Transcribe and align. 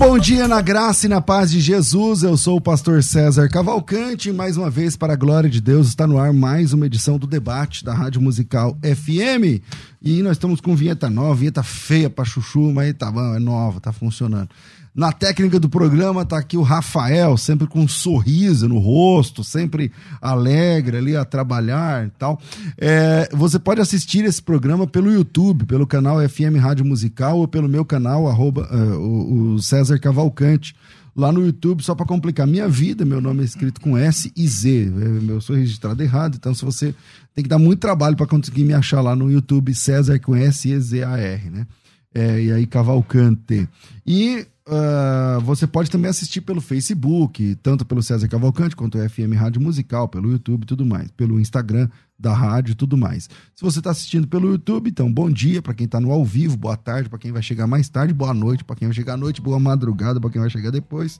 Bom 0.00 0.18
dia 0.18 0.48
na 0.48 0.62
graça 0.62 1.04
e 1.04 1.10
na 1.10 1.20
paz 1.20 1.50
de 1.50 1.60
Jesus. 1.60 2.22
Eu 2.22 2.34
sou 2.34 2.56
o 2.56 2.60
pastor 2.60 3.02
César 3.02 3.50
Cavalcante 3.50 4.32
mais 4.32 4.56
uma 4.56 4.70
vez, 4.70 4.96
para 4.96 5.12
a 5.12 5.16
glória 5.16 5.50
de 5.50 5.60
Deus, 5.60 5.88
está 5.88 6.06
no 6.06 6.18
ar 6.18 6.32
mais 6.32 6.72
uma 6.72 6.86
edição 6.86 7.18
do 7.18 7.26
debate 7.26 7.84
da 7.84 7.92
Rádio 7.92 8.18
Musical 8.18 8.78
FM. 8.82 9.60
E 10.00 10.22
nós 10.22 10.32
estamos 10.32 10.58
com 10.58 10.74
vinheta 10.74 11.10
nova, 11.10 11.34
vinheta 11.34 11.62
feia 11.62 12.08
para 12.08 12.24
chuchu, 12.24 12.72
mas 12.72 12.94
tá 12.94 13.12
bom, 13.12 13.34
é 13.34 13.38
nova, 13.38 13.78
tá 13.78 13.92
funcionando. 13.92 14.48
Na 14.94 15.12
técnica 15.12 15.60
do 15.60 15.68
programa 15.68 16.24
tá 16.24 16.36
aqui 16.36 16.56
o 16.56 16.62
Rafael, 16.62 17.36
sempre 17.36 17.66
com 17.66 17.80
um 17.80 17.88
sorriso 17.88 18.68
no 18.68 18.78
rosto, 18.78 19.44
sempre 19.44 19.92
alegre 20.20 20.96
ali 20.96 21.16
a 21.16 21.24
trabalhar 21.24 22.06
e 22.06 22.10
tal. 22.10 22.40
É, 22.76 23.28
você 23.32 23.58
pode 23.58 23.80
assistir 23.80 24.24
esse 24.24 24.42
programa 24.42 24.88
pelo 24.88 25.12
YouTube, 25.12 25.64
pelo 25.64 25.86
canal 25.86 26.16
FM 26.28 26.56
Rádio 26.60 26.84
Musical 26.84 27.38
ou 27.38 27.46
pelo 27.46 27.68
meu 27.68 27.84
canal, 27.84 28.28
arroba, 28.28 28.68
uh, 28.72 28.98
o, 28.98 29.54
o 29.54 29.62
César 29.62 29.98
Cavalcante 29.98 30.74
lá 31.14 31.30
no 31.30 31.44
YouTube, 31.44 31.82
só 31.82 31.94
para 31.94 32.06
complicar 32.06 32.46
minha 32.46 32.68
vida, 32.68 33.04
meu 33.04 33.20
nome 33.20 33.42
é 33.42 33.44
escrito 33.44 33.80
com 33.80 33.96
S 33.96 34.32
e 34.36 34.48
Z. 34.48 34.92
Eu 35.28 35.40
sou 35.40 35.54
registrado 35.54 36.02
errado, 36.02 36.36
então 36.36 36.54
se 36.54 36.64
você 36.64 36.94
tem 37.34 37.44
que 37.44 37.48
dar 37.48 37.58
muito 37.58 37.80
trabalho 37.80 38.16
para 38.16 38.26
conseguir 38.26 38.64
me 38.64 38.72
achar 38.72 39.00
lá 39.00 39.14
no 39.14 39.30
YouTube, 39.30 39.74
César 39.74 40.18
com 40.18 40.34
S 40.34 40.68
e 40.68 40.80
Z 40.80 41.04
A 41.04 41.16
R, 41.16 41.50
né? 41.50 41.66
É, 42.14 42.42
e 42.42 42.52
aí 42.52 42.66
Cavalcante. 42.66 43.68
E 44.06 44.46
Uh, 44.70 45.40
você 45.40 45.66
pode 45.66 45.90
também 45.90 46.08
assistir 46.08 46.42
pelo 46.42 46.60
Facebook, 46.60 47.56
tanto 47.60 47.84
pelo 47.84 48.00
César 48.04 48.28
Cavalcante 48.28 48.76
quanto 48.76 48.98
o 48.98 49.08
FM 49.08 49.34
Rádio 49.34 49.60
Musical, 49.60 50.06
pelo 50.08 50.30
YouTube 50.30 50.64
tudo 50.64 50.86
mais, 50.86 51.10
pelo 51.10 51.40
Instagram 51.40 51.88
da 52.16 52.32
rádio 52.32 52.76
tudo 52.76 52.96
mais. 52.96 53.28
Se 53.56 53.62
você 53.62 53.80
está 53.80 53.90
assistindo 53.90 54.28
pelo 54.28 54.48
YouTube, 54.48 54.88
então 54.88 55.12
bom 55.12 55.28
dia 55.28 55.60
para 55.60 55.74
quem 55.74 55.86
está 55.86 55.98
no 55.98 56.12
ao 56.12 56.24
vivo, 56.24 56.56
boa 56.56 56.76
tarde 56.76 57.08
para 57.08 57.18
quem 57.18 57.32
vai 57.32 57.42
chegar 57.42 57.66
mais 57.66 57.88
tarde, 57.88 58.14
boa 58.14 58.32
noite 58.32 58.62
para 58.62 58.76
quem 58.76 58.86
vai 58.86 58.94
chegar 58.94 59.14
à 59.14 59.16
noite, 59.16 59.40
boa 59.40 59.58
madrugada 59.58 60.20
para 60.20 60.30
quem 60.30 60.40
vai 60.40 60.50
chegar 60.50 60.70
depois. 60.70 61.18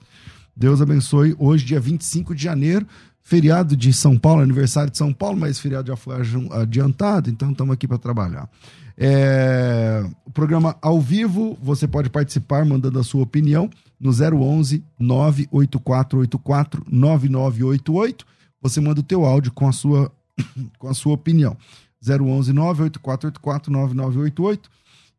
Deus 0.55 0.81
abençoe. 0.81 1.35
Hoje, 1.39 1.65
dia 1.65 1.79
25 1.79 2.35
de 2.35 2.43
janeiro, 2.43 2.85
feriado 3.23 3.75
de 3.75 3.93
São 3.93 4.17
Paulo, 4.17 4.41
aniversário 4.41 4.91
de 4.91 4.97
São 4.97 5.13
Paulo, 5.13 5.39
mas 5.39 5.59
feriado 5.59 5.87
já 5.87 5.95
foi 5.95 6.15
adiantado, 6.51 7.29
então 7.29 7.51
estamos 7.51 7.73
aqui 7.73 7.87
para 7.87 7.97
trabalhar. 7.97 8.49
É, 8.97 10.03
o 10.25 10.31
programa 10.31 10.75
ao 10.81 10.99
vivo, 10.99 11.57
você 11.61 11.87
pode 11.87 12.09
participar 12.09 12.65
mandando 12.65 12.99
a 12.99 13.03
sua 13.03 13.23
opinião 13.23 13.69
no 13.99 14.11
011 14.11 14.83
98484 14.99 16.85
9988. 16.87 18.25
Você 18.61 18.79
manda 18.79 18.99
o 18.99 19.03
teu 19.03 19.25
áudio 19.25 19.51
com 19.51 19.67
a 19.67 19.71
sua, 19.71 20.11
com 20.77 20.87
a 20.87 20.93
sua 20.93 21.13
opinião. 21.13 21.57
011 22.03 22.53
98484 22.53 23.71
9988. 23.71 24.69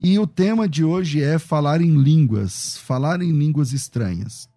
E 0.05 0.19
o 0.19 0.27
tema 0.27 0.69
de 0.69 0.85
hoje 0.85 1.23
é 1.23 1.39
falar 1.39 1.81
em 1.81 1.97
línguas, 1.97 2.77
falar 2.79 3.23
em 3.23 3.31
línguas 3.31 3.73
estranhas. 3.73 4.49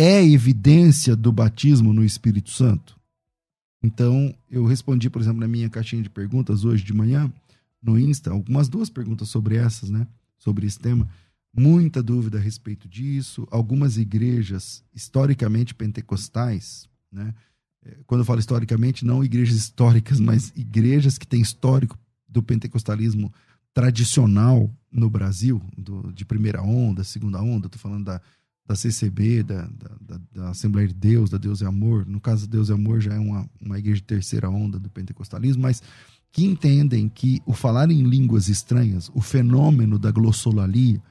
É 0.00 0.24
evidência 0.24 1.16
do 1.16 1.32
batismo 1.32 1.92
no 1.92 2.04
Espírito 2.04 2.50
Santo? 2.50 2.96
Então, 3.82 4.32
eu 4.48 4.64
respondi, 4.64 5.10
por 5.10 5.20
exemplo, 5.20 5.40
na 5.40 5.48
minha 5.48 5.68
caixinha 5.68 6.00
de 6.00 6.08
perguntas 6.08 6.64
hoje 6.64 6.84
de 6.84 6.94
manhã, 6.94 7.28
no 7.82 7.98
Insta, 7.98 8.30
algumas 8.30 8.68
duas 8.68 8.88
perguntas 8.88 9.28
sobre 9.28 9.56
essas, 9.56 9.90
né? 9.90 10.06
Sobre 10.38 10.68
esse 10.68 10.78
tema. 10.78 11.10
Muita 11.52 12.00
dúvida 12.00 12.38
a 12.38 12.40
respeito 12.40 12.88
disso. 12.88 13.44
Algumas 13.50 13.96
igrejas 13.96 14.84
historicamente 14.94 15.74
pentecostais, 15.74 16.88
né? 17.10 17.34
É, 17.84 17.96
quando 18.06 18.20
eu 18.20 18.24
falo 18.24 18.38
historicamente, 18.38 19.04
não 19.04 19.24
igrejas 19.24 19.56
históricas, 19.56 20.20
mas 20.20 20.52
igrejas 20.54 21.18
que 21.18 21.26
têm 21.26 21.40
histórico 21.40 21.98
do 22.28 22.40
pentecostalismo 22.40 23.34
tradicional 23.74 24.72
no 24.92 25.10
Brasil, 25.10 25.60
do, 25.76 26.12
de 26.12 26.24
primeira 26.24 26.62
onda, 26.62 27.02
segunda 27.02 27.42
onda, 27.42 27.66
estou 27.66 27.80
falando 27.80 28.04
da, 28.04 28.22
da 28.68 28.76
CCB, 28.76 29.42
da, 29.42 29.66
da, 29.98 30.20
da, 30.34 30.50
Assembleia 30.50 30.86
de 30.86 30.94
Deus, 30.94 31.30
da 31.30 31.38
Deus 31.38 31.62
e 31.62 31.64
Amor. 31.64 32.04
No 32.06 32.20
caso, 32.20 32.46
Deus 32.46 32.68
e 32.68 32.72
Amor 32.72 33.00
já 33.00 33.14
é 33.14 33.18
uma, 33.18 33.48
uma 33.58 33.78
igreja 33.78 33.96
de 33.96 34.06
terceira 34.06 34.50
onda 34.50 34.78
do 34.78 34.90
pentecostalismo, 34.90 35.62
mas 35.62 35.82
que 36.30 36.44
entendem 36.44 37.08
que 37.08 37.40
o 37.46 37.54
falar 37.54 37.90
em 37.90 38.02
línguas 38.02 38.50
estranhas, 38.50 39.10
o 39.14 39.22
fenômeno 39.22 39.98
da 39.98 40.10
glossolalia, 40.10 41.02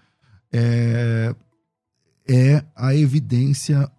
é, 0.54 1.36
é 2.30 2.64
a 2.76 2.94
evidência 2.94 3.92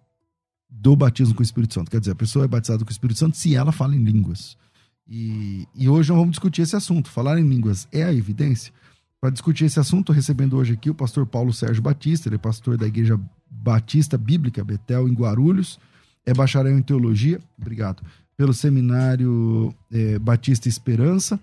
do 0.69 0.95
batismo 0.95 1.35
com 1.35 1.41
o 1.41 1.43
Espírito 1.43 1.73
Santo. 1.73 1.91
Quer 1.91 1.99
dizer, 1.99 2.13
a 2.13 2.15
pessoa 2.15 2.45
é 2.45 2.47
batizada 2.47 2.85
com 2.85 2.89
o 2.89 2.93
Espírito 2.93 3.19
Santo 3.19 3.35
se 3.35 3.55
ela 3.55 3.73
fala 3.73 3.93
em 3.93 4.01
línguas. 4.01 4.57
E, 5.05 5.67
e 5.75 5.89
hoje 5.89 6.09
nós 6.09 6.17
vamos 6.17 6.31
discutir 6.31 6.61
esse 6.61 6.77
assunto. 6.77 7.09
Falar 7.09 7.37
em 7.37 7.47
línguas 7.47 7.89
é 7.91 8.03
a 8.03 8.13
evidência? 8.13 8.71
Para 9.19 9.31
discutir 9.31 9.65
esse 9.65 9.81
assunto, 9.81 10.13
recebendo 10.13 10.55
hoje 10.55 10.73
aqui 10.75 10.89
o 10.89 10.95
pastor 10.95 11.25
Paulo 11.25 11.51
Sérgio 11.51 11.83
Batista, 11.83 12.29
ele 12.29 12.35
é 12.35 12.39
pastor 12.39 12.77
da 12.77 12.87
Igreja 12.87 13.19
Batista 13.49 14.17
Bíblica 14.17 14.63
Betel, 14.63 15.07
em 15.07 15.13
Guarulhos, 15.13 15.79
é 16.25 16.33
bacharel 16.33 16.77
em 16.77 16.81
teologia. 16.81 17.39
Obrigado 17.59 18.03
pelo 18.39 18.53
Seminário 18.53 19.75
é, 19.91 20.17
Batista 20.17 20.69
Esperança, 20.69 21.37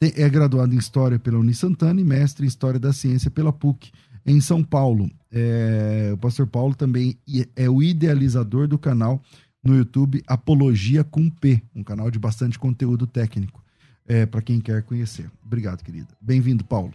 é 0.00 0.28
graduado 0.28 0.72
em 0.72 0.78
História 0.78 1.18
pela 1.18 1.36
Unisantana 1.36 2.00
e 2.00 2.04
mestre 2.04 2.44
em 2.44 2.48
História 2.48 2.78
da 2.78 2.92
Ciência 2.92 3.28
pela 3.28 3.52
PUC, 3.52 3.90
em 4.24 4.40
São 4.40 4.62
Paulo. 4.62 5.10
É, 5.32 6.12
o 6.14 6.16
pastor 6.16 6.46
Paulo 6.46 6.76
também 6.76 7.18
é 7.56 7.68
o 7.68 7.82
idealizador 7.82 8.68
do 8.68 8.78
canal 8.78 9.20
no 9.64 9.76
YouTube 9.76 10.22
Apologia 10.28 11.02
com 11.02 11.28
P, 11.28 11.60
um 11.74 11.82
canal 11.82 12.08
de 12.08 12.20
bastante 12.20 12.56
conteúdo 12.56 13.04
técnico, 13.04 13.60
é, 14.06 14.24
para 14.24 14.40
quem 14.40 14.60
quer 14.60 14.84
conhecer. 14.84 15.28
Obrigado, 15.44 15.82
querida. 15.82 16.06
Bem-vindo, 16.20 16.62
Paulo. 16.62 16.94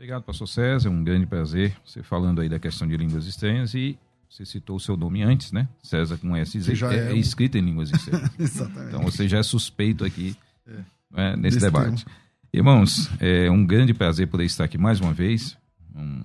Obrigado, 0.00 0.22
pastor 0.22 0.48
César. 0.48 0.88
Um 0.88 1.04
grande 1.04 1.26
prazer 1.26 1.76
você 1.84 2.02
falando 2.02 2.40
aí 2.40 2.48
da 2.48 2.58
questão 2.58 2.88
de 2.88 2.96
línguas 2.96 3.26
estranhas 3.26 3.74
e 3.74 3.98
você 4.30 4.46
citou 4.46 4.76
o 4.76 4.80
seu 4.80 4.96
nome 4.96 5.22
antes, 5.22 5.52
né? 5.52 5.68
César 5.82 6.16
com 6.16 6.34
S. 6.34 6.58
Já 6.74 6.90
é, 6.90 7.12
é, 7.12 7.16
escrito 7.16 7.58
em 7.58 7.60
línguas 7.60 7.90
estranhas. 7.90 8.30
Exatamente. 8.40 8.88
Então 8.88 9.02
você 9.02 9.28
já 9.28 9.36
é 9.36 9.42
suspeito 9.42 10.02
aqui 10.02 10.34
é. 10.66 10.72
né, 11.10 11.36
nesse 11.36 11.58
Desse 11.58 11.60
debate. 11.60 12.06
Irmãos, 12.50 13.10
é 13.20 13.50
um 13.50 13.62
grande 13.66 13.92
prazer 13.92 14.26
poder 14.28 14.46
estar 14.46 14.64
aqui 14.64 14.78
mais 14.78 15.02
uma 15.02 15.12
vez. 15.12 15.54
Um 15.94 16.22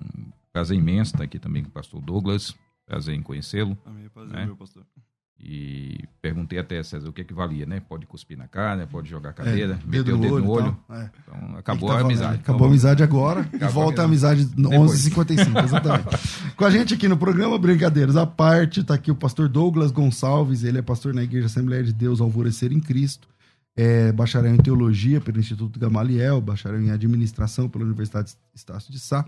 prazer 0.50 0.78
imenso 0.78 1.12
estar 1.12 1.24
aqui 1.24 1.38
também 1.38 1.62
com 1.62 1.68
o 1.68 1.72
pastor 1.72 2.00
Douglas. 2.00 2.56
Prazer 2.86 3.14
em 3.14 3.20
conhecê-lo. 3.20 3.76
Amém, 3.84 4.08
prazer, 4.08 4.36
né? 4.36 4.46
meu 4.46 4.56
pastor. 4.56 4.86
E 5.38 6.08
perguntei 6.22 6.58
até, 6.58 6.82
César, 6.82 7.08
o 7.08 7.12
que 7.12 7.20
é 7.20 7.24
que 7.24 7.34
valia, 7.34 7.66
né? 7.66 7.80
Pode 7.86 8.06
cuspir 8.06 8.38
na 8.38 8.48
cara, 8.48 8.86
pode 8.86 9.08
jogar 9.08 9.34
cadeira, 9.34 9.78
é, 9.82 9.86
meter 9.86 10.14
o 10.14 10.18
dedo 10.18 10.40
no 10.40 10.50
olho. 10.50 10.76
Então, 10.84 10.96
é. 10.96 11.10
então 11.22 11.58
acabou 11.58 11.88
tá 11.90 11.98
a 11.98 12.00
amizade. 12.00 12.40
Acabou 12.40 12.66
a 12.66 12.70
amizade 12.70 13.02
agora 13.02 13.40
acabou 13.40 13.68
e 13.68 13.68
volta 13.68 14.02
a 14.02 14.04
amizade 14.06 14.46
11h55, 14.46 15.64
exatamente. 15.64 16.08
Com 16.56 16.64
a 16.64 16.70
gente 16.70 16.94
aqui 16.94 17.06
no 17.06 17.18
programa 17.18 17.58
Brincadeiras 17.58 18.16
à 18.16 18.26
parte, 18.26 18.80
está 18.80 18.94
aqui 18.94 19.10
o 19.10 19.14
pastor 19.14 19.48
Douglas 19.48 19.90
Gonçalves, 19.90 20.64
ele 20.64 20.78
é 20.78 20.82
pastor 20.82 21.12
na 21.12 21.22
Igreja 21.22 21.46
Assembleia 21.46 21.84
de 21.84 21.92
Deus 21.92 22.20
Alvorecer 22.20 22.72
em 22.72 22.80
Cristo, 22.80 23.28
é 23.76 24.10
bacharel 24.12 24.54
em 24.54 24.58
Teologia 24.58 25.20
pelo 25.20 25.38
Instituto 25.38 25.78
Gamaliel, 25.78 26.40
bacharel 26.40 26.80
em 26.80 26.90
Administração 26.90 27.68
pela 27.68 27.84
Universidade 27.84 28.32
Estácio 28.54 28.90
de 28.90 28.98
Sá, 28.98 29.24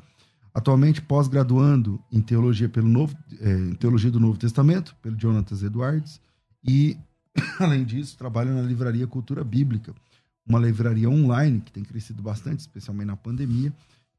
Atualmente 0.59 1.01
pós-graduando 1.01 2.03
em 2.11 2.21
teologia 2.21 2.69
pelo 2.69 2.89
Novo, 2.89 3.17
é, 3.41 3.49
em 3.49 3.75
teologia 3.77 4.11
do 4.11 4.19
Novo 4.19 4.37
Testamento 4.37 4.97
pelo 5.01 5.17
Jonatas 5.17 5.63
Edwards 5.63 6.21
e 6.65 6.97
além 7.61 7.85
disso 7.85 8.19
trabalha 8.19 8.53
na 8.53 8.61
livraria 8.61 9.07
Cultura 9.07 9.45
Bíblica, 9.45 9.95
uma 10.45 10.59
livraria 10.59 11.09
online 11.09 11.61
que 11.61 11.71
tem 11.71 11.85
crescido 11.85 12.25
bastante, 12.25 12.59
especialmente 12.59 13.07
na 13.07 13.17
pandemia, 13.17 13.73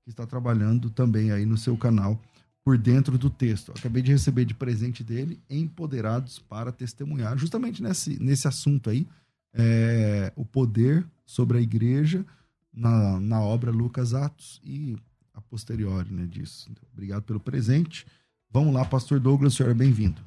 que 0.05 0.11
está 0.11 0.25
trabalhando 0.25 0.89
também 0.89 1.29
aí 1.29 1.45
no 1.45 1.57
seu 1.57 1.75
canal 1.75 2.17
por 2.63 2.77
dentro 2.77 3.17
do 3.17 3.29
texto. 3.29 3.73
Acabei 3.77 4.01
de 4.01 4.13
receber 4.13 4.45
de 4.45 4.53
presente 4.53 5.03
dele 5.03 5.41
Empoderados 5.49 6.39
para 6.39 6.71
Testemunhar, 6.71 7.37
justamente 7.37 7.83
nesse, 7.83 8.17
nesse 8.17 8.47
assunto 8.47 8.89
aí, 8.89 9.05
é, 9.53 10.31
o 10.37 10.45
poder 10.45 11.05
sobre 11.25 11.57
a 11.57 11.61
igreja 11.61 12.25
na, 12.73 13.19
na 13.19 13.41
obra 13.41 13.71
Lucas 13.71 14.13
Atos. 14.13 14.61
E 14.63 14.95
posteriori 15.41 16.11
né, 16.11 16.25
disso. 16.25 16.71
Obrigado 16.93 17.23
pelo 17.23 17.39
presente. 17.39 18.05
Vamos 18.51 18.73
lá, 18.73 18.83
pastor 18.83 19.19
Douglas, 19.19 19.53
o 19.53 19.55
senhor 19.57 19.71
é 19.71 19.75
bem-vindo. 19.75 20.21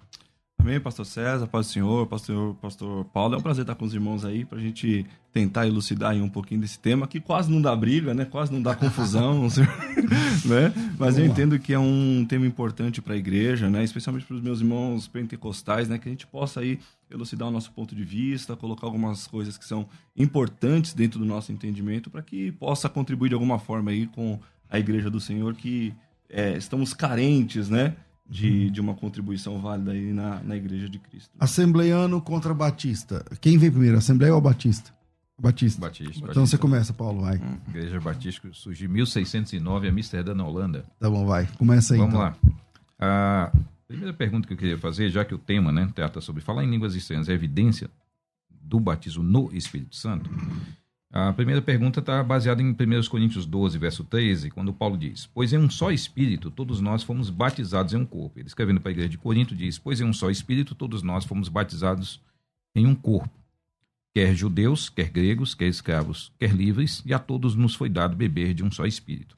Amém, 0.62 0.78
pastor 0.78 1.04
César, 1.04 1.48
paz 1.48 1.66
do 1.66 1.72
Senhor, 1.72 2.06
pastor, 2.06 2.54
pastor 2.54 3.04
Paulo. 3.06 3.34
É 3.34 3.38
um 3.38 3.42
prazer 3.42 3.62
estar 3.62 3.74
com 3.74 3.84
os 3.84 3.92
irmãos 3.92 4.24
aí 4.24 4.44
para 4.44 4.58
a 4.58 4.60
gente 4.60 5.04
tentar 5.32 5.66
elucidar 5.66 6.14
um 6.14 6.28
pouquinho 6.28 6.60
desse 6.60 6.78
tema 6.78 7.08
que 7.08 7.18
quase 7.18 7.50
não 7.50 7.60
dá 7.60 7.74
briga, 7.74 8.14
né? 8.14 8.24
Quase 8.24 8.52
não 8.52 8.62
dá 8.62 8.72
confusão, 8.72 9.48
né? 10.46 10.72
Mas 10.96 11.18
eu 11.18 11.26
entendo 11.26 11.58
que 11.58 11.72
é 11.72 11.78
um 11.80 12.24
tema 12.28 12.46
importante 12.46 13.02
para 13.02 13.14
a 13.14 13.16
igreja, 13.16 13.68
né? 13.68 13.82
Especialmente 13.82 14.24
para 14.24 14.36
os 14.36 14.42
meus 14.42 14.60
irmãos 14.60 15.08
pentecostais, 15.08 15.88
né? 15.88 15.98
Que 15.98 16.08
a 16.08 16.12
gente 16.12 16.28
possa 16.28 16.60
aí 16.60 16.78
elucidar 17.10 17.48
o 17.48 17.50
nosso 17.50 17.72
ponto 17.72 17.92
de 17.92 18.04
vista, 18.04 18.54
colocar 18.54 18.86
algumas 18.86 19.26
coisas 19.26 19.58
que 19.58 19.64
são 19.64 19.88
importantes 20.16 20.94
dentro 20.94 21.18
do 21.18 21.24
nosso 21.24 21.50
entendimento 21.50 22.08
para 22.08 22.22
que 22.22 22.52
possa 22.52 22.88
contribuir 22.88 23.30
de 23.30 23.34
alguma 23.34 23.58
forma 23.58 23.90
aí 23.90 24.06
com 24.06 24.38
a 24.72 24.78
igreja 24.78 25.08
do 25.10 25.20
Senhor 25.20 25.54
que 25.54 25.94
é, 26.28 26.56
estamos 26.56 26.94
carentes, 26.94 27.68
né? 27.68 27.94
de, 28.32 28.70
de 28.70 28.80
uma 28.80 28.94
contribuição 28.94 29.60
válida 29.60 29.92
aí 29.92 30.10
na, 30.12 30.42
na 30.42 30.56
Igreja 30.56 30.88
de 30.88 30.98
Cristo. 30.98 31.30
Assembleiano 31.38 32.20
contra 32.20 32.54
Batista. 32.54 33.22
Quem 33.40 33.58
vem 33.58 33.70
primeiro, 33.70 33.98
Assembleia 33.98 34.34
ou 34.34 34.40
Batista? 34.40 34.90
Batista. 35.38 35.80
Batista. 35.80 36.10
Então 36.10 36.26
Batista. 36.28 36.46
você 36.46 36.58
começa, 36.58 36.92
Paulo, 36.94 37.20
vai. 37.22 37.36
Hum, 37.36 37.58
Igreja 37.68 38.00
Batista 38.00 38.48
surgiu 38.52 38.88
em 38.88 38.92
1609 38.92 39.86
em 39.86 39.90
Amsterdã, 39.90 40.34
na 40.34 40.46
Holanda. 40.46 40.84
Tá 40.98 41.10
bom, 41.10 41.26
vai. 41.26 41.46
Começa 41.58 41.92
aí. 41.92 42.00
Vamos 42.00 42.14
então. 42.14 42.24
lá. 42.24 42.36
A 42.98 43.52
primeira 43.86 44.14
pergunta 44.14 44.46
que 44.46 44.54
eu 44.54 44.58
queria 44.58 44.78
fazer, 44.78 45.10
já 45.10 45.24
que 45.24 45.34
o 45.34 45.38
tema 45.38 45.70
né, 45.70 45.90
trata 45.94 46.20
sobre 46.20 46.40
falar 46.40 46.64
em 46.64 46.70
línguas 46.70 46.94
estranhas, 46.94 47.28
é 47.28 47.32
evidência 47.32 47.90
do 48.48 48.80
batismo 48.80 49.22
no 49.22 49.54
Espírito 49.54 49.96
Santo. 49.96 50.30
A 51.14 51.30
primeira 51.30 51.60
pergunta 51.60 52.00
está 52.00 52.24
baseada 52.24 52.62
em 52.62 52.70
1 52.70 52.74
Coríntios 53.10 53.44
12, 53.44 53.76
verso 53.76 54.02
13, 54.02 54.50
quando 54.50 54.72
Paulo 54.72 54.96
diz: 54.96 55.26
Pois 55.26 55.52
em 55.52 55.58
um 55.58 55.68
só 55.68 55.92
Espírito 55.92 56.50
todos 56.50 56.80
nós 56.80 57.02
fomos 57.02 57.28
batizados 57.28 57.92
em 57.92 57.98
um 57.98 58.06
corpo. 58.06 58.38
Ele 58.38 58.48
escrevendo 58.48 58.80
para 58.80 58.90
a 58.90 58.92
igreja 58.92 59.10
de 59.10 59.18
Corinto 59.18 59.54
diz: 59.54 59.78
Pois 59.78 60.00
em 60.00 60.04
um 60.04 60.12
só 60.14 60.30
Espírito 60.30 60.74
todos 60.74 61.02
nós 61.02 61.26
fomos 61.26 61.50
batizados 61.50 62.18
em 62.74 62.86
um 62.86 62.94
corpo. 62.94 63.28
Quer 64.14 64.34
judeus, 64.34 64.88
quer 64.88 65.10
gregos, 65.10 65.54
quer 65.54 65.68
escravos, 65.68 66.32
quer 66.38 66.54
livres, 66.54 67.02
e 67.04 67.12
a 67.12 67.18
todos 67.18 67.54
nos 67.54 67.74
foi 67.74 67.90
dado 67.90 68.16
beber 68.16 68.54
de 68.54 68.64
um 68.64 68.70
só 68.70 68.86
Espírito. 68.86 69.36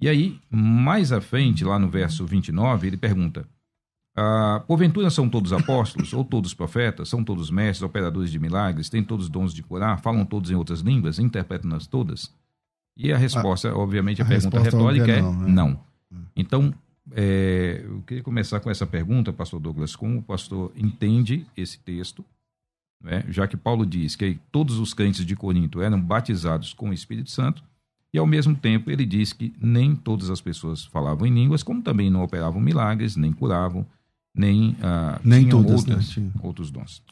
E 0.00 0.08
aí, 0.08 0.40
mais 0.50 1.12
à 1.12 1.20
frente, 1.20 1.62
lá 1.62 1.78
no 1.78 1.90
verso 1.90 2.24
29, 2.24 2.86
ele 2.86 2.96
pergunta: 2.96 3.46
ah, 4.16 4.62
porventura 4.66 5.10
são 5.10 5.28
todos 5.28 5.52
apóstolos, 5.52 6.14
ou 6.14 6.24
todos 6.24 6.54
profetas, 6.54 7.08
são 7.08 7.22
todos 7.22 7.50
mestres, 7.50 7.82
operadores 7.82 8.30
de 8.30 8.38
milagres, 8.38 8.88
têm 8.88 9.04
todos 9.04 9.28
dons 9.28 9.52
de 9.52 9.62
curar, 9.62 10.00
falam 10.00 10.24
todos 10.24 10.50
em 10.50 10.54
outras 10.54 10.80
línguas, 10.80 11.18
interpretam-nas 11.18 11.86
todas? 11.86 12.32
E 12.96 13.12
a 13.12 13.18
resposta, 13.18 13.68
a, 13.68 13.76
obviamente, 13.76 14.22
a, 14.22 14.24
a 14.24 14.28
pergunta 14.28 14.58
retórica 14.58 15.12
é 15.12 15.20
não. 15.20 15.44
É 15.44 15.50
não. 15.50 15.70
Né? 16.10 16.20
Então, 16.34 16.74
é, 17.12 17.82
eu 17.84 18.02
queria 18.06 18.22
começar 18.22 18.58
com 18.60 18.70
essa 18.70 18.86
pergunta, 18.86 19.34
pastor 19.34 19.60
Douglas, 19.60 19.94
como 19.94 20.18
o 20.18 20.22
pastor 20.22 20.72
entende 20.74 21.46
esse 21.54 21.78
texto, 21.78 22.24
né? 23.02 23.22
já 23.28 23.46
que 23.46 23.56
Paulo 23.56 23.84
diz 23.84 24.16
que 24.16 24.40
todos 24.50 24.78
os 24.78 24.94
crentes 24.94 25.26
de 25.26 25.36
Corinto 25.36 25.82
eram 25.82 26.00
batizados 26.00 26.72
com 26.72 26.88
o 26.88 26.94
Espírito 26.94 27.30
Santo, 27.30 27.62
e 28.14 28.18
ao 28.18 28.26
mesmo 28.26 28.56
tempo 28.56 28.90
ele 28.90 29.04
diz 29.04 29.34
que 29.34 29.54
nem 29.60 29.94
todas 29.94 30.30
as 30.30 30.40
pessoas 30.40 30.86
falavam 30.86 31.26
em 31.26 31.34
línguas, 31.34 31.62
como 31.62 31.82
também 31.82 32.08
não 32.08 32.22
operavam 32.22 32.62
milagres, 32.62 33.14
nem 33.14 33.30
curavam, 33.30 33.86
nem, 34.36 34.70
uh, 34.72 35.20
nem 35.24 35.48
todas, 35.48 35.86
outros, 35.88 36.16
né? 36.16 36.30
outros 36.42 36.70
dons. 36.70 37.02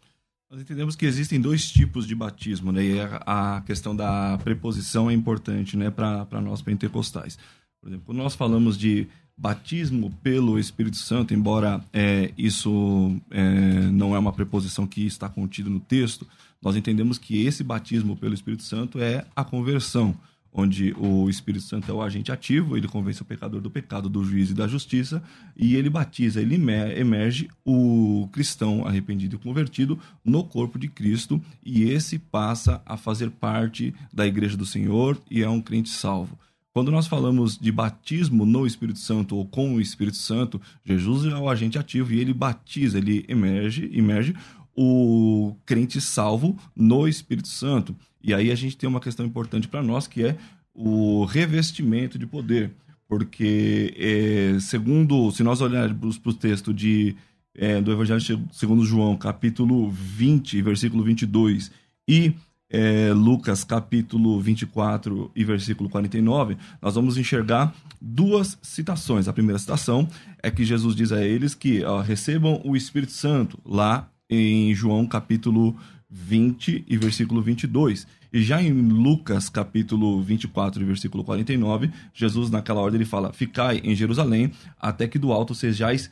Nós 0.50 0.60
entendemos 0.60 0.94
que 0.94 1.06
existem 1.06 1.40
dois 1.40 1.70
tipos 1.70 2.06
de 2.06 2.14
batismo, 2.14 2.70
né? 2.70 2.84
E 2.84 3.00
a 3.00 3.62
questão 3.66 3.96
da 3.96 4.38
preposição 4.38 5.10
é 5.10 5.14
importante, 5.14 5.76
né, 5.76 5.90
para 5.90 6.40
nós 6.40 6.62
pentecostais. 6.62 7.36
Por 7.80 7.88
exemplo, 7.88 8.06
quando 8.06 8.18
nós 8.18 8.36
falamos 8.36 8.78
de 8.78 9.08
batismo 9.36 10.12
pelo 10.22 10.58
Espírito 10.58 10.96
Santo, 10.96 11.34
embora 11.34 11.84
é, 11.92 12.32
isso 12.38 13.20
é, 13.30 13.80
não 13.90 14.14
é 14.14 14.18
uma 14.18 14.32
preposição 14.32 14.86
que 14.86 15.04
está 15.04 15.28
contida 15.28 15.68
no 15.68 15.80
texto, 15.80 16.26
nós 16.62 16.76
entendemos 16.76 17.18
que 17.18 17.44
esse 17.44 17.64
batismo 17.64 18.16
pelo 18.16 18.32
Espírito 18.32 18.62
Santo 18.62 19.00
é 19.00 19.26
a 19.34 19.44
conversão 19.44 20.16
onde 20.54 20.94
o 20.96 21.28
Espírito 21.28 21.64
Santo 21.64 21.90
é 21.90 21.94
o 21.94 22.00
agente 22.00 22.30
ativo, 22.30 22.76
ele 22.76 22.86
convence 22.86 23.20
o 23.20 23.24
pecador 23.24 23.60
do 23.60 23.68
pecado, 23.68 24.08
do 24.08 24.24
juízo 24.24 24.52
e 24.52 24.54
da 24.54 24.68
justiça, 24.68 25.20
e 25.56 25.74
ele 25.74 25.90
batiza, 25.90 26.40
ele 26.40 26.54
emerge 26.54 27.50
o 27.64 28.28
cristão 28.30 28.86
arrependido 28.86 29.34
e 29.34 29.38
convertido 29.38 29.98
no 30.24 30.44
corpo 30.44 30.78
de 30.78 30.86
Cristo, 30.86 31.42
e 31.64 31.82
esse 31.82 32.20
passa 32.20 32.80
a 32.86 32.96
fazer 32.96 33.30
parte 33.30 33.92
da 34.12 34.24
igreja 34.24 34.56
do 34.56 34.64
Senhor 34.64 35.20
e 35.28 35.42
é 35.42 35.48
um 35.48 35.60
crente 35.60 35.88
salvo. 35.88 36.38
Quando 36.72 36.90
nós 36.90 37.06
falamos 37.06 37.56
de 37.56 37.70
batismo 37.70 38.44
no 38.44 38.66
Espírito 38.66 38.98
Santo 38.98 39.36
ou 39.36 39.46
com 39.46 39.74
o 39.74 39.80
Espírito 39.80 40.16
Santo, 40.16 40.60
Jesus 40.84 41.24
é 41.32 41.36
o 41.36 41.48
agente 41.48 41.78
ativo 41.78 42.12
e 42.12 42.18
ele 42.18 42.34
batiza, 42.34 42.98
ele 42.98 43.24
emerge, 43.28 43.88
emerge 43.92 44.34
o 44.76 45.56
crente 45.64 46.00
salvo 46.00 46.58
no 46.74 47.06
Espírito 47.06 47.48
Santo. 47.48 47.94
E 48.22 48.34
aí 48.34 48.50
a 48.50 48.54
gente 48.54 48.76
tem 48.76 48.88
uma 48.88 49.00
questão 49.00 49.24
importante 49.24 49.68
para 49.68 49.82
nós 49.82 50.06
que 50.06 50.24
é 50.24 50.36
o 50.74 51.24
revestimento 51.24 52.18
de 52.18 52.26
poder. 52.26 52.72
Porque, 53.06 53.94
é, 53.96 54.58
segundo, 54.60 55.30
se 55.30 55.42
nós 55.42 55.60
olharmos 55.60 56.18
para 56.18 56.30
o 56.30 56.34
texto 56.34 56.72
de, 56.72 57.14
é, 57.54 57.80
do 57.80 57.92
Evangelho 57.92 58.48
segundo 58.50 58.84
João, 58.84 59.16
capítulo 59.16 59.90
20, 59.90 60.60
versículo 60.62 61.04
22, 61.04 61.70
e 62.08 62.34
é, 62.70 63.12
Lucas, 63.12 63.62
capítulo 63.62 64.40
24 64.40 65.30
e 65.36 65.44
versículo 65.44 65.88
49, 65.88 66.56
nós 66.82 66.94
vamos 66.94 67.16
enxergar 67.16 67.74
duas 68.00 68.58
citações. 68.62 69.28
A 69.28 69.32
primeira 69.32 69.58
citação 69.58 70.08
é 70.42 70.50
que 70.50 70.64
Jesus 70.64 70.96
diz 70.96 71.12
a 71.12 71.24
eles 71.24 71.54
que 71.54 71.84
ó, 71.84 72.00
recebam 72.00 72.60
o 72.64 72.74
Espírito 72.74 73.12
Santo, 73.12 73.58
lá 73.64 74.10
em 74.28 74.74
João, 74.74 75.06
capítulo 75.06 75.76
20 76.10 76.84
e 76.86 76.96
versículo 76.96 77.42
22. 77.42 78.06
E 78.32 78.42
já 78.42 78.62
em 78.62 78.72
Lucas, 78.72 79.48
capítulo 79.48 80.22
24 80.22 80.84
versículo 80.84 81.24
49, 81.24 81.90
Jesus, 82.12 82.50
naquela 82.50 82.80
ordem, 82.80 82.98
ele 82.98 83.08
fala: 83.08 83.32
Ficai 83.32 83.80
em 83.84 83.94
Jerusalém, 83.94 84.52
até 84.80 85.06
que 85.06 85.18
do 85.18 85.32
alto 85.32 85.54
sejais 85.54 86.10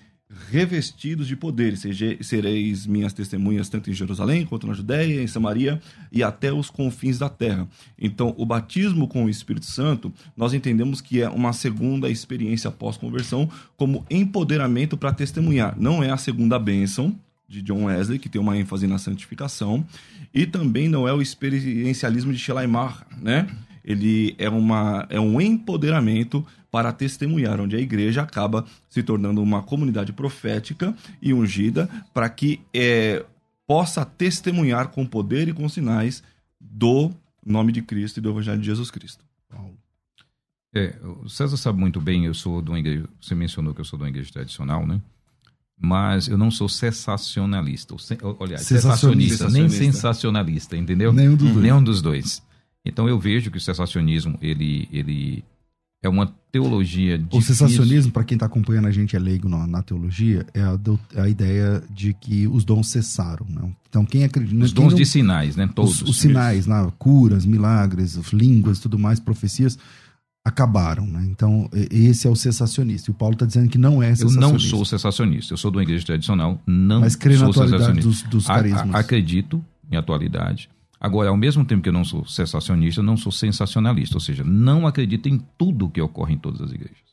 revestidos 0.51 1.29
de 1.29 1.37
poder, 1.37 1.77
sereis 1.77 2.87
minhas 2.87 3.13
testemunhas 3.13 3.69
tanto 3.69 3.91
em 3.91 3.93
Jerusalém 3.93 4.47
quanto 4.47 4.67
na 4.67 4.73
Judéia, 4.73 5.23
em 5.23 5.27
Samaria 5.27 5.81
e 6.11 6.23
até 6.23 6.53
os 6.53 6.71
confins 6.71 7.19
da 7.19 7.29
terra. 7.29 7.69
Então, 7.99 8.35
o 8.39 8.47
batismo 8.47 9.07
com 9.07 9.25
o 9.25 9.29
Espírito 9.29 9.67
Santo, 9.67 10.13
nós 10.37 10.55
entendemos 10.55 11.01
que 11.01 11.21
é 11.21 11.29
uma 11.29 11.53
segunda 11.53 12.09
experiência 12.09 12.69
após 12.69 12.97
conversão 12.97 13.49
como 13.77 14.07
empoderamento 14.11 14.97
para 14.97 15.13
testemunhar. 15.13 15.79
Não 15.79 16.03
é 16.03 16.11
a 16.11 16.17
segunda 16.17 16.59
bênção, 16.59 17.15
de 17.53 17.61
John 17.61 17.85
Wesley, 17.85 18.19
que 18.19 18.31
tem 18.31 18.41
uma 18.41 18.57
ênfase 18.57 18.87
na 18.87 18.99
santificação, 18.99 19.87
e 20.33 20.47
também 20.47 20.89
não 20.89 21.07
é 21.07 21.13
o 21.13 21.21
experiencialismo 21.21 22.33
de 22.33 22.39
Schleiermacher, 22.39 23.07
né? 23.21 23.47
Ele 23.85 24.35
é, 24.39 24.49
uma, 24.49 25.07
é 25.11 25.21
um 25.21 25.41
empoderamento 25.41 26.45
para 26.71 26.93
testemunhar, 26.93 27.61
onde 27.61 27.77
a 27.77 27.81
igreja 27.81 28.23
acaba 28.23 28.65
se 28.89 29.03
tornando 29.03 29.43
uma 29.43 29.63
comunidade 29.63 30.13
profética 30.13 30.95
e 31.21 31.35
ungida 31.35 31.91
para 32.15 32.29
que 32.31 32.61
é, 32.73 33.23
possa 33.67 34.05
testemunhar 34.05 34.89
com 34.89 35.05
poder 35.05 35.49
e 35.49 35.53
com 35.53 35.69
sinais 35.69 36.23
do 36.59 37.11
nome 37.45 37.73
de 37.73 37.83
Cristo 37.83 38.17
e 38.17 38.21
do 38.21 38.31
Evangelho 38.31 38.61
de 38.61 38.67
Jesus 38.67 38.91
Cristo. 38.91 39.25
É, 40.75 40.97
o 41.23 41.29
César 41.29 41.59
sabe 41.59 41.79
muito 41.79 42.01
bem, 42.01 42.25
eu 42.25 42.33
sou 42.33 42.63
de 42.63 42.71
uma 42.71 42.79
igreja, 42.79 43.07
você 43.21 43.35
mencionou 43.35 43.75
que 43.75 43.81
eu 43.83 43.85
sou 43.85 43.99
de 43.99 44.05
uma 44.05 44.09
igreja 44.09 44.33
tradicional, 44.33 44.87
né? 44.87 45.03
Mas 45.79 46.29
eu 46.29 46.39
não 46.39 46.51
sou 46.51 46.69
sensacionalista. 46.69 47.95
Olha, 48.39 48.59
sensacionista, 48.59 49.49
nem 49.49 49.69
sensacionalista, 49.69 50.77
entendeu? 50.77 51.13
Nenhum 51.13 51.37
dos, 51.37 51.51
dois. 51.51 51.63
Nenhum 51.63 51.83
dos 51.83 52.03
dois. 52.03 52.43
Então 52.85 53.09
eu 53.09 53.19
vejo 53.19 53.51
que 53.51 53.59
o 53.59 53.61
sensacionismo, 53.61 54.39
ele, 54.41 54.89
ele 54.93 55.45
é 56.03 56.09
uma 56.09 56.27
teologia 56.51 57.17
difícil. 57.17 57.39
O 57.39 57.43
sensacionismo, 57.43 58.13
para 58.13 58.25
quem 58.25 58.35
está 58.35 58.47
acompanhando 58.47 58.89
a 58.89 58.91
gente 58.91 59.15
é 59.15 59.19
leigo 59.19 59.49
na, 59.49 59.67
na 59.67 59.83
teologia, 59.83 60.45
é 60.53 60.61
a, 60.61 60.79
é 61.15 61.21
a, 61.21 61.29
ideia 61.29 61.83
de 61.89 62.13
que 62.13 62.47
os 62.49 62.65
dons 62.65 62.89
cessaram. 62.89 63.47
Né? 63.49 63.73
Então 63.89 64.05
quem 64.05 64.25
acredita... 64.25 64.65
Os 64.65 64.73
dons 64.73 64.91
não, 64.91 64.99
de 64.99 65.07
sinais, 65.07 65.55
né? 65.55 65.69
Todos. 65.73 66.03
Os, 66.03 66.11
os 66.11 66.19
sinais, 66.19 66.67
né? 66.67 66.93
curas, 66.99 67.47
milagres, 67.47 68.17
línguas, 68.33 68.81
tudo 68.81 68.99
mais, 68.99 69.21
profecias 69.21 69.79
acabaram, 70.45 71.07
né? 71.07 71.25
Então, 71.31 71.69
esse 71.91 72.27
é 72.27 72.31
o 72.31 72.35
sensacionista. 72.35 73.11
E 73.11 73.13
o 73.13 73.15
Paulo 73.15 73.35
está 73.35 73.47
dizendo 73.47 73.69
que 73.69 73.79
não 73.79 74.03
é 74.03 74.09
sensacionista. 74.15 74.47
Eu 74.47 74.51
não 74.51 74.59
sou 74.59 74.85
sensacionista. 74.85 75.53
Eu 75.53 75.57
sou 75.57 75.71
de 75.71 75.77
uma 75.77 75.83
igreja 75.83 76.05
tradicional, 76.05 76.61
não 76.67 77.01
Mas 77.01 77.15
crê 77.15 77.37
sou 77.37 77.45
na 77.45 77.51
atualidade 77.51 78.01
dos, 78.01 78.23
dos 78.23 78.47
carismas. 78.47 78.95
A, 78.95 78.99
a, 78.99 79.01
acredito 79.01 79.65
em 79.91 79.97
atualidade. 79.97 80.69
Agora, 81.01 81.31
ao 81.31 81.37
mesmo 81.37 81.65
tempo 81.65 81.83
que 81.83 81.89
eu 81.89 81.93
não 81.93 82.05
sou 82.05 82.25
sensacionista, 82.27 83.01
eu 83.01 83.05
não 83.05 83.17
sou 83.17 83.31
sensacionalista. 83.31 84.17
Ou 84.17 84.21
seja, 84.21 84.43
não 84.45 84.87
acredito 84.87 85.29
em 85.29 85.41
tudo 85.57 85.89
que 85.89 86.01
ocorre 86.01 86.35
em 86.35 86.39
todas 86.39 86.61
as 86.61 86.73
igrejas. 86.73 87.13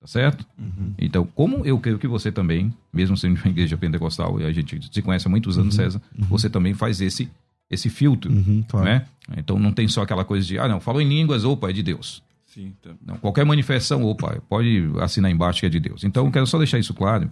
Tá 0.00 0.06
certo? 0.06 0.46
Uhum. 0.58 0.92
Então, 0.98 1.26
como 1.34 1.64
eu 1.64 1.78
creio 1.78 1.98
que 1.98 2.06
você 2.06 2.30
também, 2.30 2.72
mesmo 2.92 3.16
sendo 3.16 3.40
uma 3.40 3.48
igreja 3.48 3.76
pentecostal, 3.76 4.40
e 4.40 4.44
a 4.44 4.52
gente 4.52 4.78
se 4.92 5.02
conhece 5.02 5.26
há 5.26 5.30
muitos 5.30 5.58
anos, 5.58 5.76
uhum. 5.76 5.84
César, 5.84 6.02
uhum. 6.18 6.26
você 6.26 6.50
também 6.50 6.74
faz 6.74 7.00
esse 7.00 7.28
esse 7.68 7.90
filtro, 7.90 8.32
uhum, 8.32 8.64
claro. 8.68 8.86
né? 8.86 9.06
Então 9.36 9.58
não 9.58 9.72
tem 9.72 9.88
só 9.88 10.02
aquela 10.02 10.24
coisa 10.24 10.46
de, 10.46 10.56
ah, 10.56 10.68
não, 10.68 10.78
falou 10.78 11.00
em 11.00 11.08
línguas, 11.08 11.44
opa, 11.44 11.70
é 11.70 11.72
de 11.72 11.82
Deus. 11.82 12.22
Sim, 12.56 12.72
então. 12.80 12.96
Não, 13.04 13.18
qualquer 13.18 13.44
manifestação, 13.44 14.02
opa, 14.02 14.40
pode 14.48 14.82
assinar 15.02 15.30
embaixo 15.30 15.60
que 15.60 15.66
é 15.66 15.68
de 15.68 15.78
Deus. 15.78 16.04
Então, 16.04 16.24
eu 16.24 16.32
quero 16.32 16.46
só 16.46 16.56
deixar 16.56 16.78
isso 16.78 16.94
claro, 16.94 17.28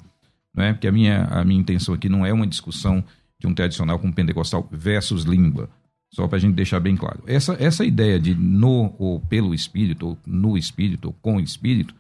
né? 0.54 0.74
porque 0.74 0.86
a 0.86 0.92
minha, 0.92 1.24
a 1.24 1.42
minha 1.42 1.58
intenção 1.58 1.94
aqui 1.94 2.10
não 2.10 2.26
é 2.26 2.32
uma 2.32 2.46
discussão 2.46 3.02
de 3.40 3.46
um 3.46 3.54
tradicional 3.54 3.98
com 3.98 4.12
pentecostal 4.12 4.68
versus 4.70 5.24
língua. 5.24 5.70
Só 6.12 6.28
para 6.28 6.36
a 6.36 6.40
gente 6.40 6.54
deixar 6.54 6.78
bem 6.78 6.94
claro. 6.94 7.22
Essa, 7.26 7.56
essa 7.58 7.86
ideia 7.86 8.20
de 8.20 8.34
no 8.34 8.94
ou 8.98 9.18
pelo 9.18 9.54
Espírito, 9.54 10.08
ou 10.08 10.18
no 10.26 10.58
Espírito, 10.58 11.06
ou 11.06 11.14
com 11.14 11.36
o 11.36 11.40
Espírito, 11.40 11.94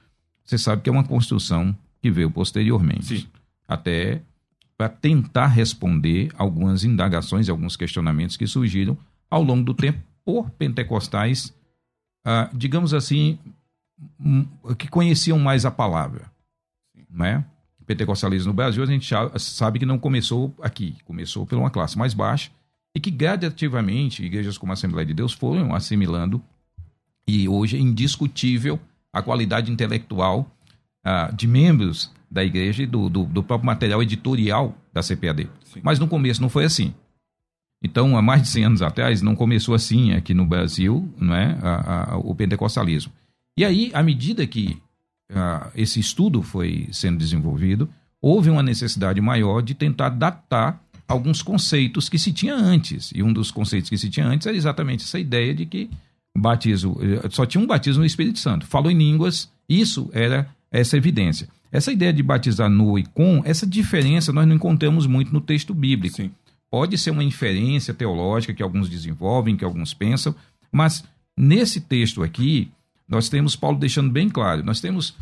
você 0.44 0.58
sabe 0.58 0.82
que 0.82 0.90
é 0.90 0.92
uma 0.92 1.02
construção 1.02 1.74
que 2.02 2.10
veio 2.10 2.30
posteriormente. 2.30 3.20
Sim. 3.20 3.26
Até 3.66 4.20
para 4.76 4.90
tentar 4.90 5.46
responder 5.46 6.30
algumas 6.36 6.84
indagações 6.84 7.48
e 7.48 7.50
alguns 7.50 7.74
questionamentos 7.74 8.36
que 8.36 8.46
surgiram 8.46 8.98
ao 9.30 9.42
longo 9.42 9.64
do 9.64 9.72
tempo 9.72 9.98
por 10.22 10.50
pentecostais, 10.50 11.54
ah, 12.24 12.48
digamos 12.52 12.94
assim, 12.94 13.38
que 14.78 14.88
conheciam 14.88 15.38
mais 15.38 15.64
a 15.64 15.70
palavra. 15.70 16.30
Né? 17.10 17.44
Pentecostalismo 17.86 18.48
no 18.48 18.54
Brasil, 18.54 18.82
a 18.82 18.86
gente 18.86 19.14
sabe 19.38 19.78
que 19.78 19.86
não 19.86 19.98
começou 19.98 20.54
aqui, 20.62 20.96
começou 21.04 21.46
por 21.46 21.58
uma 21.58 21.70
classe 21.70 21.98
mais 21.98 22.14
baixa 22.14 22.50
e 22.94 23.00
que 23.00 23.10
gradativamente 23.10 24.24
igrejas 24.24 24.56
como 24.56 24.72
a 24.72 24.74
Assembleia 24.74 25.06
de 25.06 25.12
Deus 25.12 25.32
foram 25.32 25.74
assimilando 25.74 26.42
e 27.26 27.48
hoje 27.48 27.76
é 27.76 27.80
indiscutível 27.80 28.78
a 29.12 29.22
qualidade 29.22 29.70
intelectual 29.70 30.50
uh, 31.04 31.34
de 31.34 31.46
membros 31.46 32.10
da 32.30 32.44
igreja 32.44 32.82
e 32.82 32.86
do, 32.86 33.08
do, 33.08 33.24
do, 33.24 33.42
próprio 33.42 33.66
material 33.66 34.02
editorial 34.02 34.76
da 34.92 35.02
CPAD. 35.02 35.48
Sim. 35.64 35.80
Mas 35.82 35.98
no 35.98 36.08
começo 36.08 36.42
não 36.42 36.48
foi 36.48 36.64
assim. 36.64 36.92
Então, 37.84 38.16
há 38.16 38.22
mais 38.22 38.40
de 38.40 38.48
100 38.48 38.64
anos 38.64 38.82
atrás, 38.82 39.20
não 39.20 39.36
começou 39.36 39.74
assim 39.74 40.12
aqui 40.12 40.32
no 40.32 40.46
Brasil 40.46 41.06
não 41.20 41.34
é, 41.34 41.58
a, 41.60 42.14
a, 42.14 42.16
o 42.16 42.34
pentecostalismo. 42.34 43.12
E 43.58 43.64
aí, 43.64 43.90
à 43.92 44.02
medida 44.02 44.46
que 44.46 44.78
uh, 45.30 45.70
esse 45.76 46.00
estudo 46.00 46.40
foi 46.40 46.88
sendo 46.90 47.18
desenvolvido, 47.18 47.86
houve 48.22 48.48
uma 48.48 48.62
necessidade 48.62 49.20
maior 49.20 49.60
de 49.60 49.74
tentar 49.74 50.08
datar 50.08 50.80
alguns 51.06 51.42
conceitos 51.42 52.08
que 52.08 52.18
se 52.18 52.32
tinha 52.32 52.54
antes. 52.54 53.12
E 53.14 53.22
um 53.22 53.30
dos 53.30 53.50
conceitos 53.50 53.90
que 53.90 53.98
se 53.98 54.08
tinha 54.08 54.26
antes 54.26 54.46
era 54.46 54.56
exatamente 54.56 55.04
essa 55.04 55.18
ideia 55.18 55.54
de 55.54 55.66
que 55.66 55.90
batismo, 56.36 56.98
eh, 57.02 57.28
só 57.30 57.44
tinha 57.44 57.62
um 57.62 57.66
batismo 57.66 58.00
no 58.00 58.06
Espírito 58.06 58.38
Santo. 58.38 58.66
Falou 58.66 58.90
em 58.90 58.96
línguas, 58.96 59.50
isso 59.68 60.08
era 60.14 60.48
essa 60.72 60.96
evidência. 60.96 61.48
Essa 61.70 61.92
ideia 61.92 62.14
de 62.14 62.22
batizar 62.22 62.70
no 62.70 62.98
e 62.98 63.04
com, 63.04 63.42
essa 63.44 63.66
diferença 63.66 64.32
nós 64.32 64.46
não 64.48 64.56
encontramos 64.56 65.06
muito 65.06 65.34
no 65.34 65.40
texto 65.42 65.74
bíblico. 65.74 66.16
Sim. 66.16 66.30
Pode 66.74 66.98
ser 66.98 67.12
uma 67.12 67.22
inferência 67.22 67.94
teológica 67.94 68.52
que 68.52 68.60
alguns 68.60 68.88
desenvolvem, 68.88 69.56
que 69.56 69.64
alguns 69.64 69.94
pensam, 69.94 70.34
mas 70.72 71.04
nesse 71.36 71.80
texto 71.80 72.20
aqui, 72.20 72.68
nós 73.06 73.28
temos 73.28 73.54
Paulo 73.54 73.78
deixando 73.78 74.10
bem 74.10 74.28
claro. 74.28 74.64
Nós 74.64 74.80
temos. 74.80 75.16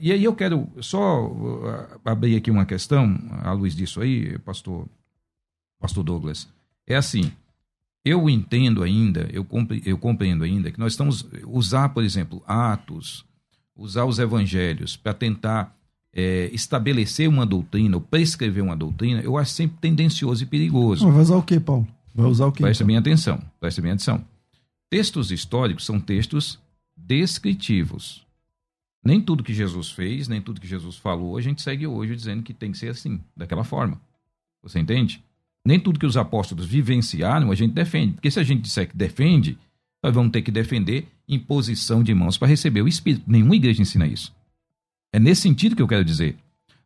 E 0.00 0.12
aí 0.12 0.22
eu 0.22 0.32
quero 0.36 0.68
só 0.80 1.88
abrir 2.04 2.36
aqui 2.36 2.48
uma 2.48 2.64
questão, 2.64 3.18
à 3.42 3.50
luz 3.50 3.74
disso 3.74 4.00
aí, 4.00 4.38
pastor 4.38 4.86
pastor 5.80 6.04
Douglas, 6.04 6.48
é 6.86 6.94
assim, 6.94 7.32
eu 8.04 8.30
entendo 8.30 8.80
ainda, 8.80 9.28
eu, 9.32 9.44
eu 9.84 9.98
compreendo 9.98 10.44
ainda 10.44 10.70
que 10.70 10.78
nós 10.78 10.92
estamos 10.92 11.26
usar, 11.44 11.88
por 11.88 12.04
exemplo, 12.04 12.40
Atos, 12.46 13.26
usar 13.74 14.04
os 14.04 14.20
evangelhos 14.20 14.96
para 14.96 15.12
tentar 15.12 15.76
é, 16.14 16.48
estabelecer 16.52 17.28
uma 17.28 17.44
doutrina 17.44 17.96
ou 17.96 18.00
prescrever 18.00 18.62
uma 18.62 18.76
doutrina, 18.76 19.20
eu 19.20 19.36
acho 19.36 19.52
sempre 19.52 19.78
tendencioso 19.80 20.44
e 20.44 20.46
perigoso. 20.46 21.10
vai 21.10 21.20
usar 21.20 21.36
o 21.36 21.42
que, 21.42 21.58
Paulo? 21.58 21.86
Vai 22.14 22.26
usar 22.26 22.46
o 22.46 22.52
que? 22.52 22.62
Presta 22.62 22.84
então? 22.84 22.86
bem 22.86 22.96
atenção, 22.96 23.42
presta 23.58 23.82
bem 23.82 23.90
atenção. 23.90 24.24
Textos 24.88 25.32
históricos 25.32 25.84
são 25.84 25.98
textos 25.98 26.60
descritivos. 26.96 28.24
Nem 29.04 29.20
tudo 29.20 29.42
que 29.42 29.52
Jesus 29.52 29.90
fez, 29.90 30.28
nem 30.28 30.40
tudo 30.40 30.60
que 30.60 30.68
Jesus 30.68 30.96
falou, 30.96 31.36
a 31.36 31.40
gente 31.40 31.60
segue 31.60 31.86
hoje 31.86 32.14
dizendo 32.14 32.42
que 32.42 32.54
tem 32.54 32.70
que 32.70 32.78
ser 32.78 32.88
assim, 32.88 33.20
daquela 33.36 33.64
forma. 33.64 34.00
Você 34.62 34.78
entende? 34.78 35.22
Nem 35.66 35.80
tudo 35.80 35.98
que 35.98 36.06
os 36.06 36.16
apóstolos 36.16 36.64
vivenciaram 36.64 37.50
a 37.50 37.54
gente 37.54 37.72
defende. 37.72 38.14
Porque 38.14 38.30
se 38.30 38.38
a 38.38 38.42
gente 38.42 38.62
disser 38.62 38.88
que 38.88 38.96
defende, 38.96 39.58
nós 40.02 40.14
vamos 40.14 40.30
ter 40.30 40.42
que 40.42 40.50
defender 40.50 41.08
imposição 41.28 42.02
de 42.02 42.14
mãos 42.14 42.38
para 42.38 42.48
receber 42.48 42.82
o 42.82 42.88
Espírito. 42.88 43.24
Nenhuma 43.26 43.56
igreja 43.56 43.82
ensina 43.82 44.06
isso. 44.06 44.32
É 45.14 45.20
nesse 45.20 45.42
sentido 45.42 45.76
que 45.76 45.82
eu 45.82 45.86
quero 45.86 46.04
dizer. 46.04 46.36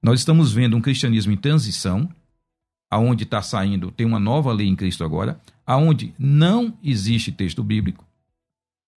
Nós 0.03 0.21
estamos 0.21 0.53
vendo 0.53 0.77
um 0.77 0.83
cristianismo 0.83 1.33
em 1.33 1.37
transição, 1.37 2.07
aonde 2.91 3.25
está 3.25 3.41
saindo, 3.41 3.91
tem 3.91 4.07
uma 4.07 4.21
nova 4.21 4.53
lei 4.53 4.69
em 4.69 4.77
Cristo 4.77 5.03
agora, 5.03 5.41
aonde 5.67 6.13
não 6.19 6.77
existe 6.85 7.33
texto 7.33 7.65
bíblico. 7.65 8.05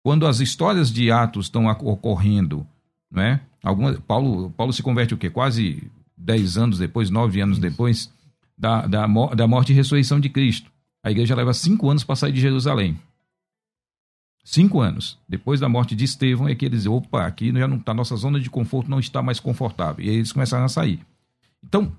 Quando 0.04 0.28
as 0.28 0.42
histórias 0.42 0.92
de 0.92 1.10
Atos 1.10 1.46
estão 1.46 1.68
ocorrendo, 1.68 2.68
né? 3.10 3.40
Alguma, 3.64 3.94
Paulo, 4.02 4.50
Paulo 4.50 4.74
se 4.74 4.84
converte 4.84 5.14
o 5.14 5.18
quê? 5.18 5.30
Quase 5.30 5.90
dez 6.18 6.58
anos 6.58 6.78
depois, 6.78 7.10
nove 7.10 7.40
anos 7.40 7.58
depois 7.58 8.12
da, 8.58 8.86
da, 8.86 9.08
da 9.08 9.48
morte 9.48 9.72
e 9.72 9.76
ressurreição 9.76 10.20
de 10.20 10.28
Cristo. 10.28 10.70
A 11.02 11.10
igreja 11.10 11.36
leva 11.36 11.54
cinco 11.54 11.90
anos 11.90 12.04
para 12.04 12.18
sair 12.18 12.34
de 12.34 12.42
Jerusalém. 12.42 13.00
Cinco 14.44 14.82
anos. 14.82 15.18
Depois 15.28 15.60
da 15.60 15.70
morte 15.70 15.96
de 15.96 16.04
Estevão 16.04 16.48
é 16.48 16.56
que 16.56 16.66
eles, 16.66 16.86
opa, 16.86 17.26
aqui 17.26 17.52
já 17.52 17.68
não 17.68 17.78
está, 17.78 17.94
nossa 17.94 18.16
zona 18.16 18.40
de 18.40 18.50
conforto 18.50 18.90
não 18.90 19.00
está 19.00 19.22
mais 19.22 19.40
confortável. 19.40 20.04
E 20.04 20.10
aí 20.10 20.16
eles 20.16 20.32
começaram 20.32 20.66
a 20.66 20.70
sair. 20.70 21.00
Então, 21.64 21.92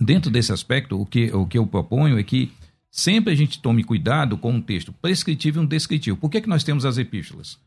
dentro 0.00 0.30
desse 0.30 0.52
aspecto, 0.52 1.00
o 1.00 1.04
que, 1.04 1.30
o 1.32 1.46
que 1.46 1.58
eu 1.58 1.66
proponho 1.66 2.18
é 2.18 2.22
que 2.22 2.50
sempre 2.90 3.32
a 3.32 3.36
gente 3.36 3.60
tome 3.60 3.84
cuidado 3.84 4.38
com 4.38 4.52
um 4.52 4.60
texto 4.60 4.92
prescritivo 4.92 5.60
e 5.60 5.62
um 5.62 5.66
descritivo. 5.66 6.16
Por 6.16 6.30
que, 6.30 6.40
que 6.40 6.48
nós 6.48 6.64
temos 6.64 6.84
as 6.84 6.98
epístolas? 6.98 7.58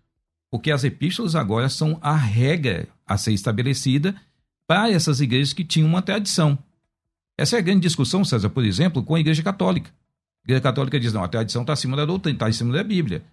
Porque 0.49 0.71
as 0.71 0.83
epístolas 0.83 1.35
agora 1.35 1.69
são 1.69 1.97
a 2.01 2.15
regra 2.15 2.87
a 3.07 3.17
ser 3.17 3.33
estabelecida 3.33 4.15
para 4.67 4.91
essas 4.91 5.21
igrejas 5.21 5.53
que 5.53 5.63
tinham 5.63 5.87
uma 5.87 6.01
tradição. 6.01 6.57
Essa 7.37 7.55
é 7.55 7.59
a 7.59 7.63
grande 7.63 7.81
discussão, 7.81 8.23
César, 8.23 8.49
por 8.49 8.63
exemplo, 8.63 9.03
com 9.03 9.15
a 9.15 9.19
Igreja 9.19 9.41
Católica. 9.41 9.89
A 9.89 10.45
Igreja 10.45 10.61
Católica 10.61 10.99
diz: 10.99 11.13
não, 11.13 11.23
a 11.23 11.27
tradição 11.27 11.63
está 11.63 11.73
acima 11.73 11.97
da 11.97 12.05
doutrina, 12.05 12.35
está 12.35 12.47
acima 12.47 12.73
da 12.73 12.83
Bíblia. 12.83 13.23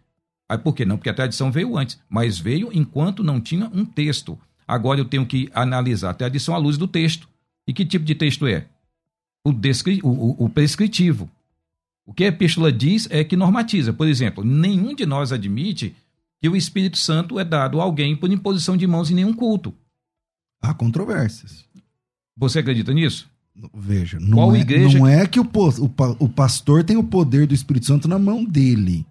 Aí 0.51 0.59
por 0.59 0.75
que 0.75 0.85
não? 0.85 0.97
Porque 0.97 1.09
a 1.09 1.15
tradição 1.15 1.53
veio 1.53 1.79
antes, 1.79 1.97
mas 2.09 2.37
veio 2.37 2.71
enquanto 2.73 3.23
não 3.23 3.41
tinha 3.41 3.71
um 3.73 3.85
texto. 3.85 4.37
Agora 4.67 4.99
eu 4.99 5.05
tenho 5.05 5.25
que 5.25 5.49
analisar 5.55 6.11
a 6.11 6.15
tradição 6.15 6.57
à 6.57 6.59
luz 6.59 6.77
do 6.77 6.89
texto. 6.89 7.29
E 7.69 7.73
que 7.73 7.87
tipo 7.87 8.05
de 8.05 8.17
texto 8.17 8.49
é? 8.49 8.67
O, 9.45 9.53
descri... 9.53 10.01
o, 10.03 10.45
o, 10.45 10.49
prescritivo. 10.49 11.31
O 12.05 12.13
que 12.13 12.25
a 12.25 12.27
epístola 12.27 12.73
diz 12.73 13.07
é 13.13 13.23
que 13.23 13.37
normatiza. 13.37 13.93
Por 13.93 14.09
exemplo, 14.09 14.43
nenhum 14.43 14.93
de 14.93 15.07
nós 15.07 15.31
admite 15.31 15.95
que 16.43 16.49
o 16.49 16.57
Espírito 16.57 16.99
Santo 16.99 17.39
é 17.39 17.45
dado 17.45 17.81
a 17.81 17.85
alguém 17.85 18.17
por 18.17 18.29
imposição 18.29 18.77
de 18.77 18.89
mãos 18.89 19.09
em 19.09 19.15
nenhum 19.15 19.33
culto. 19.33 19.73
Há 20.61 20.75
controvérsias. 20.75 21.65
Você 22.37 22.59
acredita 22.59 22.93
nisso? 22.93 23.31
Veja, 23.73 24.19
não, 24.19 24.37
Qual 24.37 24.57
é, 24.57 24.61
igreja 24.61 24.99
não 24.99 25.07
é 25.07 25.25
que 25.29 25.39
o, 25.39 25.45
o, 25.45 26.25
o 26.25 26.29
pastor 26.29 26.83
tem 26.83 26.97
o 26.97 27.05
poder 27.05 27.47
do 27.47 27.55
Espírito 27.55 27.87
Santo 27.87 28.09
na 28.09 28.19
mão 28.19 28.45
dele. 28.45 29.07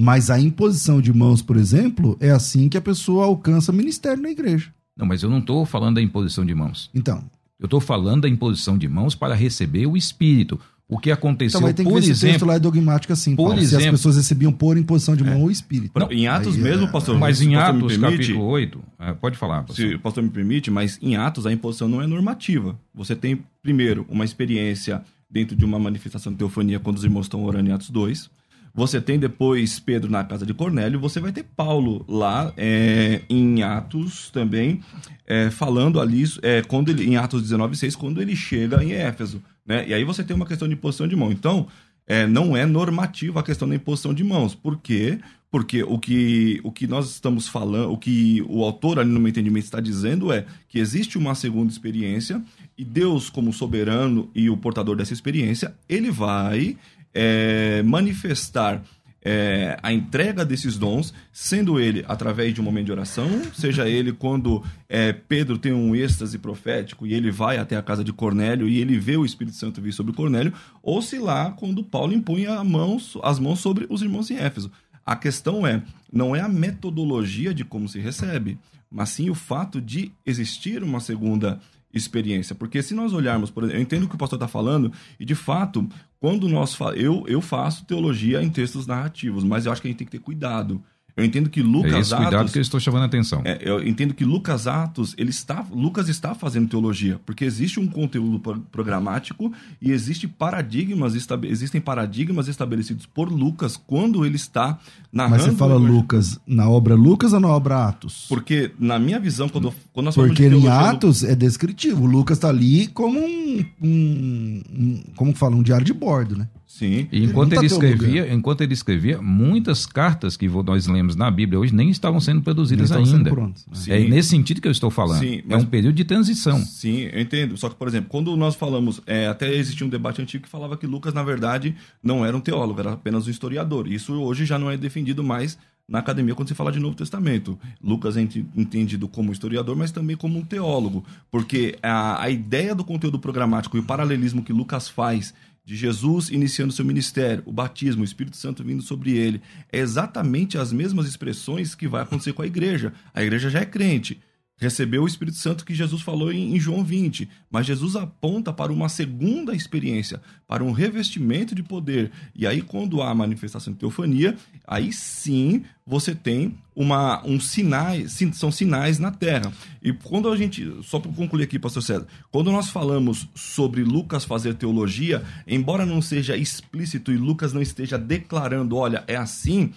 Mas 0.00 0.30
a 0.30 0.38
imposição 0.38 1.00
de 1.00 1.12
mãos, 1.12 1.42
por 1.42 1.56
exemplo, 1.56 2.16
é 2.20 2.30
assim 2.30 2.68
que 2.68 2.76
a 2.76 2.80
pessoa 2.80 3.24
alcança 3.26 3.72
ministério 3.72 4.22
na 4.22 4.30
igreja. 4.30 4.72
Não, 4.96 5.06
mas 5.06 5.22
eu 5.22 5.30
não 5.30 5.38
estou 5.38 5.66
falando 5.66 5.96
da 5.96 6.02
imposição 6.02 6.46
de 6.46 6.54
mãos. 6.54 6.88
Então. 6.94 7.24
Eu 7.58 7.64
estou 7.64 7.80
falando 7.80 8.22
da 8.22 8.28
imposição 8.28 8.78
de 8.78 8.88
mãos 8.88 9.16
para 9.16 9.34
receber 9.34 9.86
o 9.86 9.96
Espírito. 9.96 10.60
O 10.88 10.98
que 10.98 11.10
aconteceu, 11.10 11.60
então, 11.60 11.72
tem 11.74 11.84
que 11.84 11.92
por 11.92 12.00
ver 12.00 12.08
exemplo... 12.08 12.32
texto 12.32 12.46
lá 12.46 12.54
é 12.54 12.58
dogmático 12.58 13.12
assim, 13.12 13.36
por 13.36 13.48
Paulo, 13.48 13.60
exemplo, 13.60 13.82
se 13.82 13.88
as 13.88 13.94
pessoas 13.94 14.16
recebiam 14.16 14.50
por 14.50 14.78
imposição 14.78 15.14
de 15.14 15.22
mão 15.22 15.34
é. 15.34 15.44
o 15.44 15.50
Espírito. 15.50 15.98
Não, 15.98 16.10
em 16.10 16.26
Atos 16.26 16.56
Aí, 16.56 16.62
mesmo, 16.62 16.86
é... 16.86 16.90
pastor... 16.90 17.18
Mas 17.18 17.42
em 17.42 17.56
Atos, 17.56 17.98
capítulo 17.98 18.44
8... 18.46 18.80
É, 18.98 19.12
pode 19.12 19.36
falar, 19.36 19.64
pastor. 19.64 19.76
Se 19.76 19.94
o 19.96 20.00
pastor 20.00 20.22
me 20.22 20.30
permite, 20.30 20.70
mas 20.70 20.98
em 21.02 21.14
Atos 21.16 21.44
a 21.44 21.52
imposição 21.52 21.88
não 21.88 22.00
é 22.00 22.06
normativa. 22.06 22.78
Você 22.94 23.14
tem, 23.14 23.44
primeiro, 23.62 24.06
uma 24.08 24.24
experiência 24.24 25.02
dentro 25.30 25.54
de 25.54 25.62
uma 25.62 25.78
manifestação 25.78 26.32
de 26.32 26.38
teofonia 26.38 26.80
quando 26.80 26.96
os 26.96 27.04
irmãos 27.04 27.26
estão 27.26 27.44
orando 27.44 27.68
em 27.68 27.72
Atos 27.72 27.90
2. 27.90 28.30
Você 28.78 29.00
tem 29.00 29.18
depois 29.18 29.80
Pedro 29.80 30.08
na 30.08 30.22
casa 30.22 30.46
de 30.46 30.54
Cornélio, 30.54 31.00
você 31.00 31.18
vai 31.18 31.32
ter 31.32 31.42
Paulo 31.42 32.04
lá 32.08 32.52
é, 32.56 33.22
em 33.28 33.60
Atos 33.60 34.30
também, 34.30 34.80
é, 35.26 35.50
falando 35.50 36.00
ali, 36.00 36.22
é, 36.42 36.62
quando 36.62 36.90
ele, 36.90 37.04
em 37.04 37.16
Atos 37.16 37.42
19, 37.42 37.76
6, 37.76 37.96
quando 37.96 38.22
ele 38.22 38.36
chega 38.36 38.80
em 38.84 38.92
Éfeso. 38.92 39.42
Né? 39.66 39.88
E 39.88 39.92
aí 39.92 40.04
você 40.04 40.22
tem 40.22 40.36
uma 40.36 40.46
questão 40.46 40.68
de 40.68 40.74
imposição 40.74 41.08
de 41.08 41.16
mão. 41.16 41.32
Então, 41.32 41.66
é, 42.06 42.24
não 42.24 42.56
é 42.56 42.64
normativa 42.64 43.40
a 43.40 43.42
questão 43.42 43.68
da 43.68 43.74
imposição 43.74 44.14
de 44.14 44.22
mãos. 44.22 44.54
Por 44.54 44.78
quê? 44.78 45.18
Porque 45.50 45.82
o 45.82 45.98
que, 45.98 46.60
o 46.62 46.70
que 46.70 46.86
nós 46.86 47.10
estamos 47.10 47.48
falando, 47.48 47.90
o 47.90 47.98
que 47.98 48.44
o 48.48 48.62
autor 48.62 49.00
ali 49.00 49.10
no 49.10 49.18
meu 49.18 49.28
entendimento 49.28 49.64
está 49.64 49.80
dizendo 49.80 50.32
é 50.32 50.46
que 50.68 50.78
existe 50.78 51.18
uma 51.18 51.34
segunda 51.34 51.72
experiência 51.72 52.40
e 52.76 52.84
Deus, 52.84 53.28
como 53.28 53.52
soberano 53.52 54.30
e 54.36 54.48
o 54.48 54.56
portador 54.56 54.94
dessa 54.94 55.12
experiência, 55.12 55.74
ele 55.88 56.12
vai 56.12 56.76
é, 57.14 57.82
manifestar 57.82 58.82
é, 59.20 59.78
a 59.82 59.92
entrega 59.92 60.44
desses 60.44 60.78
dons, 60.78 61.12
sendo 61.32 61.78
ele 61.78 62.04
através 62.08 62.54
de 62.54 62.60
um 62.60 62.64
momento 62.64 62.86
de 62.86 62.92
oração, 62.92 63.28
seja 63.52 63.88
ele 63.88 64.12
quando 64.12 64.62
é, 64.88 65.12
Pedro 65.12 65.58
tem 65.58 65.72
um 65.72 65.94
êxtase 65.94 66.38
profético 66.38 67.06
e 67.06 67.12
ele 67.12 67.30
vai 67.30 67.58
até 67.58 67.76
a 67.76 67.82
casa 67.82 68.04
de 68.04 68.12
Cornélio 68.12 68.68
e 68.68 68.78
ele 68.78 68.98
vê 68.98 69.16
o 69.16 69.24
Espírito 69.24 69.56
Santo 69.56 69.80
vir 69.80 69.92
sobre 69.92 70.12
Cornélio, 70.12 70.52
ou 70.82 71.02
se 71.02 71.18
lá 71.18 71.50
quando 71.50 71.84
Paulo 71.84 72.12
impunha 72.12 72.62
mãos, 72.62 73.18
as 73.22 73.38
mãos 73.38 73.60
sobre 73.60 73.86
os 73.90 74.02
irmãos 74.02 74.30
em 74.30 74.36
Éfeso. 74.36 74.70
A 75.04 75.16
questão 75.16 75.66
é, 75.66 75.82
não 76.12 76.36
é 76.36 76.40
a 76.40 76.48
metodologia 76.48 77.52
de 77.52 77.64
como 77.64 77.88
se 77.88 77.98
recebe, 77.98 78.58
mas 78.90 79.10
sim 79.10 79.30
o 79.30 79.34
fato 79.34 79.80
de 79.80 80.12
existir 80.24 80.82
uma 80.82 81.00
segunda 81.00 81.60
experiência. 81.92 82.54
Porque 82.54 82.82
se 82.82 82.94
nós 82.94 83.12
olharmos, 83.12 83.50
por 83.50 83.64
exemplo, 83.64 83.78
eu 83.78 83.82
entendo 83.82 84.04
o 84.04 84.08
que 84.08 84.14
o 84.14 84.18
pastor 84.18 84.36
está 84.36 84.48
falando, 84.48 84.92
e 85.18 85.24
de 85.24 85.34
fato, 85.34 85.88
quando 86.20 86.48
nós 86.48 86.76
eu, 86.96 87.24
eu 87.26 87.40
faço 87.40 87.84
teologia 87.84 88.42
em 88.42 88.50
textos 88.50 88.86
narrativos, 88.86 89.44
mas 89.44 89.66
eu 89.66 89.72
acho 89.72 89.80
que 89.80 89.88
a 89.88 89.90
gente 89.90 89.98
tem 89.98 90.06
que 90.06 90.16
ter 90.16 90.22
cuidado. 90.22 90.82
Eu 91.18 91.24
entendo 91.24 91.50
que 91.50 91.60
Lucas 91.60 91.92
é 91.92 91.98
esse 91.98 92.14
Atos. 92.14 92.26
cuidado 92.26 92.52
que 92.52 92.58
eu 92.58 92.62
estou 92.62 92.78
chamando 92.78 93.02
a 93.02 93.06
atenção. 93.06 93.42
É, 93.44 93.58
eu 93.60 93.84
entendo 93.84 94.14
que 94.14 94.24
Lucas 94.24 94.68
Atos, 94.68 95.16
ele 95.18 95.30
está, 95.30 95.66
Lucas 95.72 96.08
está 96.08 96.32
fazendo 96.32 96.68
teologia, 96.68 97.20
porque 97.26 97.44
existe 97.44 97.80
um 97.80 97.88
conteúdo 97.88 98.38
programático 98.70 99.52
e 99.82 99.90
existe 99.90 100.28
paradigmas, 100.28 101.14
existem 101.42 101.80
paradigmas 101.80 102.46
estabelecidos 102.46 103.04
por 103.04 103.32
Lucas 103.32 103.76
quando 103.76 104.24
ele 104.24 104.36
está 104.36 104.78
narrando. 105.12 105.36
Mas 105.36 105.52
você 105.52 105.56
fala 105.56 105.74
Lucas 105.74 106.38
na 106.46 106.70
obra 106.70 106.94
Lucas 106.94 107.32
ou 107.32 107.40
na 107.40 107.48
obra 107.48 107.88
Atos? 107.88 108.26
Porque, 108.28 108.70
na 108.78 108.96
minha 108.98 109.18
visão, 109.18 109.48
quando, 109.48 109.74
quando 109.92 110.06
nós 110.06 110.14
falamos 110.14 110.36
Porque 110.36 110.48
de 110.48 110.56
em 110.56 110.68
Atos 110.68 111.24
é 111.24 111.34
descritivo. 111.34 112.06
Lucas 112.06 112.38
está 112.38 112.48
ali 112.48 112.86
como 112.86 113.18
um, 113.18 113.64
um, 113.82 114.62
um, 114.70 115.02
como 115.16 115.34
fala, 115.34 115.56
um 115.56 115.62
diário 115.64 115.84
de 115.84 115.92
bordo, 115.92 116.36
né? 116.36 116.48
Sim. 116.78 117.08
E 117.10 117.24
enquanto 117.24 117.54
ele, 117.54 117.62
ele 117.62 117.66
escrevia, 117.66 118.32
enquanto 118.32 118.60
ele 118.60 118.72
escrevia, 118.72 119.20
muitas 119.20 119.84
cartas 119.84 120.36
que 120.36 120.48
nós 120.48 120.86
lemos 120.86 121.16
na 121.16 121.28
Bíblia 121.28 121.58
hoje 121.58 121.74
nem 121.74 121.90
estavam 121.90 122.20
sendo 122.20 122.40
produzidas 122.40 122.92
ainda. 122.92 123.10
Sendo 123.10 123.30
prontos, 123.30 123.66
né? 123.66 124.00
É 124.00 124.08
nesse 124.08 124.28
sentido 124.28 124.60
que 124.60 124.68
eu 124.68 124.72
estou 124.72 124.88
falando. 124.88 125.18
Sim, 125.18 125.42
mas, 125.44 125.58
é 125.58 125.60
um 125.60 125.66
período 125.66 125.96
de 125.96 126.04
transição. 126.04 126.60
Sim, 126.60 127.08
eu 127.12 127.20
entendo. 127.20 127.56
Só 127.56 127.68
que, 127.68 127.74
por 127.74 127.88
exemplo, 127.88 128.08
quando 128.08 128.36
nós 128.36 128.54
falamos, 128.54 129.02
é, 129.08 129.26
até 129.26 129.52
existia 129.52 129.84
um 129.84 129.90
debate 129.90 130.22
antigo 130.22 130.44
que 130.44 130.48
falava 130.48 130.76
que 130.76 130.86
Lucas, 130.86 131.12
na 131.12 131.24
verdade, 131.24 131.74
não 132.00 132.24
era 132.24 132.36
um 132.36 132.40
teólogo, 132.40 132.78
era 132.78 132.92
apenas 132.92 133.26
um 133.26 133.30
historiador. 133.30 133.88
Isso 133.88 134.12
hoje 134.14 134.46
já 134.46 134.56
não 134.56 134.70
é 134.70 134.76
defendido 134.76 135.24
mais 135.24 135.58
na 135.88 135.98
academia 135.98 136.34
quando 136.36 136.46
se 136.46 136.54
fala 136.54 136.70
de 136.70 136.78
Novo 136.78 136.94
Testamento. 136.94 137.58
Lucas 137.82 138.16
é 138.16 138.20
entendido 138.20 139.08
como 139.08 139.32
historiador, 139.32 139.74
mas 139.74 139.90
também 139.90 140.16
como 140.16 140.38
um 140.38 140.44
teólogo, 140.44 141.04
porque 141.28 141.76
a, 141.82 142.22
a 142.22 142.30
ideia 142.30 142.72
do 142.72 142.84
conteúdo 142.84 143.18
programático 143.18 143.76
e 143.76 143.80
o 143.80 143.84
paralelismo 143.84 144.44
que 144.44 144.52
Lucas 144.52 144.88
faz 144.88 145.34
de 145.68 145.76
Jesus 145.76 146.30
iniciando 146.30 146.72
seu 146.72 146.82
ministério, 146.82 147.42
o 147.44 147.52
batismo, 147.52 148.00
o 148.00 148.04
Espírito 148.04 148.38
Santo 148.38 148.64
vindo 148.64 148.80
sobre 148.80 149.18
ele, 149.18 149.42
é 149.70 149.78
exatamente 149.78 150.56
as 150.56 150.72
mesmas 150.72 151.06
expressões 151.06 151.74
que 151.74 151.86
vai 151.86 152.00
acontecer 152.00 152.32
com 152.32 152.40
a 152.40 152.46
igreja. 152.46 152.94
A 153.12 153.22
igreja 153.22 153.50
já 153.50 153.60
é 153.60 153.66
crente, 153.66 154.18
recebeu 154.58 155.04
o 155.04 155.06
Espírito 155.06 155.36
Santo 155.38 155.64
que 155.64 155.74
Jesus 155.74 156.02
falou 156.02 156.32
em, 156.32 156.58
João 156.58 156.84
20. 156.84 157.28
Mas 157.50 157.66
Jesus 157.66 157.96
aponta 157.96 158.52
para 158.52 158.72
uma 158.72 158.88
segunda 158.88 159.54
experiência, 159.54 160.20
para 160.46 160.64
um 160.64 160.72
revestimento 160.72 161.54
de 161.54 161.62
poder. 161.62 162.10
E 162.34 162.46
aí, 162.46 162.60
quando 162.60 163.00
há 163.00 163.10
a 163.10 163.14
manifestação 163.14 163.72
de 163.72 163.78
teofania, 163.78 164.36
aí 164.66 164.92
sim 164.92 165.62
você 165.86 166.14
tem 166.14 166.54
uma, 166.76 167.24
um 167.24 167.40
sinais, 167.40 168.18
são 168.34 168.52
sinais 168.52 168.98
na 168.98 169.10
terra. 169.10 169.52
E 169.82 169.92
quando 169.92 170.30
a 170.30 170.36
gente, 170.36 170.70
só 170.82 170.98
para 171.00 171.10
concluir 171.12 171.44
aqui, 171.44 171.58
pastor 171.58 171.82
César, 171.82 172.06
quando 172.30 172.52
nós 172.52 172.68
falamos 172.68 173.26
sobre 173.34 173.82
Lucas 173.82 174.24
fazer 174.24 174.54
teologia, 174.54 175.24
embora 175.46 175.86
não 175.86 176.02
seja 176.02 176.36
explícito 176.36 177.10
e 177.10 177.16
Lucas 177.16 177.52
não 177.52 177.62
esteja 177.62 177.96
declarando, 177.96 178.76
olha, 178.76 179.02
é 179.06 179.16
assim, 179.16 179.72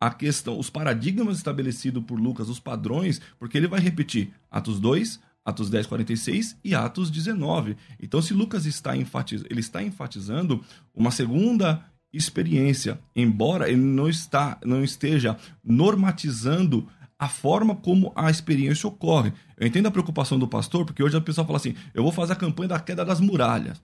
a 0.00 0.10
questão, 0.10 0.58
os 0.58 0.70
paradigmas 0.70 1.38
estabelecidos 1.38 2.04
por 2.04 2.20
Lucas, 2.20 2.48
os 2.48 2.60
padrões, 2.60 3.20
porque 3.38 3.56
ele 3.56 3.66
vai 3.66 3.80
repetir 3.80 4.30
Atos 4.50 4.78
2, 4.78 5.20
Atos 5.44 5.70
10, 5.70 5.86
46 5.86 6.58
e 6.64 6.74
Atos 6.74 7.10
19. 7.10 7.76
Então, 8.00 8.20
se 8.20 8.34
Lucas 8.34 8.66
está 8.66 8.96
enfatizando, 8.96 9.48
ele 9.50 9.60
está 9.60 9.82
enfatizando 9.82 10.62
uma 10.94 11.10
segunda 11.10 11.84
experiência, 12.12 13.00
embora 13.14 13.68
ele 13.68 13.80
não, 13.80 14.08
está, 14.08 14.58
não 14.64 14.82
esteja 14.82 15.36
normatizando 15.64 16.88
a 17.18 17.28
forma 17.28 17.74
como 17.74 18.12
a 18.14 18.30
experiência 18.30 18.88
ocorre. 18.88 19.32
Eu 19.56 19.66
entendo 19.66 19.86
a 19.86 19.90
preocupação 19.90 20.38
do 20.38 20.48
pastor, 20.48 20.84
porque 20.84 21.02
hoje 21.02 21.16
a 21.16 21.20
pessoa 21.20 21.46
fala 21.46 21.56
assim: 21.58 21.74
eu 21.94 22.02
vou 22.02 22.12
fazer 22.12 22.34
a 22.34 22.36
campanha 22.36 22.68
da 22.68 22.80
queda 22.80 23.04
das 23.04 23.20
muralhas. 23.20 23.82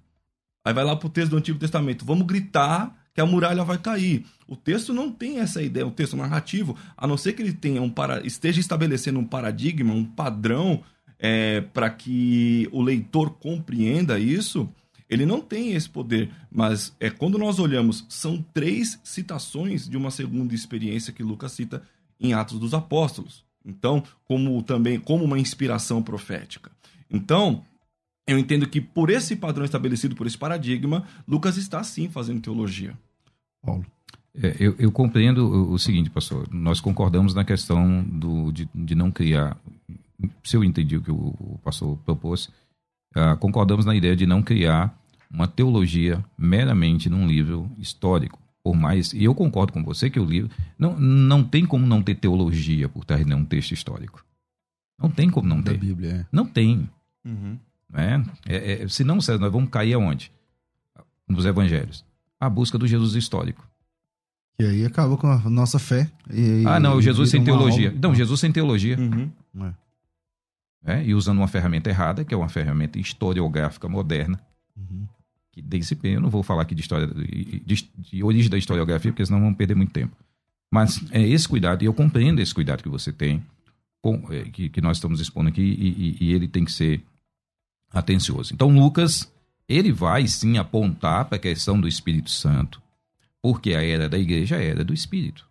Aí 0.65 0.75
vai 0.75 0.85
lá 0.85 0.95
para 0.95 1.07
o 1.07 1.11
texto 1.11 1.31
do 1.31 1.37
Antigo 1.37 1.59
Testamento, 1.59 2.05
vamos 2.05 2.27
gritar 2.27 3.02
que 3.15 3.21
a 3.21 3.27
muralha 3.27 3.65
vai 3.65 3.79
cair. 3.79 4.25
O 4.47 4.57
texto 4.57 4.93
não 4.93 5.11
tem 5.11 5.39
essa 5.39 5.63
ideia, 5.63 5.87
o 5.87 5.91
texto 5.91 6.17
narrativo, 6.17 6.77
a 6.97 7.07
não 7.07 7.17
ser 7.17 7.33
que 7.33 7.43
ele 7.43 7.53
tenha 7.53 7.83
um 7.83 7.91
para, 7.91 8.27
esteja 8.27 8.61
estabelecendo 8.61 9.19
um 9.19 9.25
paradigma, 9.25 9.93
um 9.93 10.05
padrão 10.05 10.83
é, 11.19 11.61
para 11.61 11.89
que 11.91 12.69
o 12.73 12.83
leitor 12.83 13.31
compreenda 13.31 14.19
isso, 14.19 14.69
ele 15.09 15.27
não 15.27 15.41
tem 15.41 15.73
esse 15.75 15.89
poder. 15.89 16.31
Mas 16.51 16.95
é 16.99 17.11
quando 17.11 17.39
nós 17.39 17.59
olhamos, 17.59 18.05
são 18.09 18.45
três 18.53 18.99
citações 19.05 19.89
de 19.89 19.97
uma 19.97 20.11
segunda 20.11 20.55
experiência 20.55 21.13
que 21.13 21.23
Lucas 21.23 21.53
cita 21.53 21.83
em 22.19 22.33
Atos 22.33 22.59
dos 22.59 22.75
Apóstolos. 22.75 23.45
Então, 23.65 24.03
como 24.25 24.61
também 24.63 24.99
como 24.99 25.25
uma 25.25 25.39
inspiração 25.39 26.03
profética. 26.03 26.71
Então, 27.11 27.63
eu 28.27 28.39
entendo 28.39 28.69
que 28.69 28.81
por 28.81 29.11
esse 29.11 29.37
padrão 29.37 29.65
estabelecido, 29.65 30.15
por 30.15 30.27
esse 30.27 30.39
paradigma, 30.39 31.05
Lucas 31.27 31.57
está 31.57 31.83
sim 31.83 32.09
fazendo 32.09 32.41
teologia. 32.41 32.97
Paulo. 33.63 33.85
É, 34.35 34.57
eu, 34.59 34.75
eu, 34.79 34.91
compreendo 34.91 35.47
o, 35.47 35.73
o, 35.73 35.79
seguinte, 35.79 36.09
pastor. 36.09 36.49
Nós 36.51 36.81
concordamos 36.81 37.35
na 37.35 37.45
questão 37.45 38.03
do, 38.03 38.51
de, 38.51 38.69
de 38.75 38.95
não 38.95 39.11
criar. 39.11 39.57
Se 40.43 40.57
eu 40.57 40.65
entendi 40.65 40.97
o 40.97 41.03
que 41.03 41.11
o, 41.11 41.35
o 41.39 41.61
pastor 41.63 41.99
propôs, 41.99 42.47
uh, 43.15 43.37
concordamos 43.39 43.85
na 43.85 43.95
ideia 43.95 44.17
de 44.17 44.25
não 44.25 44.43
criar 44.43 44.97
uma 45.31 45.47
teologia 45.47 46.25
meramente 46.37 47.11
num 47.11 47.27
livro 47.27 47.71
histórico. 47.79 48.39
Por 48.65 48.75
mais. 48.75 49.13
E 49.13 49.25
eu 49.25 49.35
concordo 49.35 49.73
com 49.73 49.83
você 49.83 50.09
que 50.09 50.21
o 50.21 50.25
livro. 50.25 50.51
Não, 50.79 50.99
não 50.99 51.43
tem 51.43 51.67
como 51.67 51.85
não 51.85 52.01
ter 52.03 52.15
teologia 52.15 52.89
por 52.89 53.05
trás 53.05 53.27
de 53.27 53.35
um 53.35 53.45
texto 53.45 53.73
histórico. 53.73 54.25
Não 54.99 55.11
tem 55.11 55.29
como 55.29 55.49
não 55.49 55.61
da 55.61 55.73
ter. 55.73 55.79
Bíblia, 55.79 56.11
é. 56.11 56.27
Não 56.31 56.47
tem. 56.47 56.89
Uhum. 57.25 57.59
Né? 57.93 58.25
É, 58.47 58.83
é, 58.83 58.89
senão, 58.89 59.21
César, 59.21 59.39
nós 59.39 59.53
vamos 59.53 59.71
cair 59.71 59.93
aonde? 59.95 60.33
Nos 61.29 61.45
evangelhos. 61.45 62.05
A 62.41 62.49
busca 62.49 62.79
do 62.79 62.87
Jesus 62.87 63.15
histórico. 63.15 63.67
E 64.59 64.65
aí 64.65 64.85
acaba 64.85 65.17
com 65.17 65.27
a 65.27 65.39
nossa 65.51 65.79
fé. 65.79 66.11
E, 66.33 66.65
ah, 66.67 66.81
não, 66.81 67.01
Jesus 67.01 67.31
sem 67.31 67.45
teologia. 67.45 67.95
Não, 68.01 68.15
Jesus 68.15 68.41
sem 68.41 68.53
teologia. 68.53 68.99
Uhum. 68.99 69.31
É. 69.67 69.75
É, 70.85 71.05
e 71.05 71.15
usando 71.15 71.39
uma 71.39 71.49
ferramenta 71.49 71.91
errada, 71.91 72.25
que 72.25 72.35
é 72.35 72.37
uma 72.37 72.49
ferramenta 72.49 72.99
historiográfica 72.99 73.89
moderna. 73.89 74.41
Uhum. 74.77 75.07
Que 75.53 75.63
desse 75.63 75.97
eu 76.03 76.21
não 76.21 76.31
vou 76.31 76.43
falar 76.43 76.63
aqui 76.63 76.75
de 76.75 76.81
história 76.81 77.07
de, 77.07 77.61
de, 77.61 77.91
de, 77.99 78.25
origem 78.25 78.51
da 78.51 78.59
historiografia, 78.59 79.13
porque 79.13 79.25
senão 79.25 79.41
vamos 79.41 79.57
perder 79.57 79.75
muito 79.75 79.93
tempo. 79.93 80.17
Mas 80.71 81.05
é 81.11 81.21
esse 81.21 81.47
cuidado, 81.47 81.83
e 81.83 81.87
eu 81.87 81.95
compreendo 81.95 82.41
esse 82.41 82.55
cuidado 82.55 82.83
que 82.83 82.89
você 82.89 83.13
tem, 83.13 83.45
com, 84.01 84.27
é, 84.31 84.45
que, 84.45 84.69
que 84.71 84.81
nós 84.81 84.97
estamos 84.97 85.21
expondo 85.21 85.51
aqui, 85.51 85.63
e, 85.63 85.89
e, 85.89 86.29
e 86.29 86.33
ele 86.33 86.49
tem 86.49 86.65
que 86.65 86.73
ser 86.73 87.05
atencioso. 87.93 88.55
Então, 88.55 88.69
Lucas, 88.69 89.31
ele 89.69 89.93
vai 89.93 90.27
sim 90.27 90.59
apontar 90.59 91.27
para 91.27 91.37
a 91.37 91.41
questão 91.41 91.81
do 91.81 91.89
Espírito 91.89 92.31
Santo, 92.31 92.81
porque 93.41 93.75
a 93.75 93.83
era 93.83 94.09
da 94.09 94.19
igreja 94.19 94.57
é 94.57 94.61
a 94.61 94.63
era 94.63 94.85
do 94.85 94.95
Espírito. 94.95 95.51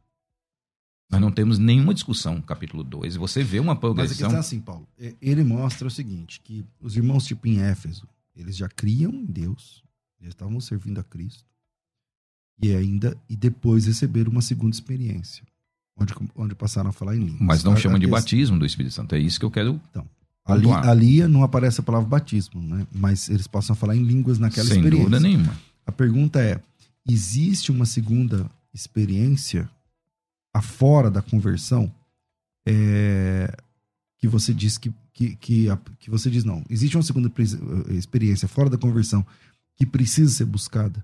Nós 1.10 1.20
não 1.20 1.32
temos 1.32 1.60
nenhuma 1.60 1.94
discussão 1.94 2.36
no 2.36 2.42
capítulo 2.42 2.86
2. 2.86 3.18
Você 3.18 3.44
vê 3.44 3.60
uma 3.60 3.76
progressão. 3.76 4.12
Mas 4.12 4.12
a 4.12 4.24
questão 4.24 4.38
é 4.38 4.40
assim, 4.40 4.62
Paulo. 4.62 4.88
É, 4.98 5.14
ele 5.22 5.44
mostra 5.44 5.88
o 5.88 5.92
seguinte: 5.92 6.40
que 6.42 6.66
os 6.80 6.96
irmãos, 6.96 7.26
tipo 7.26 7.48
em 7.48 7.60
Éfeso, 7.60 8.08
eles 8.34 8.56
já 8.56 8.70
criam 8.70 9.12
em 9.12 9.26
Deus, 9.26 9.84
eles 10.22 10.34
estavam 10.34 10.60
servindo 10.62 11.00
a 11.00 11.04
Cristo, 11.04 11.44
e 12.62 12.74
ainda, 12.74 13.18
e 13.28 13.36
depois 13.36 13.88
receberam 13.88 14.32
uma 14.32 14.42
segunda 14.42 14.74
experiência, 14.74 15.44
onde, 15.98 16.14
onde 16.34 16.56
passaram 16.56 16.92
a 16.92 16.94
falar 16.94 17.18
em 17.18 17.20
línguas. 17.20 17.42
Mas 17.42 17.64
não 17.64 17.76
chamam 17.76 18.00
de 18.00 18.08
batismo 18.08 18.58
do 18.58 18.66
Espírito 18.66 18.94
Santo. 18.94 19.14
É 19.14 19.20
isso 19.20 19.38
que 19.38 19.46
eu 19.46 19.52
quero. 19.52 19.82
Então, 19.90 20.08
Ali, 20.54 20.72
ali 20.72 21.28
não 21.28 21.44
aparece 21.44 21.80
a 21.80 21.84
palavra 21.84 22.08
batismo, 22.08 22.62
né? 22.62 22.86
Mas 22.94 23.30
eles 23.30 23.48
possam 23.48 23.76
falar 23.76 23.96
em 23.96 24.04
línguas 24.04 24.40
naquela 24.40 24.68
Sem 24.68 24.78
experiência. 24.78 25.10
Sem 25.10 25.20
dúvida 25.20 25.28
nenhuma. 25.28 25.58
A 25.86 25.92
pergunta 25.92 26.42
é: 26.42 26.62
existe 27.08 27.72
uma 27.72 27.86
segunda 27.86 28.50
experiência 28.74 29.70
afora 30.54 31.10
da 31.10 31.22
conversão 31.22 31.92
é, 32.68 33.56
que 34.18 34.28
você 34.28 34.54
diz 34.54 34.78
que, 34.78 34.94
que, 35.14 35.36
que, 35.36 35.68
que 36.00 36.10
você 36.10 36.30
diz 36.30 36.44
não? 36.44 36.64
Existe 36.70 36.96
uma 36.96 37.04
segunda 37.04 37.32
experiência 37.90 38.48
fora 38.48 38.70
da 38.70 38.78
conversão 38.78 39.26
que 39.76 39.86
precisa 39.86 40.32
ser 40.32 40.46
buscada? 40.46 41.04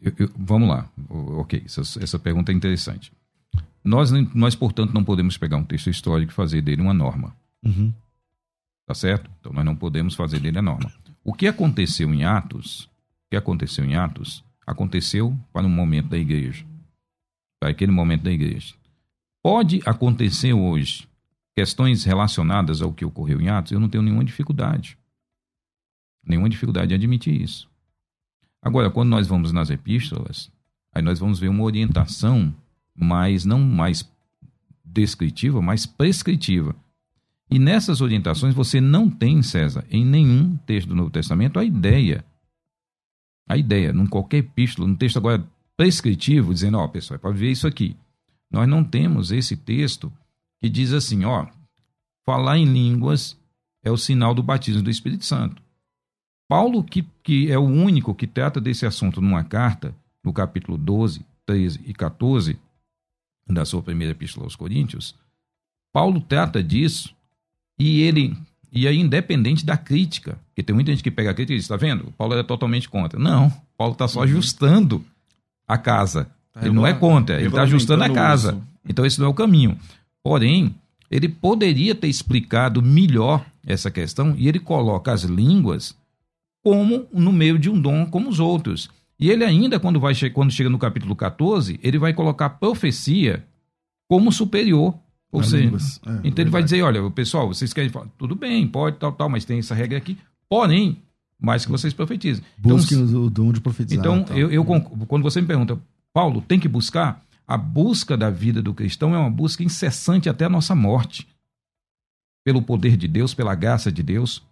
Eu, 0.00 0.12
eu, 0.18 0.30
vamos 0.36 0.68
lá. 0.68 0.88
Ok, 1.08 1.62
essa, 1.64 1.82
essa 2.02 2.18
pergunta 2.18 2.52
é 2.52 2.54
interessante. 2.54 3.12
Nós, 3.82 4.10
nós, 4.34 4.54
portanto, 4.54 4.92
não 4.92 5.04
podemos 5.04 5.36
pegar 5.36 5.56
um 5.56 5.64
texto 5.64 5.90
histórico 5.90 6.32
e 6.32 6.34
fazer 6.34 6.62
dele 6.62 6.82
uma 6.82 6.94
norma. 6.94 7.34
Uhum. 7.64 7.92
Tá 8.86 8.94
certo? 8.94 9.30
Então 9.38 9.52
nós 9.52 9.64
não 9.64 9.76
podemos 9.76 10.14
fazer 10.14 10.40
dele 10.40 10.58
a 10.58 10.62
norma. 10.62 10.92
O 11.24 11.32
que 11.32 11.46
aconteceu 11.46 12.12
em 12.12 12.24
Atos, 12.24 12.84
o 12.84 13.30
que 13.30 13.36
aconteceu 13.36 13.84
em 13.84 13.96
Atos, 13.96 14.44
aconteceu 14.66 15.38
para 15.52 15.66
um 15.66 15.70
momento 15.70 16.08
da 16.08 16.18
igreja. 16.18 16.64
Para 17.60 17.70
aquele 17.70 17.92
momento 17.92 18.22
da 18.22 18.32
igreja. 18.32 18.74
Pode 19.42 19.80
acontecer 19.84 20.52
hoje 20.52 21.08
questões 21.54 22.04
relacionadas 22.04 22.80
ao 22.80 22.92
que 22.92 23.04
ocorreu 23.04 23.40
em 23.40 23.48
Atos, 23.48 23.72
eu 23.72 23.80
não 23.80 23.88
tenho 23.88 24.02
nenhuma 24.02 24.24
dificuldade. 24.24 24.96
Nenhuma 26.24 26.48
dificuldade 26.48 26.92
em 26.92 26.96
admitir 26.96 27.40
isso. 27.40 27.68
Agora, 28.62 28.90
quando 28.90 29.08
nós 29.08 29.26
vamos 29.26 29.52
nas 29.52 29.70
epístolas, 29.70 30.50
aí 30.92 31.02
nós 31.02 31.18
vamos 31.18 31.38
ver 31.38 31.48
uma 31.48 31.64
orientação 31.64 32.54
mas 32.98 33.44
não 33.44 33.60
mais 33.60 34.10
descritiva, 34.84 35.62
mas 35.62 35.86
prescritiva. 35.86 36.74
E 37.50 37.58
nessas 37.58 38.00
orientações 38.00 38.54
você 38.54 38.80
não 38.80 39.08
tem, 39.08 39.42
César, 39.42 39.84
em 39.90 40.04
nenhum 40.04 40.56
texto 40.58 40.88
do 40.88 40.94
Novo 40.94 41.10
Testamento, 41.10 41.58
a 41.58 41.64
ideia, 41.64 42.24
a 43.48 43.56
ideia, 43.56 43.92
num 43.92 44.06
qualquer 44.06 44.38
epístola, 44.38 44.86
num 44.86 44.96
texto 44.96 45.16
agora 45.16 45.42
prescritivo, 45.76 46.52
dizendo, 46.52 46.76
ó, 46.76 46.84
oh, 46.84 46.88
pessoal, 46.88 47.16
é 47.16 47.18
para 47.18 47.30
ver 47.30 47.50
isso 47.50 47.66
aqui. 47.66 47.96
Nós 48.50 48.68
não 48.68 48.84
temos 48.84 49.30
esse 49.30 49.56
texto 49.56 50.12
que 50.60 50.68
diz 50.68 50.92
assim, 50.92 51.24
ó, 51.24 51.46
falar 52.26 52.58
em 52.58 52.66
línguas 52.66 53.38
é 53.82 53.90
o 53.90 53.96
sinal 53.96 54.34
do 54.34 54.42
batismo 54.42 54.82
do 54.82 54.90
Espírito 54.90 55.24
Santo. 55.24 55.62
Paulo, 56.48 56.82
que, 56.82 57.02
que 57.22 57.50
é 57.50 57.58
o 57.58 57.62
único 57.62 58.14
que 58.14 58.26
trata 58.26 58.60
desse 58.60 58.84
assunto 58.84 59.20
numa 59.20 59.44
carta, 59.44 59.94
no 60.24 60.32
capítulo 60.32 60.76
12, 60.76 61.24
13 61.46 61.80
e 61.86 61.94
14 61.94 62.58
da 63.46 63.64
sua 63.64 63.82
primeira 63.82 64.12
epístola 64.12 64.46
aos 64.46 64.56
Coríntios, 64.56 65.14
Paulo 65.92 66.20
trata 66.20 66.62
disso 66.62 67.14
e 67.78 68.02
ele 68.02 68.36
e 68.70 68.86
aí 68.86 68.98
independente 68.98 69.64
da 69.64 69.76
crítica, 69.76 70.38
porque 70.48 70.62
tem 70.62 70.74
muita 70.74 70.90
gente 70.90 71.02
que 71.02 71.10
pega 71.10 71.30
a 71.30 71.34
crítica 71.34 71.54
e 71.54 71.56
diz, 71.56 71.64
está 71.64 71.76
vendo? 71.76 72.12
Paulo 72.18 72.34
é 72.34 72.42
totalmente 72.42 72.88
contra. 72.88 73.18
Não, 73.18 73.50
Paulo 73.76 73.92
está 73.94 74.06
só 74.06 74.20
uhum. 74.20 74.24
ajustando 74.24 75.04
a 75.66 75.78
casa. 75.78 76.30
Tá 76.52 76.60
ele 76.62 76.74
não 76.74 76.86
é 76.86 76.92
contra, 76.92 77.36
ele 77.36 77.48
está 77.48 77.62
ajustando 77.62 78.04
a 78.04 78.10
casa. 78.10 78.52
Uso. 78.52 78.62
Então 78.88 79.06
esse 79.06 79.18
não 79.18 79.26
é 79.26 79.30
o 79.30 79.34
caminho. 79.34 79.78
Porém, 80.22 80.74
ele 81.10 81.28
poderia 81.28 81.94
ter 81.94 82.08
explicado 82.08 82.82
melhor 82.82 83.44
essa 83.66 83.90
questão 83.90 84.34
e 84.36 84.48
ele 84.48 84.58
coloca 84.58 85.12
as 85.12 85.22
línguas 85.22 85.96
como 86.62 87.06
no 87.12 87.32
meio 87.32 87.58
de 87.58 87.70
um 87.70 87.80
dom 87.80 88.06
como 88.06 88.28
os 88.28 88.40
outros. 88.40 88.90
E 89.18 89.30
ele 89.30 89.44
ainda, 89.44 89.80
quando, 89.80 89.98
vai, 89.98 90.14
quando 90.32 90.52
chega 90.52 90.70
no 90.70 90.78
capítulo 90.78 91.16
14, 91.16 91.80
ele 91.82 91.98
vai 91.98 92.12
colocar 92.12 92.46
a 92.46 92.50
profecia 92.50 93.44
como 94.08 94.30
superior. 94.30 94.94
Ou 95.30 95.42
seja. 95.42 95.68
É, 95.68 95.70
então 95.70 96.12
verdade. 96.12 96.40
ele 96.40 96.50
vai 96.50 96.62
dizer, 96.62 96.82
olha, 96.82 97.10
pessoal, 97.10 97.48
vocês 97.48 97.72
querem 97.72 97.90
falar, 97.90 98.06
tudo 98.16 98.34
bem, 98.34 98.66
pode, 98.66 98.96
tal, 98.96 99.12
tal, 99.12 99.28
mas 99.28 99.44
tem 99.44 99.58
essa 99.58 99.74
regra 99.74 99.98
aqui. 99.98 100.16
Porém, 100.48 101.02
mais 101.40 101.64
que 101.64 101.70
vocês 101.70 101.92
profetizem. 101.92 102.42
Busquem 102.56 102.98
então, 102.98 103.24
o 103.24 103.30
dom 103.30 103.52
de 103.52 103.60
profetizar. 103.60 103.98
Então, 103.98 104.24
eu, 104.36 104.50
eu, 104.50 104.64
quando 104.64 105.22
você 105.22 105.40
me 105.40 105.46
pergunta, 105.46 105.78
Paulo, 106.12 106.40
tem 106.40 106.58
que 106.58 106.68
buscar? 106.68 107.24
A 107.46 107.56
busca 107.56 108.16
da 108.16 108.30
vida 108.30 108.60
do 108.60 108.74
cristão 108.74 109.14
é 109.14 109.18
uma 109.18 109.30
busca 109.30 109.62
incessante 109.62 110.28
até 110.28 110.46
a 110.46 110.50
nossa 110.50 110.74
morte. 110.74 111.28
Pelo 112.44 112.62
poder 112.62 112.96
de 112.96 113.06
Deus, 113.06 113.34
pela 113.34 113.54
graça 113.54 113.92
de 113.92 114.02
Deus, 114.02 114.42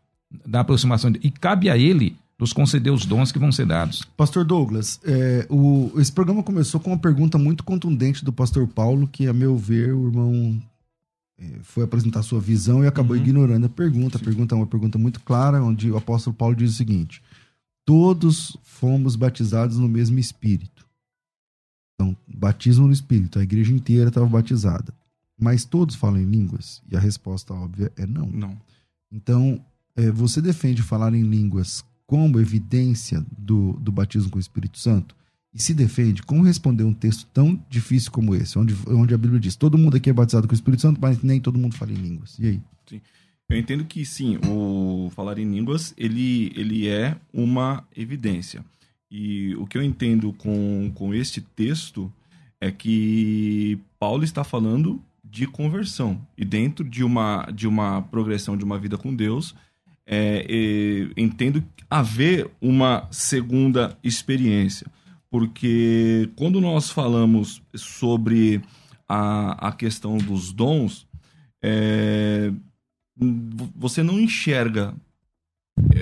da 0.46 0.60
aproximação 0.60 1.10
de... 1.10 1.20
E 1.22 1.30
cabe 1.30 1.68
a 1.70 1.76
ele 1.76 2.16
nos 2.38 2.52
conceder 2.52 2.92
os 2.92 3.06
dons 3.06 3.32
que 3.32 3.38
vão 3.38 3.50
ser 3.50 3.66
dados. 3.66 4.02
Pastor 4.16 4.44
Douglas, 4.44 5.00
é, 5.04 5.46
o, 5.48 5.92
esse 5.96 6.12
programa 6.12 6.42
começou 6.42 6.78
com 6.78 6.90
uma 6.90 6.98
pergunta 6.98 7.38
muito 7.38 7.64
contundente 7.64 8.24
do 8.24 8.32
pastor 8.32 8.66
Paulo, 8.66 9.08
que, 9.08 9.26
a 9.26 9.32
meu 9.32 9.56
ver, 9.56 9.94
o 9.94 10.08
irmão 10.08 10.62
é, 11.38 11.58
foi 11.62 11.84
apresentar 11.84 12.22
sua 12.22 12.40
visão 12.40 12.84
e 12.84 12.86
acabou 12.86 13.16
uhum. 13.16 13.22
ignorando 13.22 13.66
a 13.66 13.70
pergunta. 13.70 14.18
A 14.18 14.20
pergunta 14.20 14.54
é 14.54 14.56
uma 14.56 14.66
pergunta 14.66 14.98
muito 14.98 15.20
clara, 15.20 15.62
onde 15.62 15.90
o 15.90 15.96
apóstolo 15.96 16.36
Paulo 16.36 16.54
diz 16.54 16.72
o 16.72 16.76
seguinte: 16.76 17.22
Todos 17.84 18.56
fomos 18.62 19.16
batizados 19.16 19.78
no 19.78 19.88
mesmo 19.88 20.18
Espírito. 20.18 20.86
Então, 21.94 22.14
batismo 22.28 22.86
no 22.86 22.92
Espírito, 22.92 23.38
a 23.38 23.42
igreja 23.42 23.72
inteira 23.72 24.08
estava 24.08 24.26
batizada. 24.26 24.92
Mas 25.38 25.64
todos 25.64 25.94
falam 25.94 26.20
em 26.20 26.24
línguas? 26.26 26.82
E 26.90 26.96
a 26.96 27.00
resposta 27.00 27.54
óbvia 27.54 27.90
é 27.96 28.06
não. 28.06 28.26
Não. 28.26 28.60
Então, 29.10 29.64
é, 29.94 30.10
você 30.10 30.42
defende 30.42 30.82
falar 30.82 31.14
em 31.14 31.22
línguas 31.22 31.84
como 32.06 32.38
evidência 32.40 33.24
do, 33.36 33.72
do 33.74 33.90
batismo 33.90 34.30
com 34.30 34.38
o 34.38 34.40
Espírito 34.40 34.78
Santo? 34.78 35.14
E 35.52 35.60
se 35.60 35.72
defende 35.72 36.22
como 36.22 36.42
responder 36.42 36.84
um 36.84 36.92
texto 36.92 37.26
tão 37.32 37.58
difícil 37.68 38.10
como 38.12 38.34
esse, 38.34 38.58
onde, 38.58 38.74
onde 38.88 39.14
a 39.14 39.18
Bíblia 39.18 39.40
diz: 39.40 39.56
todo 39.56 39.78
mundo 39.78 39.96
aqui 39.96 40.10
é 40.10 40.12
batizado 40.12 40.46
com 40.46 40.52
o 40.52 40.54
Espírito 40.54 40.82
Santo, 40.82 41.00
mas 41.00 41.22
nem 41.22 41.40
todo 41.40 41.58
mundo 41.58 41.76
fala 41.76 41.92
em 41.92 41.96
línguas. 41.96 42.38
E 42.38 42.46
aí? 42.46 42.60
Sim. 42.86 43.00
Eu 43.48 43.56
entendo 43.56 43.84
que 43.84 44.04
sim, 44.04 44.38
o 44.46 45.08
falar 45.14 45.38
em 45.38 45.50
línguas 45.50 45.94
ele, 45.96 46.52
ele 46.56 46.88
é 46.88 47.16
uma 47.32 47.84
evidência. 47.96 48.64
E 49.10 49.54
o 49.56 49.66
que 49.66 49.78
eu 49.78 49.82
entendo 49.82 50.32
com, 50.32 50.90
com 50.94 51.14
este 51.14 51.40
texto 51.40 52.12
é 52.60 52.70
que 52.72 53.78
Paulo 53.98 54.24
está 54.24 54.42
falando 54.42 55.00
de 55.24 55.46
conversão. 55.46 56.20
E 56.36 56.44
dentro 56.44 56.84
de 56.84 57.04
uma, 57.04 57.48
de 57.54 57.68
uma 57.68 58.02
progressão 58.02 58.56
de 58.56 58.64
uma 58.64 58.78
vida 58.78 58.98
com 58.98 59.14
Deus, 59.14 59.54
é, 60.06 60.46
é, 60.48 61.20
entendo 61.20 61.62
haver 61.90 62.48
uma 62.60 63.08
segunda 63.10 63.96
experiência. 64.02 64.86
Porque 65.30 66.30
quando 66.36 66.60
nós 66.60 66.90
falamos 66.90 67.60
sobre 67.74 68.62
a, 69.08 69.68
a 69.68 69.72
questão 69.72 70.16
dos 70.16 70.52
dons, 70.52 71.06
é, 71.62 72.52
você 73.74 74.02
não 74.02 74.20
enxerga. 74.20 74.94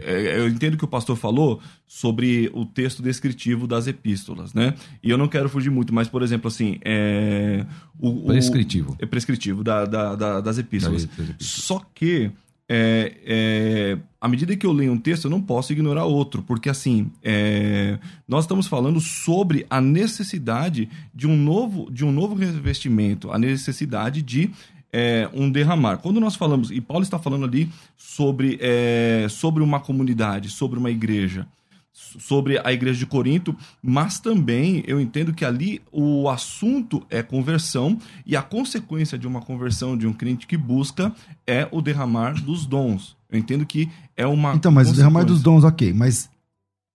É, 0.04 0.38
eu 0.38 0.48
entendo 0.48 0.76
que 0.76 0.84
o 0.84 0.88
pastor 0.88 1.16
falou 1.16 1.60
sobre 1.86 2.48
o 2.54 2.64
texto 2.64 3.02
descritivo 3.02 3.66
das 3.66 3.88
epístolas, 3.88 4.54
né? 4.54 4.74
E 5.02 5.10
eu 5.10 5.18
não 5.18 5.26
quero 5.26 5.48
fugir 5.48 5.70
muito, 5.70 5.92
mas, 5.92 6.06
por 6.06 6.22
exemplo, 6.22 6.46
assim. 6.46 6.78
É, 6.84 7.66
o, 7.98 8.26
prescritivo. 8.26 8.96
é 9.00 9.06
prescritivo 9.06 9.64
da, 9.64 9.84
da, 9.84 10.14
da, 10.14 10.40
das 10.40 10.58
epístolas. 10.58 11.08
Só 11.40 11.80
que 11.94 12.30
é, 12.68 13.12
é, 13.24 13.98
à 14.20 14.26
medida 14.26 14.56
que 14.56 14.66
eu 14.66 14.72
leio 14.72 14.92
um 14.92 14.98
texto, 14.98 15.24
eu 15.24 15.30
não 15.30 15.40
posso 15.42 15.72
ignorar 15.72 16.04
outro, 16.04 16.42
porque 16.42 16.68
assim, 16.70 17.10
é, 17.22 17.98
nós 18.26 18.44
estamos 18.44 18.66
falando 18.66 19.00
sobre 19.00 19.66
a 19.68 19.80
necessidade 19.80 20.88
de 21.14 21.26
um 21.26 21.36
novo, 21.36 21.90
de 21.90 22.04
um 22.04 22.12
novo 22.12 22.34
revestimento, 22.34 23.30
a 23.30 23.38
necessidade 23.38 24.22
de 24.22 24.50
é, 24.92 25.28
um 25.34 25.50
derramar. 25.50 25.98
Quando 25.98 26.20
nós 26.20 26.36
falamos, 26.36 26.70
e 26.70 26.80
Paulo 26.80 27.02
está 27.02 27.18
falando 27.18 27.44
ali 27.44 27.68
sobre, 27.96 28.58
é, 28.60 29.26
sobre 29.28 29.62
uma 29.62 29.80
comunidade, 29.80 30.50
sobre 30.50 30.78
uma 30.78 30.90
igreja 30.90 31.46
sobre 31.94 32.60
a 32.62 32.72
igreja 32.72 32.98
de 32.98 33.06
Corinto, 33.06 33.56
mas 33.80 34.18
também 34.18 34.82
eu 34.84 35.00
entendo 35.00 35.32
que 35.32 35.44
ali 35.44 35.80
o 35.92 36.28
assunto 36.28 37.06
é 37.08 37.22
conversão 37.22 37.98
e 38.26 38.36
a 38.36 38.42
consequência 38.42 39.16
de 39.16 39.28
uma 39.28 39.40
conversão 39.40 39.96
de 39.96 40.04
um 40.04 40.12
crente 40.12 40.46
que 40.46 40.56
busca 40.56 41.14
é 41.46 41.68
o 41.70 41.80
derramar 41.80 42.34
dos 42.42 42.66
dons. 42.66 43.16
Eu 43.30 43.38
entendo 43.38 43.64
que 43.64 43.88
é 44.16 44.26
uma. 44.26 44.54
Então, 44.54 44.72
mas 44.72 44.90
o 44.90 44.94
derramar 44.94 45.24
dos 45.24 45.40
dons, 45.40 45.62
ok, 45.62 45.92
mas 45.92 46.28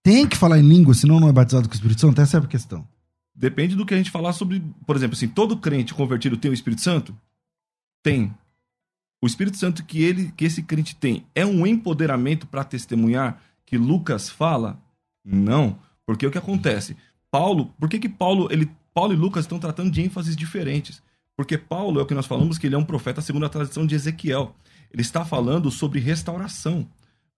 tem 0.03 0.27
que 0.27 0.35
falar 0.35 0.59
em 0.59 0.67
língua, 0.67 0.93
senão 0.93 1.19
não 1.19 1.29
é 1.29 1.33
batizado 1.33 1.67
com 1.67 1.73
o 1.73 1.75
Espírito 1.75 2.01
Santo? 2.01 2.19
Essa 2.19 2.37
é 2.37 2.39
a 2.41 2.45
questão. 2.45 2.85
Depende 3.33 3.75
do 3.77 3.85
que 3.85 3.93
a 3.93 3.97
gente 3.97 4.11
falar 4.11 4.33
sobre. 4.33 4.61
Por 4.85 4.97
exemplo, 4.97 5.15
assim, 5.15 5.29
todo 5.29 5.55
crente 5.55 5.93
convertido 5.93 6.35
tem 6.35 6.51
o 6.51 6.53
Espírito 6.53 6.81
Santo? 6.81 7.15
Tem. 8.03 8.33
O 9.21 9.27
Espírito 9.27 9.57
Santo 9.57 9.83
que 9.83 10.01
ele, 10.01 10.33
que 10.35 10.45
esse 10.45 10.61
crente 10.63 10.95
tem, 10.95 11.25
é 11.33 11.45
um 11.45 11.65
empoderamento 11.65 12.47
para 12.47 12.63
testemunhar 12.65 13.41
que 13.65 13.77
Lucas 13.77 14.29
fala? 14.29 14.77
Não, 15.23 15.77
porque 16.05 16.25
o 16.25 16.31
que 16.31 16.37
acontece? 16.37 16.95
Paulo, 17.31 17.73
por 17.79 17.87
que, 17.87 17.99
que 17.99 18.09
Paulo, 18.09 18.47
ele, 18.51 18.69
Paulo 18.93 19.13
e 19.13 19.17
Lucas 19.17 19.45
estão 19.45 19.59
tratando 19.59 19.91
de 19.91 20.01
ênfases 20.01 20.35
diferentes? 20.35 21.01
Porque 21.35 21.57
Paulo 21.57 21.99
é 21.99 22.03
o 22.03 22.05
que 22.05 22.13
nós 22.13 22.25
falamos 22.25 22.57
que 22.57 22.67
ele 22.67 22.75
é 22.75 22.77
um 22.77 22.83
profeta 22.83 23.21
segundo 23.21 23.45
a 23.45 23.49
tradição 23.49 23.85
de 23.85 23.95
Ezequiel. 23.95 24.55
Ele 24.91 25.01
está 25.01 25.23
falando 25.23 25.71
sobre 25.71 25.99
restauração. 25.99 26.87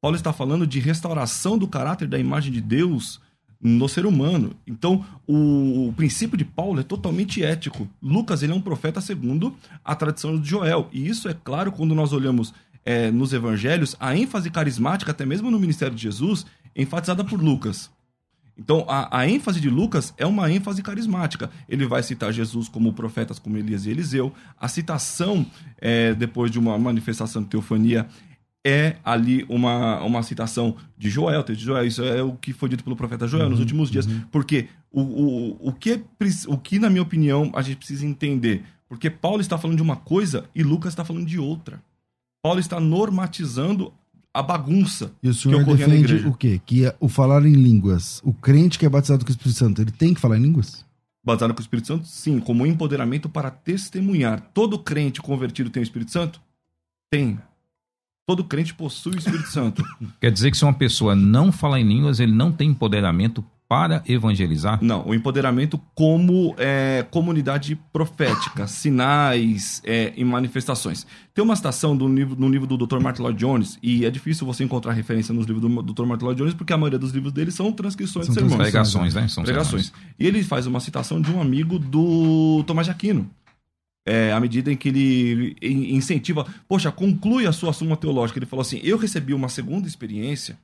Paulo 0.02 0.16
está 0.16 0.34
falando 0.34 0.66
de 0.66 0.80
restauração 0.80 1.58
do 1.58 1.68
caráter 1.68 2.08
da 2.08 2.18
imagem 2.18 2.52
de 2.52 2.62
Deus 2.62 3.22
no 3.62 3.88
ser 3.88 4.08
humano. 4.08 4.56
Então, 4.66 5.06
o, 5.28 5.90
o, 5.90 5.94
princípio 5.94 6.36
de 6.36 6.44
Paulo 6.44 6.80
é 6.80 6.84
totalmente 6.84 7.44
ético. 7.44 7.88
Lucas 8.02 8.42
ele 8.42 8.52
é 8.52 8.56
um 8.56 8.62
profeta 8.62 9.00
segundo 9.00 9.56
a 9.86 9.94
tradição 9.96 10.40
de 10.40 10.50
Joel. 10.50 10.90
E 10.92 11.08
isso 11.08 11.30
é 11.30 11.36
claro 11.36 11.72
quando 11.72 11.94
nós 11.94 12.12
olhamos 12.12 12.54
é, 12.84 13.12
nos 13.12 13.34
evangelhos, 13.34 13.96
a 14.00 14.16
ênfase 14.16 14.50
carismática, 14.50 15.12
até 15.12 15.26
mesmo 15.26 15.52
no 15.52 15.60
ministério 15.60 15.96
de 15.96 16.02
Jesus, 16.02 16.46
enfatizada 16.76 17.24
por 17.24 17.42
Lucas. 17.42 17.90
Então, 18.58 18.86
a, 18.88 19.20
a, 19.20 19.28
ênfase 19.28 19.60
de 19.60 19.70
Lucas 19.70 20.14
é 20.18 20.26
uma 20.26 20.52
ênfase 20.52 20.84
carismática. 20.84 21.50
Ele 21.68 21.86
vai 21.86 22.04
citar 22.04 22.32
Jesus 22.32 22.68
como 22.68 22.94
profetas 22.94 23.40
como 23.40 23.58
Elias 23.58 23.86
e 23.86 23.90
Eliseu. 23.90 24.32
A 24.60 24.68
citação, 24.68 25.46
é, 25.80 26.14
depois 26.14 26.52
de 26.52 26.60
uma 26.60 26.78
manifestação 26.78 27.42
de 27.42 27.50
teofania, 27.50 28.08
é 28.64 28.98
ali 29.04 29.46
uma, 29.50 30.02
uma 30.04 30.22
citação 30.22 30.76
de 30.98 31.10
Joel, 31.10 31.44
de 31.44 31.56
Joel. 31.56 31.86
Isso 31.86 32.04
é 32.04 32.22
o 32.22 32.34
que 32.34 32.54
foi 32.54 32.70
dito 32.70 32.84
pelo 32.84 32.96
profeta 32.96 33.28
Joel 33.28 33.46
uhum, 33.46 33.52
nos 33.52 33.60
últimos 33.60 33.90
dias. 33.90 34.06
Uhum. 34.06 34.22
Porque 34.32 34.68
o, 34.92 35.02
o, 35.02 35.70
o, 35.70 35.74
que, 35.74 36.04
o 36.48 36.58
que, 36.58 36.78
na 36.78 36.90
minha 36.90 37.02
opinião, 37.02 37.52
a 37.56 37.62
gente 37.62 37.78
precisa 37.78 38.06
entender? 38.06 38.64
Porque 38.88 39.10
Paulo 39.10 39.42
está 39.42 39.58
falando 39.58 39.78
de 39.78 39.84
uma 39.84 39.96
coisa 39.96 40.46
e 40.54 40.62
Lucas 40.62 40.92
está 40.92 41.04
falando 41.04 41.26
de 41.26 41.40
outra. 41.40 41.82
Paulo 42.44 42.60
está 42.60 42.80
normatizando 42.80 43.94
a 44.34 44.42
bagunça 44.42 45.12
e 45.22 45.30
o 45.30 45.34
senhor 45.34 45.64
que 45.66 45.74
defende 45.74 46.28
o 46.28 46.34
quê? 46.34 46.62
Que 46.66 46.86
é 46.86 46.96
o 47.00 47.08
falar 47.08 47.46
em 47.46 47.54
línguas, 47.54 48.22
o 48.24 48.34
crente 48.34 48.80
que 48.80 48.86
é 48.86 48.90
batizado 48.90 49.26
com 49.26 49.30
o 49.30 49.34
Espírito 49.34 49.58
Santo, 49.58 49.82
ele 49.82 49.92
tem 49.92 50.14
que 50.14 50.22
falar 50.22 50.38
em 50.38 50.42
línguas? 50.42 50.86
Batizado 51.24 51.54
com 51.54 51.60
o 51.60 51.64
Espírito 51.64 51.88
Santo, 51.88 52.08
sim, 52.08 52.40
como 52.40 52.66
empoderamento 52.66 53.30
para 53.30 53.52
testemunhar. 53.52 54.42
Todo 54.54 54.80
crente 54.80 55.22
convertido 55.22 55.70
tem 55.70 55.82
o 55.82 55.84
Espírito 55.84 56.12
Santo? 56.12 56.42
Tem. 57.12 57.38
Todo 58.26 58.44
crente 58.44 58.74
possui 58.74 59.16
o 59.16 59.20
Espírito 59.20 59.50
Santo. 59.50 59.84
Quer 60.20 60.32
dizer 60.32 60.50
que 60.52 60.58
se 60.58 60.64
uma 60.64 60.74
pessoa 60.74 61.16
não 61.16 61.52
fala 61.52 61.80
em 61.80 61.88
línguas, 61.88 62.20
ele 62.20 62.34
não 62.34 62.52
tem 62.52 62.70
empoderamento 62.70 63.44
para 63.72 64.04
evangelizar? 64.06 64.80
Não, 64.84 65.08
o 65.08 65.16
empoderamento 65.16 65.80
como 65.96 66.54
é, 66.58 67.06
comunidade 67.10 67.80
profética, 67.94 68.68
sinais 68.68 69.82
é, 69.86 70.12
e 70.18 70.26
manifestações. 70.26 71.08
Tem 71.34 71.42
uma 71.42 71.56
citação 71.56 71.96
do 71.96 72.06
livro, 72.06 72.36
no 72.38 72.50
livro 72.50 72.68
do 72.68 72.76
Dr. 72.86 73.00
Martin 73.00 73.22
Lloyd 73.22 73.40
Jones, 73.40 73.80
e 73.82 74.06
é 74.06 74.12
difícil 74.12 74.46
você 74.46 74.66
encontrar 74.66 74.92
referência 74.92 75.34
nos 75.34 75.46
livros 75.46 75.62
do 75.62 75.94
Dr. 75.94 76.04
Martin 76.04 76.26
Lloyd 76.26 76.40
Jones, 76.40 76.54
porque 76.54 76.74
a 76.74 76.78
maioria 76.78 77.00
dos 77.00 77.14
livros 77.14 77.32
dele 77.32 77.50
são 77.50 77.72
transcrições 77.72 78.26
são 78.26 78.36
de 78.36 78.42
sermões. 78.42 78.62
Pregações, 78.62 79.16
né? 79.16 79.30
São 79.30 79.42
pregações. 79.42 79.86
Sermões. 79.86 80.14
E 80.20 80.28
ele 80.28 80.44
faz 80.44 80.68
uma 80.68 80.82
citação 80.82 81.22
de 81.22 81.32
um 81.32 81.40
amigo 81.40 81.80
do 81.80 82.66
Tomás 82.68 82.88
de 82.88 82.92
Aquino. 82.92 83.30
É, 84.06 84.34
à 84.34 84.40
medida 84.42 84.70
em 84.70 84.76
que 84.76 84.90
ele 84.90 85.56
incentiva, 85.62 86.46
poxa, 86.68 86.92
conclui 86.92 87.48
a 87.48 87.54
sua 87.54 87.72
suma 87.72 87.96
teológica. 87.96 88.38
Ele 88.38 88.46
falou 88.46 88.64
assim: 88.64 88.82
Eu 88.84 88.98
recebi 88.98 89.34
uma 89.34 89.48
segunda 89.48 89.88
experiência 89.88 90.58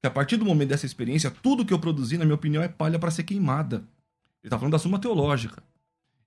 que 0.00 0.06
a 0.06 0.10
partir 0.10 0.36
do 0.36 0.44
momento 0.44 0.70
dessa 0.70 0.86
experiência, 0.86 1.30
tudo 1.30 1.64
que 1.64 1.74
eu 1.74 1.78
produzi, 1.78 2.16
na 2.16 2.24
minha 2.24 2.34
opinião, 2.34 2.62
é 2.62 2.68
palha 2.68 2.98
para 2.98 3.10
ser 3.10 3.24
queimada. 3.24 3.76
Ele 3.76 4.46
está 4.46 4.58
falando 4.58 4.72
da 4.72 4.78
suma 4.78 4.98
teológica. 4.98 5.62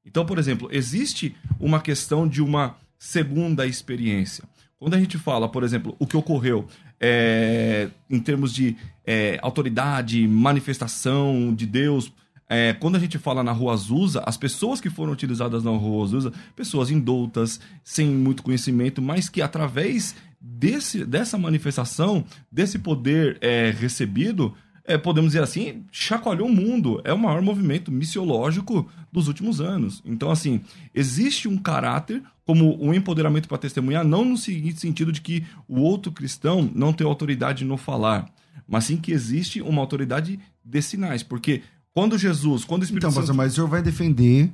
Então, 0.05 0.25
por 0.25 0.37
exemplo, 0.37 0.69
existe 0.71 1.35
uma 1.59 1.81
questão 1.81 2.27
de 2.27 2.41
uma 2.41 2.75
segunda 2.99 3.65
experiência. 3.65 4.43
Quando 4.77 4.93
a 4.95 4.99
gente 4.99 5.17
fala, 5.17 5.49
por 5.49 5.63
exemplo, 5.63 5.95
o 5.97 6.05
que 6.05 6.17
ocorreu 6.17 6.67
é, 6.99 7.89
em 8.09 8.19
termos 8.19 8.53
de 8.53 8.75
é, 9.05 9.39
autoridade, 9.41 10.27
manifestação 10.27 11.53
de 11.55 11.65
Deus, 11.65 12.11
é, 12.49 12.73
quando 12.73 12.97
a 12.97 12.99
gente 12.99 13.17
fala 13.17 13.43
na 13.43 13.51
Rua 13.51 13.73
Azusa, 13.73 14.21
as 14.25 14.37
pessoas 14.37 14.79
que 14.79 14.89
foram 14.89 15.13
utilizadas 15.13 15.63
na 15.63 15.71
Rua 15.71 16.03
Azusa, 16.03 16.33
pessoas 16.55 16.91
indoutas, 16.91 17.59
sem 17.83 18.07
muito 18.07 18.43
conhecimento, 18.43 19.01
mas 19.01 19.29
que 19.29 19.41
através 19.41 20.15
desse, 20.43 21.05
dessa 21.05 21.37
manifestação, 21.37 22.25
desse 22.51 22.77
poder 22.77 23.37
é, 23.39 23.71
recebido, 23.71 24.53
é, 24.83 24.97
podemos 24.97 25.31
dizer 25.31 25.41
assim, 25.41 25.85
chacoalhou 25.89 26.49
o 26.49 26.53
mundo. 26.53 27.01
É 27.05 27.13
o 27.13 27.17
maior 27.17 27.41
movimento 27.41 27.89
missiológico 27.89 28.89
dos 29.09 29.29
últimos 29.29 29.61
anos. 29.61 30.01
Então, 30.05 30.29
assim, 30.29 30.59
existe 30.93 31.47
um 31.47 31.55
caráter 31.57 32.21
como 32.45 32.77
um 32.83 32.93
empoderamento 32.93 33.47
para 33.47 33.57
testemunhar, 33.57 34.03
não 34.03 34.25
no 34.25 34.37
seguinte 34.37 34.81
sentido 34.81 35.13
de 35.13 35.21
que 35.21 35.45
o 35.65 35.79
outro 35.79 36.11
cristão 36.11 36.69
não 36.75 36.91
tem 36.91 37.07
autoridade 37.07 37.63
no 37.63 37.77
falar, 37.77 38.29
mas 38.67 38.83
sim 38.83 38.97
que 38.97 39.13
existe 39.13 39.61
uma 39.61 39.79
autoridade 39.79 40.37
de 40.65 40.81
sinais. 40.81 41.23
Porque 41.23 41.61
quando 41.93 42.17
Jesus, 42.17 42.65
quando 42.65 42.81
o 42.81 42.83
Espírito 42.83 43.05
então, 43.05 43.11
Santo... 43.11 43.23
Então, 43.23 43.35
mas 43.35 43.53
o 43.53 43.55
senhor 43.55 43.69
vai 43.69 43.81
defender 43.81 44.51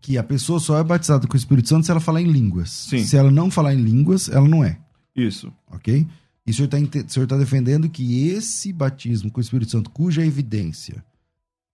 que 0.00 0.16
a 0.16 0.22
pessoa 0.22 0.58
só 0.58 0.78
é 0.78 0.82
batizada 0.82 1.26
com 1.26 1.34
o 1.34 1.36
Espírito 1.36 1.68
Santo 1.68 1.84
se 1.84 1.90
ela 1.90 2.00
falar 2.00 2.22
em 2.22 2.32
línguas. 2.32 2.70
Sim. 2.70 3.04
Se 3.04 3.18
ela 3.18 3.30
não 3.30 3.50
falar 3.50 3.74
em 3.74 3.82
línguas, 3.82 4.30
ela 4.30 4.48
não 4.48 4.64
é. 4.64 4.78
Isso. 5.14 5.52
Ok? 5.70 6.06
E 6.46 6.50
o 6.50 6.54
senhor 6.54 6.68
está 6.72 7.26
tá 7.26 7.38
defendendo 7.38 7.88
que 7.88 8.28
esse 8.28 8.72
batismo 8.72 9.30
com 9.30 9.38
o 9.38 9.42
Espírito 9.42 9.70
Santo, 9.70 9.90
cuja 9.90 10.24
evidência 10.24 11.04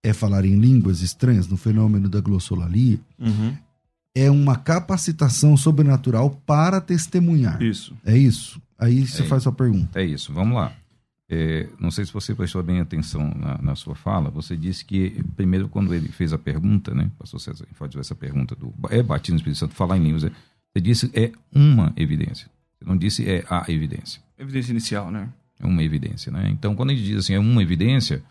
é 0.02 0.12
falar 0.12 0.44
em 0.44 0.58
línguas 0.58 1.00
estranhas, 1.00 1.48
no 1.48 1.56
fenômeno 1.56 2.08
da 2.08 2.20
glossolalia, 2.20 3.00
uhum. 3.18 3.56
é 4.14 4.30
uma 4.30 4.56
capacitação 4.56 5.56
sobrenatural 5.56 6.30
para 6.46 6.80
testemunhar. 6.80 7.60
Isso. 7.62 7.96
É 8.04 8.16
isso? 8.16 8.60
Aí 8.78 9.06
você 9.06 9.22
é 9.22 9.26
faz 9.26 9.44
sua 9.44 9.52
pergunta. 9.52 9.98
É 9.98 10.04
isso. 10.04 10.32
Vamos 10.32 10.56
lá. 10.56 10.72
É, 11.28 11.68
não 11.80 11.90
sei 11.90 12.04
se 12.04 12.12
você 12.12 12.34
prestou 12.34 12.62
bem 12.62 12.78
atenção 12.78 13.32
na, 13.34 13.58
na, 13.60 13.74
sua 13.74 13.96
fala. 13.96 14.30
Você 14.30 14.56
disse 14.56 14.84
que, 14.84 15.24
primeiro, 15.34 15.68
quando 15.68 15.92
ele 15.92 16.08
fez 16.08 16.32
a 16.32 16.38
pergunta, 16.38 16.94
né? 16.94 17.10
Pastor 17.18 17.40
César 17.40 17.66
faz 17.72 17.96
essa 17.96 18.14
pergunta 18.14 18.54
do 18.54 18.72
é 18.90 19.02
batismo 19.02 19.34
no 19.34 19.38
Espírito 19.38 19.58
Santo, 19.58 19.74
falar 19.74 19.96
em 19.96 20.04
línguas. 20.04 20.24
É, 20.24 20.30
você 20.72 20.80
disse 20.80 21.10
é 21.14 21.32
uma 21.52 21.92
evidência. 21.96 22.48
Você 22.78 22.84
não 22.84 22.96
disse 22.96 23.28
é 23.28 23.44
a 23.48 23.64
evidência. 23.68 24.20
Evidência 24.38 24.72
inicial, 24.72 25.10
né? 25.10 25.28
É 25.58 25.66
uma 25.66 25.82
evidência, 25.82 26.30
né? 26.30 26.48
Então, 26.50 26.74
quando 26.74 26.90
a 26.90 26.94
gente 26.94 27.04
diz 27.04 27.18
assim, 27.18 27.34
é 27.34 27.38
uma 27.38 27.62
evidência, 27.62 28.22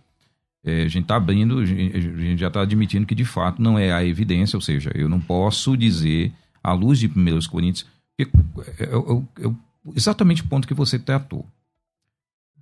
é, 0.63 0.83
a 0.83 0.87
gente 0.87 1.03
está 1.03 1.15
abrindo, 1.15 1.59
a 1.59 1.65
gente 1.65 2.37
já 2.37 2.47
está 2.47 2.61
admitindo 2.61 3.05
que 3.05 3.15
de 3.15 3.25
fato 3.25 3.61
não 3.61 3.77
é 3.77 3.91
a 3.91 4.03
evidência, 4.03 4.57
ou 4.57 4.61
seja, 4.61 4.91
eu 4.93 5.09
não 5.09 5.19
posso 5.19 5.75
dizer, 5.75 6.31
à 6.63 6.73
luz 6.73 6.99
de 6.99 7.07
1 7.07 7.49
Coríntios, 7.49 7.87
que, 8.17 8.23
é, 8.23 8.83
é, 8.83 9.45
é, 9.45 9.51
exatamente 9.95 10.41
o 10.41 10.47
ponto 10.47 10.67
que 10.67 10.73
você 10.73 10.99
tratou. 10.99 11.45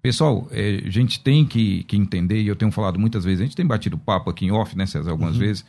Pessoal, 0.01 0.49
é, 0.51 0.81
a 0.85 0.89
gente 0.89 1.21
tem 1.21 1.45
que, 1.45 1.83
que, 1.85 1.95
entender, 1.95 2.41
e 2.41 2.47
eu 2.47 2.57
tenho 2.57 2.71
falado 2.71 2.99
muitas 2.99 3.23
vezes, 3.23 3.39
a 3.39 3.43
gente 3.45 3.55
tem 3.55 3.65
batido 3.65 3.97
papo 3.97 4.29
aqui 4.29 4.45
em 4.45 4.51
off, 4.51 4.77
né, 4.77 4.85
César, 4.85 5.11
algumas 5.11 5.35
uhum. 5.35 5.39
vezes. 5.39 5.65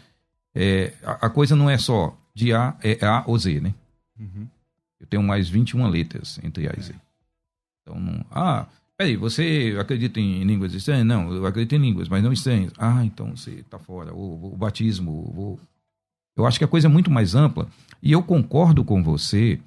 É, 0.52 0.92
a, 1.04 1.26
a, 1.26 1.30
coisa 1.30 1.54
não 1.54 1.70
é 1.70 1.78
só 1.78 2.16
de 2.34 2.52
A, 2.52 2.76
é 2.82 3.04
A 3.06 3.22
ou 3.26 3.38
Z, 3.38 3.60
né? 3.60 3.72
Uhum. 4.18 4.48
Eu 5.00 5.06
tenho 5.06 5.22
mais 5.22 5.48
21 5.48 5.88
letras 5.88 6.38
entre 6.42 6.68
A 6.68 6.72
Z. 6.80 6.92
É. 6.92 6.96
Então, 7.82 8.00
não, 8.00 8.24
ah, 8.30 8.66
peraí, 8.96 9.16
você 9.16 9.76
acredita 9.78 10.18
em 10.18 10.42
línguas 10.44 10.72
estranhas? 10.72 11.06
Não, 11.06 11.32
eu 11.32 11.44
acredito 11.46 11.74
em 11.74 11.82
línguas, 11.82 12.08
mas 12.08 12.22
não 12.22 12.32
estranhas. 12.32 12.72
Ah, 12.78 13.04
então 13.04 13.36
você 13.36 13.50
está 13.52 13.78
fora. 13.78 14.14
O, 14.14 14.54
o 14.54 14.56
batismo, 14.56 15.10
o, 15.10 15.60
eu 16.36 16.46
acho 16.46 16.58
que 16.58 16.64
a 16.64 16.68
coisa 16.68 16.88
é 16.88 16.90
muito 16.90 17.10
mais 17.10 17.34
ampla. 17.34 17.68
E 18.02 18.12
eu 18.12 18.22
concordo 18.22 18.84
com 18.84 19.02
você 19.02 19.60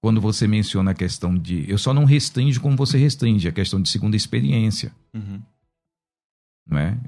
quando 0.00 0.20
você 0.20 0.46
menciona 0.46 0.92
a 0.92 0.94
questão 0.94 1.36
de. 1.36 1.68
Eu 1.68 1.78
só 1.78 1.92
não 1.92 2.04
restringo 2.04 2.60
como 2.60 2.76
você 2.76 2.96
restringe, 2.96 3.48
a 3.48 3.52
questão 3.52 3.80
de 3.80 3.88
segunda 3.88 4.16
experiência. 4.16 4.92
Uhum. 5.12 5.40
Não 6.66 6.78
é? 6.78 6.98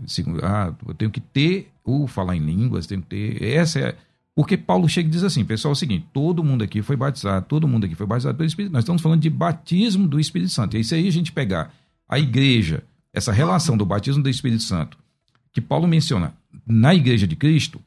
Ah, 0.43 0.75
eu 0.87 0.95
tenho 0.95 1.11
que 1.11 1.21
ter 1.21 1.71
o 1.85 2.07
falar 2.07 2.37
em 2.37 2.41
línguas, 2.41 2.87
tenho 2.87 3.03
que 3.03 3.09
ter. 3.09 3.43
Essa 3.43 3.81
é 3.81 3.97
porque 4.35 4.57
Paulo 4.57 4.89
chega 4.89 5.09
e 5.09 5.11
diz 5.11 5.25
assim, 5.25 5.45
pessoal, 5.45 5.73
é 5.73 5.75
o 5.75 5.77
seguinte, 5.77 6.07
todo 6.13 6.45
mundo 6.45 6.63
aqui 6.63 6.83
foi 6.83 6.97
batizado, 6.97 7.47
todo 7.47 7.67
mundo 7.67 7.87
aqui 7.87 7.95
foi 7.95 8.07
batizado 8.07 8.37
pelo 8.37 8.47
Espírito 8.47 8.73
Nós 8.73 8.83
estamos 8.83 9.03
falando 9.03 9.21
de 9.21 9.31
batismo 9.31 10.07
do 10.07 10.21
Espírito 10.21 10.51
Santo. 10.51 10.77
E 10.77 10.81
isso 10.81 10.95
aí 10.95 11.07
a 11.07 11.13
gente 11.13 11.33
pegar 11.33 11.75
a 12.09 12.19
igreja, 12.19 12.85
essa 13.13 13.33
relação 13.33 13.77
do 13.77 13.85
batismo 13.85 14.23
do 14.23 14.31
Espírito 14.31 14.63
Santo, 14.63 14.97
que 15.53 15.61
Paulo 15.61 15.87
menciona 15.87 16.35
na 16.67 16.95
igreja 16.95 17.27
de 17.27 17.37
Cristo, 17.37 17.81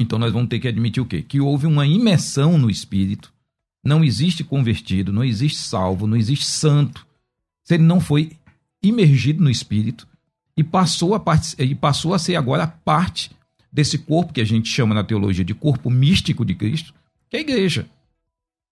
então 0.00 0.18
nós 0.18 0.32
vamos 0.32 0.48
ter 0.48 0.60
que 0.60 0.68
admitir 0.68 1.02
o 1.02 1.06
quê? 1.06 1.22
Que 1.22 1.40
houve 1.40 1.66
uma 1.66 1.86
imersão 1.86 2.56
no 2.56 2.70
Espírito, 2.70 3.32
não 3.82 4.04
existe 4.04 4.44
convertido, 4.44 5.12
não 5.12 5.24
existe 5.24 5.58
salvo, 5.58 6.06
não 6.06 6.16
existe 6.16 6.46
santo, 6.46 7.06
se 7.64 7.74
ele 7.74 7.82
não 7.82 8.00
foi 8.00 8.32
imergido 8.82 9.42
no 9.42 9.50
Espírito 9.50 10.06
e 10.56 10.62
passou 10.62 11.14
a, 11.14 11.20
part... 11.20 11.54
e 11.58 11.74
passou 11.74 12.14
a 12.14 12.18
ser 12.18 12.36
agora 12.36 12.66
parte 12.66 13.30
desse 13.72 13.98
corpo 13.98 14.32
que 14.32 14.40
a 14.40 14.44
gente 14.44 14.68
chama 14.68 14.94
na 14.94 15.04
teologia 15.04 15.44
de 15.44 15.54
corpo 15.54 15.90
místico 15.90 16.44
de 16.44 16.54
Cristo, 16.54 16.94
que 17.28 17.36
é 17.36 17.40
a 17.40 17.42
igreja. 17.42 17.86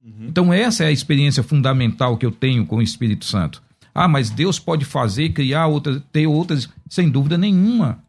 Uhum. 0.03 0.27
Então, 0.29 0.53
essa 0.53 0.85
é 0.85 0.89
a 0.89 0.93
experiência 0.93 1.43
fundamental 1.43 2.17
que 2.17 2.25
eu 2.25 2.31
tenho 2.31 2.65
com 2.67 2.77
o 2.77 2.83
Espírito 2.83 3.25
Santo. 3.25 3.63
Ah, 3.95 4.09
mas 4.09 4.31
Deus 4.31 4.59
pode 4.59 4.85
fazer, 4.85 5.31
criar 5.31 5.67
outras, 5.67 6.03
ter 6.13 6.27
outras, 6.27 6.69
sem 6.89 7.09
dúvida 7.09 7.39
nenhuma. 7.39 8.05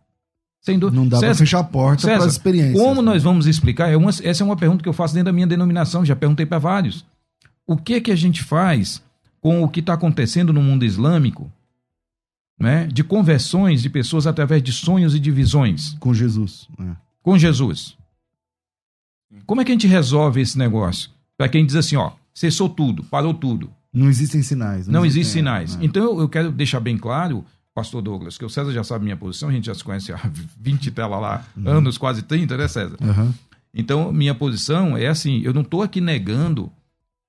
Sem 0.62 0.78
dúvida. 0.78 1.00
Não 1.00 1.08
dá 1.08 1.20
para 1.20 1.34
fechar 1.34 1.60
a 1.60 1.64
porta 1.64 2.06
para 2.06 2.18
as 2.18 2.34
experiências. 2.34 2.78
Como 2.78 3.02
né? 3.02 3.12
nós 3.14 3.24
vamos 3.24 3.48
explicar? 3.48 3.90
É 3.90 3.96
uma, 3.96 4.10
essa 4.10 4.44
é 4.44 4.46
uma 4.46 4.58
pergunta 4.58 4.84
que 4.84 4.90
eu 4.90 4.94
faço 4.94 5.14
dentro 5.14 5.28
da 5.28 5.34
minha 5.34 5.48
denominação, 5.48 6.04
já 6.06 6.16
perguntei 6.16 6.46
para 6.46 6.60
vários. 6.60 7.06
O 7.66 7.78
que 7.78 8.02
que 8.02 8.12
a 8.12 8.16
gente 8.16 8.44
faz 8.44 9.02
com 9.40 9.64
o 9.64 9.70
que 9.70 9.80
está 9.80 9.94
acontecendo 9.94 10.52
no 10.52 10.62
mundo 10.62 10.84
islâmico 10.84 11.50
né, 12.60 12.88
de 12.88 13.04
conversões 13.04 13.82
de 13.82 13.90
pessoas 13.90 14.26
através 14.26 14.64
de 14.64 14.72
sonhos 14.72 15.14
e 15.14 15.20
de 15.20 15.32
visões. 15.32 15.96
Com 16.00 16.14
Jesus. 16.14 16.68
É. 16.80 16.96
Com 17.22 17.38
Jesus. 17.38 17.96
Como 19.46 19.62
é 19.62 19.66
que 19.66 19.72
a 19.72 19.76
gente 19.76 19.88
resolve 19.88 20.42
esse 20.42 20.58
negócio? 20.58 21.12
Para 21.38 21.50
quem 21.50 21.66
diz 21.66 21.76
assim, 21.76 21.96
ó, 21.96 22.12
cessou 22.34 22.70
tudo, 22.70 23.04
parou 23.04 23.34
tudo. 23.34 23.70
Não 23.94 24.10
existem 24.10 24.42
sinais. 24.42 24.88
Não, 24.88 25.00
não 25.02 25.06
existem 25.06 25.42
sinais. 25.42 25.76
É. 25.76 25.86
Então 25.86 26.04
eu, 26.04 26.20
eu, 26.22 26.30
quero 26.30 26.52
deixar 26.52 26.80
bem 26.80 26.98
claro, 26.98 27.46
pastor 27.76 28.02
Douglas, 28.02 28.38
que 28.38 28.46
o 28.46 28.50
César 28.50 28.72
já 28.72 28.84
sabe 28.84 29.04
minha 29.04 29.18
posição, 29.18 29.50
a 29.50 29.52
gente 29.52 29.66
já 29.66 29.76
se 29.76 29.84
conhece 29.84 30.12
há 30.12 30.20
20 30.60 30.92
tela 30.92 31.20
lá, 31.20 31.46
uhum. 31.56 31.70
anos, 31.70 31.98
quase 31.98 32.24
30, 32.24 32.58
né, 32.58 32.68
César? 32.68 32.98
Uhum. 33.02 33.34
Então, 33.74 34.12
minha 34.12 34.34
posição 34.34 34.98
é 34.98 35.08
assim, 35.08 35.42
eu 35.44 35.54
não 35.54 35.62
estou 35.62 35.84
aqui 35.84 36.02
negando 36.02 36.72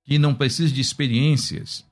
que 0.03 0.17
não 0.17 0.33
precisa 0.33 0.73
de 0.73 0.81
experiências 0.81 1.85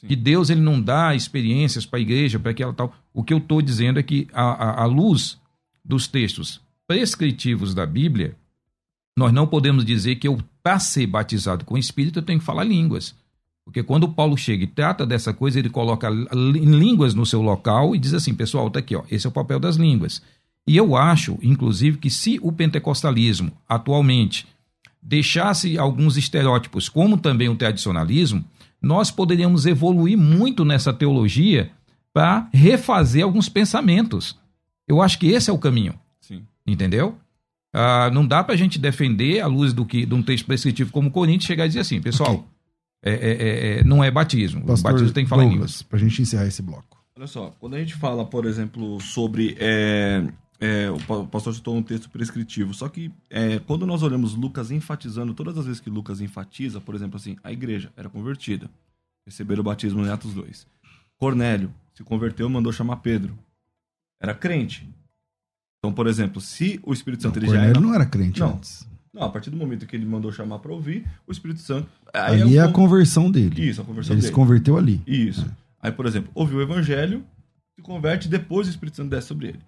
Sim. 0.00 0.06
Que 0.06 0.16
Deus 0.16 0.48
ele 0.48 0.60
não 0.60 0.80
dá 0.80 1.14
experiências 1.14 1.84
para 1.84 1.98
a 1.98 2.02
igreja, 2.02 2.38
para 2.38 2.54
que 2.54 2.62
ela 2.62 2.72
tal. 2.72 2.94
O 3.12 3.22
que 3.22 3.34
eu 3.34 3.38
estou 3.38 3.60
dizendo 3.60 4.00
é 4.00 4.02
que, 4.02 4.28
à 4.32 4.84
luz 4.86 5.38
dos 5.84 6.06
textos 6.06 6.60
prescritivos 6.86 7.74
da 7.74 7.84
Bíblia, 7.84 8.34
nós 9.16 9.32
não 9.32 9.46
podemos 9.46 9.84
dizer 9.84 10.16
que 10.16 10.26
eu, 10.26 10.38
para 10.62 10.78
ser 10.78 11.06
batizado 11.06 11.64
com 11.64 11.74
o 11.74 11.78
Espírito, 11.78 12.18
eu 12.18 12.22
tenho 12.22 12.38
que 12.38 12.44
falar 12.44 12.64
línguas. 12.64 13.14
Porque 13.64 13.82
quando 13.82 14.08
Paulo 14.08 14.36
chega 14.36 14.64
e 14.64 14.66
trata 14.66 15.04
dessa 15.04 15.34
coisa, 15.34 15.58
ele 15.58 15.68
coloca 15.68 16.08
línguas 16.08 17.14
no 17.14 17.26
seu 17.26 17.42
local 17.42 17.94
e 17.94 17.98
diz 17.98 18.14
assim: 18.14 18.34
pessoal, 18.34 18.68
está 18.68 18.78
aqui, 18.78 18.96
ó, 18.96 19.02
esse 19.10 19.26
é 19.26 19.30
o 19.30 19.32
papel 19.32 19.60
das 19.60 19.76
línguas. 19.76 20.22
E 20.66 20.76
eu 20.76 20.96
acho, 20.96 21.38
inclusive, 21.42 21.98
que 21.98 22.10
se 22.10 22.38
o 22.42 22.50
pentecostalismo 22.50 23.52
atualmente 23.68 24.46
deixasse 25.02 25.78
alguns 25.78 26.16
estereótipos, 26.16 26.88
como 26.88 27.16
também 27.16 27.48
o 27.48 27.56
tradicionalismo, 27.56 28.44
nós 28.80 29.10
poderíamos 29.10 29.66
evoluir 29.66 30.16
muito 30.16 30.64
nessa 30.64 30.92
teologia 30.92 31.70
para 32.12 32.48
refazer 32.52 33.24
alguns 33.24 33.48
pensamentos. 33.48 34.38
Eu 34.88 35.00
acho 35.00 35.18
que 35.18 35.28
esse 35.28 35.50
é 35.50 35.52
o 35.52 35.58
caminho. 35.58 35.94
Sim. 36.20 36.42
Entendeu? 36.66 37.16
Ah, 37.72 38.10
não 38.12 38.26
dá 38.26 38.42
para 38.42 38.54
a 38.54 38.58
gente 38.58 38.78
defender, 38.78 39.40
à 39.40 39.46
luz 39.46 39.72
do 39.72 39.84
que 39.84 40.04
de 40.04 40.14
um 40.14 40.22
texto 40.22 40.46
prescritivo 40.46 40.90
como 40.90 41.10
Coríntios, 41.10 41.46
chegar 41.46 41.66
e 41.66 41.68
dizer 41.68 41.80
assim, 41.80 42.00
pessoal, 42.00 42.34
okay. 42.34 42.44
é, 43.04 43.12
é, 43.12 43.30
é, 43.30 43.78
é 43.78 43.84
não 43.84 44.02
é 44.02 44.10
batismo. 44.10 44.64
Pastor 44.64 44.90
o 44.90 44.94
batismo 44.94 45.14
tem 45.14 45.24
que 45.24 45.30
falar 45.30 45.42
Douglas, 45.42 45.54
em 45.54 45.62
línguas. 45.62 45.82
Para 45.82 45.96
a 45.98 46.00
gente 46.00 46.22
encerrar 46.22 46.46
esse 46.46 46.62
bloco. 46.62 46.98
Olha 47.16 47.26
só, 47.26 47.54
quando 47.60 47.74
a 47.74 47.78
gente 47.78 47.94
fala, 47.94 48.24
por 48.24 48.46
exemplo, 48.46 49.00
sobre. 49.00 49.56
É, 50.60 50.84
é, 50.84 50.90
o 50.90 51.26
pastor 51.26 51.54
citou 51.54 51.74
um 51.74 51.82
texto 51.82 52.10
prescritivo, 52.10 52.74
só 52.74 52.88
que 52.88 53.10
é, 53.30 53.58
quando 53.60 53.86
nós 53.86 54.02
olhamos 54.02 54.34
Lucas 54.34 54.70
enfatizando, 54.70 55.32
todas 55.32 55.56
as 55.56 55.64
vezes 55.64 55.80
que 55.80 55.88
Lucas 55.88 56.20
enfatiza, 56.20 56.80
por 56.80 56.94
exemplo, 56.94 57.16
assim, 57.16 57.36
a 57.42 57.50
igreja 57.50 57.90
era 57.96 58.10
convertida, 58.10 58.70
receberam 59.26 59.62
o 59.62 59.64
batismo 59.64 60.04
em 60.04 60.10
Atos 60.10 60.34
2. 60.34 60.66
Cornélio 61.16 61.72
se 61.94 62.04
converteu 62.04 62.48
mandou 62.48 62.72
chamar 62.72 62.96
Pedro. 62.96 63.38
Era 64.20 64.34
crente. 64.34 64.88
Então, 65.78 65.92
por 65.92 66.06
exemplo, 66.06 66.40
se 66.40 66.78
o 66.82 66.92
Espírito 66.92 67.22
Santo 67.22 67.36
não, 67.36 67.42
ele 67.42 67.46
Cornélio 67.46 67.74
já 67.74 67.78
era... 67.78 67.86
não 67.86 67.94
era 67.94 68.06
crente 68.06 68.40
não. 68.40 68.54
antes. 68.54 68.86
Não, 69.12 69.22
a 69.24 69.28
partir 69.28 69.50
do 69.50 69.56
momento 69.56 69.86
que 69.86 69.96
ele 69.96 70.04
mandou 70.04 70.30
chamar 70.30 70.60
para 70.60 70.72
ouvir, 70.72 71.04
o 71.26 71.32
Espírito 71.32 71.60
Santo. 71.60 71.88
Ali 72.12 72.58
é, 72.58 72.60
a 72.60 72.70
conversão 72.70 73.30
dele. 73.30 73.68
Isso, 73.68 73.80
a 73.80 73.84
conversão 73.84 74.14
ele 74.14 74.20
dele. 74.20 74.30
se 74.30 74.34
converteu 74.34 74.76
ali. 74.76 75.00
Isso. 75.06 75.46
É. 75.46 75.50
Aí, 75.82 75.92
por 75.92 76.06
exemplo, 76.06 76.30
ouviu 76.34 76.58
o 76.58 76.62
evangelho, 76.62 77.24
se 77.74 77.82
converte, 77.82 78.28
depois 78.28 78.66
o 78.66 78.70
Espírito 78.70 78.98
Santo 78.98 79.10
desce 79.10 79.28
sobre 79.28 79.48
ele. 79.48 79.60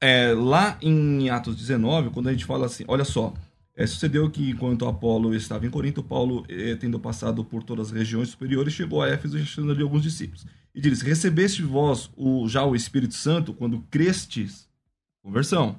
É, 0.00 0.32
lá 0.32 0.78
em 0.82 1.30
Atos 1.30 1.56
19, 1.56 2.10
quando 2.10 2.28
a 2.28 2.32
gente 2.32 2.44
fala 2.44 2.66
assim, 2.66 2.84
olha 2.86 3.04
só, 3.04 3.32
é, 3.74 3.86
sucedeu 3.86 4.30
que 4.30 4.50
enquanto 4.50 4.86
Apolo 4.86 5.34
estava 5.34 5.66
em 5.66 5.70
Corinto, 5.70 6.02
Paulo, 6.02 6.44
é, 6.48 6.74
tendo 6.76 6.98
passado 6.98 7.44
por 7.44 7.62
todas 7.62 7.88
as 7.88 7.92
regiões 7.92 8.30
superiores, 8.30 8.72
chegou 8.72 9.02
a 9.02 9.08
Éfeso 9.08 9.38
e 9.38 9.70
ali 9.70 9.82
alguns 9.82 10.02
discípulos. 10.02 10.46
E 10.74 10.80
diz: 10.80 11.00
Recebeste 11.00 11.62
vós 11.62 12.10
o, 12.16 12.48
já 12.48 12.64
o 12.64 12.74
Espírito 12.74 13.14
Santo 13.14 13.52
quando 13.52 13.84
crestes? 13.90 14.68
Conversão. 15.22 15.78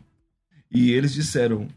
E 0.71 0.91
eles 0.91 1.13
disseram 1.13 1.67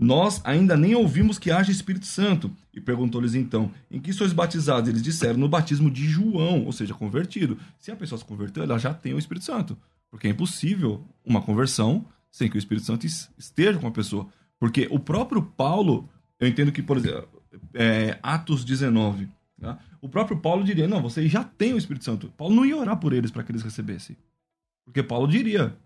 nós 0.00 0.40
ainda 0.44 0.78
nem 0.78 0.94
ouvimos 0.94 1.38
que 1.38 1.50
haja 1.50 1.70
Espírito 1.70 2.06
Santo. 2.06 2.50
E 2.72 2.80
perguntou-lhes 2.80 3.34
então: 3.34 3.70
Em 3.90 4.00
que 4.00 4.14
sois 4.14 4.32
batizados? 4.32 4.88
Eles 4.88 5.02
disseram: 5.02 5.38
No 5.38 5.48
batismo 5.48 5.90
de 5.90 6.06
João, 6.08 6.64
ou 6.64 6.72
seja, 6.72 6.94
convertido. 6.94 7.58
Se 7.78 7.90
a 7.90 7.96
pessoa 7.96 8.18
se 8.18 8.24
converteu, 8.24 8.62
ela 8.62 8.78
já 8.78 8.94
tem 8.94 9.12
o 9.12 9.18
Espírito 9.18 9.44
Santo. 9.44 9.76
Porque 10.10 10.26
é 10.26 10.30
impossível 10.30 11.06
uma 11.24 11.40
conversão 11.40 12.04
sem 12.30 12.48
que 12.48 12.56
o 12.56 12.58
Espírito 12.58 12.86
Santo 12.86 13.06
esteja 13.06 13.78
com 13.78 13.86
a 13.86 13.90
pessoa. 13.90 14.28
Porque 14.58 14.88
o 14.90 14.98
próprio 14.98 15.42
Paulo, 15.42 16.08
eu 16.38 16.48
entendo 16.48 16.72
que, 16.72 16.82
por 16.82 16.96
exemplo, 16.96 17.28
é, 17.74 18.18
Atos 18.22 18.64
19, 18.64 19.28
tá? 19.60 19.78
o 20.00 20.08
próprio 20.08 20.38
Paulo 20.38 20.64
diria: 20.64 20.88
Não, 20.88 21.00
vocês 21.00 21.30
já 21.30 21.44
têm 21.44 21.74
o 21.74 21.78
Espírito 21.78 22.04
Santo. 22.04 22.32
Paulo 22.36 22.54
não 22.54 22.64
ia 22.64 22.76
orar 22.76 22.98
por 22.98 23.12
eles 23.12 23.30
para 23.30 23.42
que 23.42 23.52
eles 23.52 23.62
recebessem. 23.62 24.16
Porque 24.84 25.02
Paulo 25.02 25.26
diria: 25.26 25.76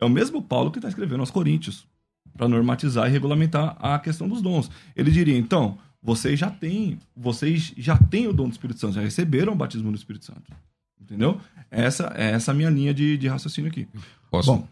É 0.00 0.04
o 0.04 0.10
mesmo 0.10 0.42
Paulo 0.42 0.70
que 0.70 0.78
está 0.78 0.88
escrevendo 0.88 1.20
aos 1.20 1.30
Coríntios 1.30 1.86
para 2.36 2.48
normatizar 2.48 3.08
e 3.08 3.10
regulamentar 3.10 3.76
a 3.80 3.98
questão 3.98 4.28
dos 4.28 4.40
dons. 4.40 4.70
Ele 4.94 5.10
diria, 5.10 5.36
então, 5.36 5.78
vocês 6.00 6.38
já 6.38 6.50
têm, 6.50 6.98
vocês 7.16 7.74
já 7.76 7.98
têm 7.98 8.28
o 8.28 8.32
dom 8.32 8.48
do 8.48 8.52
Espírito 8.52 8.78
Santo, 8.78 8.94
já 8.94 9.00
receberam 9.00 9.52
o 9.52 9.56
batismo 9.56 9.90
do 9.90 9.96
Espírito 9.96 10.24
Santo. 10.24 10.52
Entendeu? 11.08 11.40
Essa 11.70 12.12
é 12.14 12.32
essa 12.32 12.52
minha 12.52 12.68
linha 12.68 12.92
de, 12.92 13.16
de 13.16 13.28
raciocínio 13.28 13.70
aqui. 13.70 13.88
Posso? 14.30 14.52
Bom, 14.52 14.68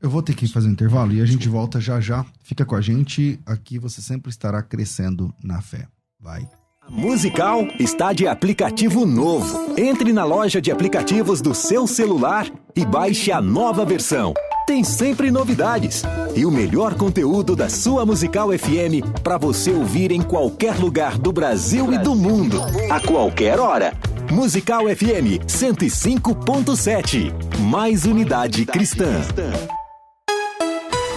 eu 0.00 0.10
vou 0.10 0.22
ter 0.22 0.34
que 0.34 0.46
fazer 0.46 0.68
um 0.68 0.72
intervalo 0.72 1.12
e 1.12 1.22
a 1.22 1.26
gente 1.26 1.48
volta 1.48 1.80
já 1.80 2.00
já. 2.00 2.24
Fica 2.42 2.64
com 2.64 2.76
a 2.76 2.80
gente, 2.80 3.40
aqui 3.46 3.78
você 3.78 4.02
sempre 4.02 4.30
estará 4.30 4.62
crescendo 4.62 5.34
na 5.42 5.60
fé. 5.62 5.86
Vai. 6.20 6.46
A 6.82 6.90
Musical 6.90 7.66
está 7.78 8.12
de 8.12 8.26
aplicativo 8.26 9.06
novo. 9.06 9.74
Entre 9.78 10.12
na 10.12 10.24
loja 10.24 10.60
de 10.60 10.70
aplicativos 10.70 11.40
do 11.40 11.54
seu 11.54 11.86
celular 11.86 12.46
e 12.76 12.84
baixe 12.84 13.32
a 13.32 13.40
nova 13.40 13.84
versão 13.84 14.34
tem 14.70 14.84
sempre 14.84 15.32
novidades 15.32 16.04
e 16.36 16.46
o 16.46 16.50
melhor 16.50 16.94
conteúdo 16.94 17.56
da 17.56 17.68
sua 17.68 18.06
Musical 18.06 18.56
FM 18.56 19.20
para 19.20 19.36
você 19.36 19.72
ouvir 19.72 20.12
em 20.12 20.22
qualquer 20.22 20.78
lugar 20.78 21.18
do 21.18 21.32
Brasil 21.32 21.92
e 21.92 21.98
do 21.98 22.14
mundo, 22.14 22.62
a 22.88 23.00
qualquer 23.00 23.58
hora. 23.58 23.92
Musical 24.32 24.84
FM 24.84 25.42
105.7. 25.44 27.32
Mais 27.58 28.04
unidade 28.04 28.64
cristã. 28.64 29.20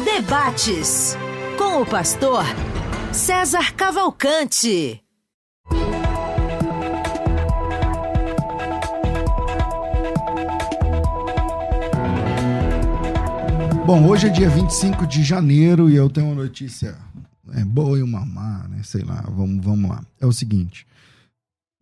Debates 0.04 1.15
com 1.56 1.84
o 1.84 1.86
pastor 1.86 2.43
César 3.12 3.71
Cavalcante. 3.76 4.99
Bom, 13.86 14.08
hoje 14.08 14.26
é 14.26 14.30
dia 14.32 14.49
25 14.49 15.06
de 15.06 15.21
janeiro 15.23 15.88
e 15.88 15.95
eu 15.95 16.10
tenho 16.10 16.28
uma 16.28 16.41
notícia 16.41 16.97
é, 17.54 17.63
boa 17.63 17.99
e 17.99 18.02
uma 18.02 18.26
má, 18.26 18.65
né? 18.69 18.82
Sei 18.82 19.04
lá, 19.04 19.23
vamos, 19.30 19.63
vamos 19.63 19.88
lá. 19.88 20.04
É 20.19 20.26
o 20.26 20.32
seguinte: 20.32 20.88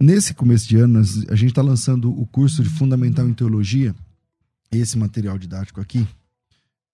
nesse 0.01 0.33
começo 0.33 0.67
de 0.67 0.77
ano, 0.77 0.99
a 0.99 1.35
gente 1.35 1.49
está 1.49 1.61
lançando 1.61 2.11
o 2.11 2.25
curso 2.25 2.63
de 2.63 2.69
Fundamental 2.69 3.27
em 3.27 3.33
Teologia, 3.33 3.95
esse 4.71 4.97
material 4.97 5.37
didático 5.37 5.79
aqui, 5.79 6.07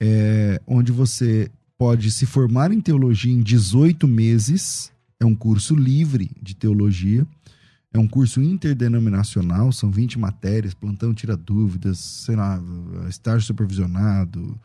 é, 0.02 0.62
onde 0.68 0.92
você 0.92 1.50
pode 1.78 2.12
se 2.12 2.26
formar 2.26 2.72
em 2.72 2.82
teologia 2.82 3.32
em 3.32 3.42
18 3.42 4.08
meses. 4.08 4.92
É 5.20 5.26
um 5.26 5.36
curso 5.36 5.76
livre 5.76 6.30
de 6.42 6.56
teologia. 6.56 7.26
É 7.94 8.00
um 8.00 8.08
curso 8.08 8.42
interdenominacional, 8.42 9.72
são 9.72 9.90
20 9.90 10.20
matérias, 10.20 10.74
plantão 10.74 11.14
tira 11.14 11.38
dúvidas, 11.38 11.98
sei 11.98 12.36
lá, 12.36 12.62
estágio 13.08 13.48
supervisionado, 13.48 14.60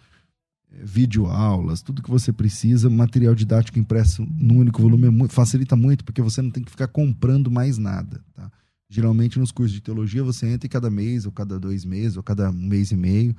vídeo 0.81 1.27
aulas, 1.27 1.83
tudo 1.83 2.03
que 2.03 2.11
você 2.11 2.33
precisa, 2.33 2.89
material 2.89 3.35
didático 3.35 3.79
impresso 3.79 4.27
num 4.39 4.59
único 4.59 4.81
volume 4.81 5.25
é 5.25 5.29
facilita 5.29 5.77
muito, 5.77 6.05
porque 6.05 6.23
você 6.23 6.41
não 6.41 6.51
tem 6.51 6.63
que 6.63 6.71
ficar 6.71 6.89
comprando 6.89 7.51
mais 7.51 7.79
nada. 7.79 8.25
Tá? 8.35 8.51
Geralmente 8.89 9.39
nos 9.39 9.53
cursos 9.53 9.73
de 9.73 9.81
teologia 9.81 10.23
você 10.23 10.47
entra 10.47 10.67
e 10.67 10.71
cada 10.71 10.91
mês, 10.91 11.27
ou 11.27 11.33
cada 11.33 11.59
dois 11.59 11.85
meses, 11.85 12.17
ou 12.17 12.23
cada 12.23 12.51
mês 12.53 12.91
e 12.91 12.97
meio, 12.97 13.37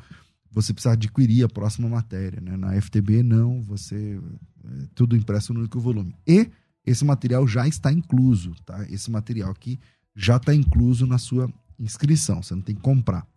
você 0.51 0.73
precisa 0.73 0.93
adquirir 0.93 1.43
a 1.43 1.49
próxima 1.49 1.89
matéria. 1.89 2.39
Né? 2.39 2.55
Na 2.55 2.79
FTB, 2.79 3.23
não, 3.23 3.61
você. 3.61 4.19
É 4.65 4.87
tudo 4.95 5.15
impresso 5.15 5.53
no 5.53 5.59
único 5.59 5.79
volume. 5.79 6.15
E 6.25 6.49
esse 6.85 7.03
material 7.03 7.45
já 7.47 7.67
está 7.67 7.91
incluso, 7.91 8.53
tá? 8.65 8.85
Esse 8.89 9.11
material 9.11 9.51
aqui 9.51 9.77
já 10.15 10.37
está 10.37 10.55
incluso 10.55 11.05
na 11.05 11.17
sua 11.17 11.51
inscrição, 11.77 12.41
você 12.41 12.55
não 12.55 12.61
tem 12.61 12.75
que 12.75 12.81
comprar. 12.81 13.27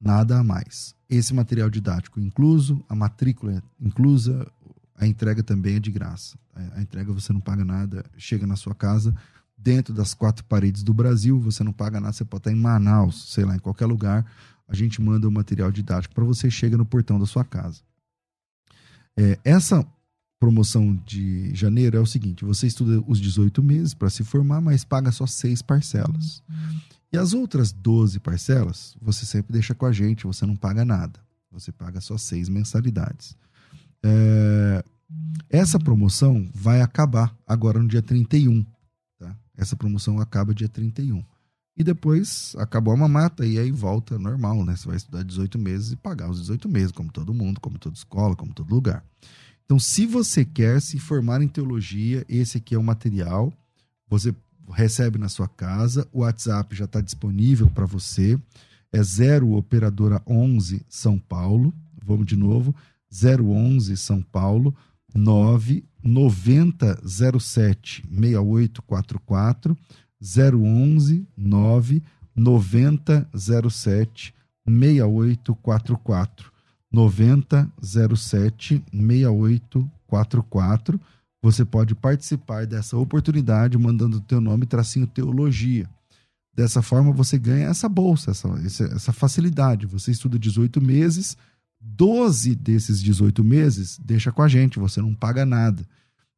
Nada 0.00 0.38
a 0.38 0.44
mais 0.44 0.94
esse 1.16 1.34
material 1.34 1.68
didático 1.68 2.20
incluso, 2.20 2.84
a 2.88 2.94
matrícula 2.94 3.62
inclusa, 3.80 4.50
a 4.96 5.06
entrega 5.06 5.42
também 5.42 5.76
é 5.76 5.80
de 5.80 5.90
graça. 5.90 6.38
A 6.74 6.80
entrega 6.80 7.12
você 7.12 7.32
não 7.32 7.40
paga 7.40 7.64
nada, 7.64 8.04
chega 8.16 8.46
na 8.46 8.56
sua 8.56 8.74
casa, 8.74 9.14
dentro 9.56 9.94
das 9.94 10.14
quatro 10.14 10.44
paredes 10.44 10.82
do 10.82 10.92
Brasil, 10.92 11.38
você 11.40 11.62
não 11.62 11.72
paga 11.72 12.00
nada, 12.00 12.12
você 12.12 12.24
pode 12.24 12.40
estar 12.40 12.52
em 12.52 12.60
Manaus, 12.60 13.32
sei 13.32 13.44
lá, 13.44 13.54
em 13.54 13.58
qualquer 13.58 13.86
lugar, 13.86 14.26
a 14.68 14.74
gente 14.74 15.00
manda 15.00 15.28
o 15.28 15.32
material 15.32 15.70
didático 15.70 16.14
para 16.14 16.24
você, 16.24 16.50
chega 16.50 16.76
no 16.76 16.84
portão 16.84 17.18
da 17.18 17.26
sua 17.26 17.44
casa. 17.44 17.80
É, 19.16 19.38
essa 19.44 19.86
promoção 20.40 20.94
de 21.06 21.54
janeiro 21.54 21.96
é 21.96 22.00
o 22.00 22.06
seguinte: 22.06 22.44
você 22.44 22.66
estuda 22.66 23.02
os 23.06 23.20
18 23.20 23.62
meses 23.62 23.94
para 23.94 24.10
se 24.10 24.24
formar, 24.24 24.60
mas 24.60 24.84
paga 24.84 25.12
só 25.12 25.26
seis 25.26 25.62
parcelas. 25.62 26.42
E 27.12 27.18
as 27.18 27.34
outras 27.34 27.72
12 27.72 28.18
parcelas, 28.20 28.96
você 29.00 29.26
sempre 29.26 29.52
deixa 29.52 29.74
com 29.74 29.84
a 29.84 29.92
gente, 29.92 30.26
você 30.26 30.46
não 30.46 30.56
paga 30.56 30.84
nada. 30.84 31.20
Você 31.50 31.70
paga 31.70 32.00
só 32.00 32.16
seis 32.16 32.48
mensalidades. 32.48 33.36
É... 34.02 34.82
Essa 35.50 35.78
promoção 35.78 36.48
vai 36.54 36.80
acabar 36.80 37.36
agora 37.46 37.78
no 37.78 37.86
dia 37.86 38.00
31. 38.00 38.64
Tá? 39.18 39.36
Essa 39.54 39.76
promoção 39.76 40.18
acaba 40.18 40.54
dia 40.54 40.68
31. 40.68 41.22
E 41.76 41.84
depois 41.84 42.54
acabou 42.58 42.94
a 42.94 42.96
mamata 42.96 43.44
e 43.44 43.58
aí 43.58 43.70
volta 43.70 44.18
normal, 44.18 44.64
né? 44.64 44.74
Você 44.74 44.86
vai 44.86 44.96
estudar 44.96 45.22
18 45.22 45.58
meses 45.58 45.92
e 45.92 45.96
pagar 45.96 46.30
os 46.30 46.40
18 46.40 46.68
meses, 46.68 46.92
como 46.92 47.12
todo 47.12 47.34
mundo, 47.34 47.60
como 47.60 47.78
toda 47.78 47.94
escola, 47.94 48.34
como 48.34 48.54
todo 48.54 48.74
lugar. 48.74 49.04
Então, 49.64 49.78
se 49.78 50.06
você 50.06 50.44
quer 50.44 50.80
se 50.80 50.98
formar 50.98 51.42
em 51.42 51.48
teologia, 51.48 52.24
esse 52.28 52.58
aqui 52.58 52.74
é 52.74 52.78
o 52.78 52.82
material. 52.82 53.52
Você 54.08 54.34
recebe 54.70 55.18
na 55.18 55.28
sua 55.28 55.48
casa. 55.48 56.06
O 56.12 56.20
WhatsApp 56.20 56.76
já 56.76 56.84
está 56.84 57.00
disponível 57.00 57.68
para 57.70 57.86
você. 57.86 58.38
É 58.92 59.02
0 59.02 59.52
operadora 59.52 60.22
11 60.26 60.84
São 60.88 61.18
Paulo. 61.18 61.72
Vamos 62.04 62.26
de 62.26 62.36
novo. 62.36 62.74
011 63.10 63.96
São 63.96 64.22
Paulo 64.22 64.74
9 65.14 65.84
90 66.02 67.02
07 67.08 68.04
6844 68.08 69.76
011 70.20 71.26
9 71.36 72.02
90 72.34 73.28
07 73.68 74.34
6844 74.66 76.52
90 76.90 77.70
07 77.82 78.82
6844 78.92 81.00
você 81.42 81.64
pode 81.64 81.94
participar 81.94 82.66
dessa 82.66 82.96
oportunidade 82.96 83.76
mandando 83.76 84.18
o 84.18 84.20
teu 84.20 84.40
nome 84.40 84.64
tracinho 84.64 85.08
teologia. 85.08 85.90
Dessa 86.54 86.80
forma 86.80 87.12
você 87.12 87.36
ganha 87.36 87.66
essa 87.66 87.88
bolsa, 87.88 88.30
essa, 88.30 88.48
essa 88.84 89.12
facilidade. 89.12 89.86
Você 89.86 90.12
estuda 90.12 90.38
18 90.38 90.80
meses, 90.80 91.36
12 91.80 92.54
desses 92.54 93.02
18 93.02 93.42
meses 93.42 93.98
deixa 93.98 94.30
com 94.30 94.42
a 94.42 94.48
gente, 94.48 94.78
você 94.78 95.00
não 95.02 95.14
paga 95.14 95.44
nada. 95.44 95.84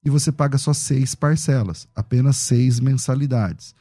E 0.03 0.09
você 0.09 0.33
paga 0.33 0.57
só 0.57 0.73
seis 0.73 1.15
parcelas, 1.15 1.87
apenas 1.95 2.37
seis 2.37 2.81
mensalidades. 2.81 3.75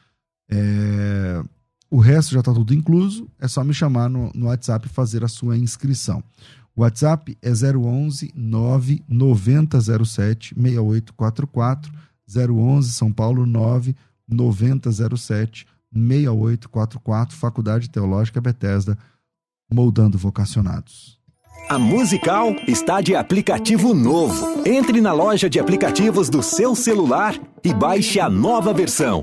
É... 0.50 1.42
o 1.90 1.98
resto 1.98 2.32
já 2.34 2.40
está 2.40 2.52
tudo 2.52 2.74
incluso. 2.74 3.30
É 3.38 3.48
só 3.48 3.64
me 3.64 3.72
chamar 3.72 4.10
no, 4.10 4.30
no 4.34 4.46
WhatsApp 4.46 4.86
e 4.86 4.90
fazer 4.90 5.24
a 5.24 5.28
sua 5.28 5.56
inscrição. 5.56 6.22
WhatsApp 6.76 7.38
é 7.40 7.50
011 7.50 8.32
99007 8.34 10.56
6844 10.56 11.92
011 12.26 12.92
São 12.92 13.12
Paulo 13.12 13.46
99007 13.46 15.66
6844 15.92 17.36
Faculdade 17.36 17.88
Teológica 17.88 18.40
Bethesda 18.40 18.98
moldando 19.72 20.18
vocacionados. 20.18 21.22
A 21.68 21.78
Musical 21.78 22.54
está 22.68 23.00
de 23.00 23.14
aplicativo 23.14 23.94
novo. 23.94 24.62
Entre 24.66 25.00
na 25.00 25.12
loja 25.12 25.48
de 25.48 25.58
aplicativos 25.58 26.28
do 26.28 26.42
seu 26.42 26.74
celular 26.74 27.34
e 27.62 27.72
baixe 27.72 28.20
a 28.20 28.28
nova 28.28 28.74
versão. 28.74 29.22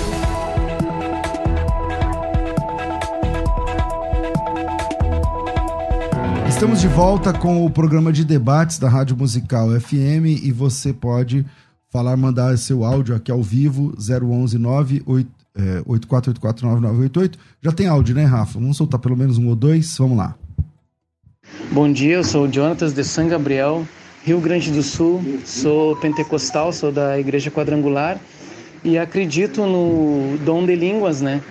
Estamos 6.61 6.79
de 6.79 6.87
volta 6.89 7.33
com 7.33 7.65
o 7.65 7.71
programa 7.71 8.13
de 8.13 8.23
debates 8.23 8.77
da 8.77 8.87
Rádio 8.87 9.17
Musical 9.17 9.67
FM 9.79 10.43
e 10.43 10.51
você 10.51 10.93
pode 10.93 11.43
falar, 11.89 12.15
mandar 12.15 12.55
seu 12.55 12.85
áudio 12.85 13.15
aqui 13.15 13.31
ao 13.31 13.41
vivo 13.41 13.95
011 13.97 14.59
98 14.59 15.27
é, 15.57 15.81
84849988. 15.81 17.33
Já 17.63 17.71
tem 17.71 17.87
áudio, 17.87 18.13
né, 18.13 18.25
Rafa? 18.25 18.59
Vamos 18.59 18.77
soltar 18.77 18.99
pelo 18.99 19.17
menos 19.17 19.39
um 19.39 19.47
ou 19.47 19.55
dois? 19.55 19.97
Vamos 19.97 20.15
lá. 20.15 20.35
Bom 21.71 21.91
dia, 21.91 22.17
eu 22.17 22.23
sou 22.23 22.45
o 22.45 22.53
Jonatas 22.53 22.93
de 22.93 23.03
São 23.03 23.27
Gabriel, 23.27 23.83
Rio 24.23 24.39
Grande 24.39 24.69
do 24.69 24.83
Sul. 24.83 25.19
Sou 25.43 25.95
pentecostal, 25.95 26.71
sou 26.71 26.91
da 26.91 27.19
Igreja 27.19 27.49
Quadrangular 27.49 28.19
e 28.83 28.99
acredito 28.99 29.65
no 29.65 30.37
dom 30.45 30.63
de 30.63 30.75
línguas, 30.75 31.21
né? 31.21 31.41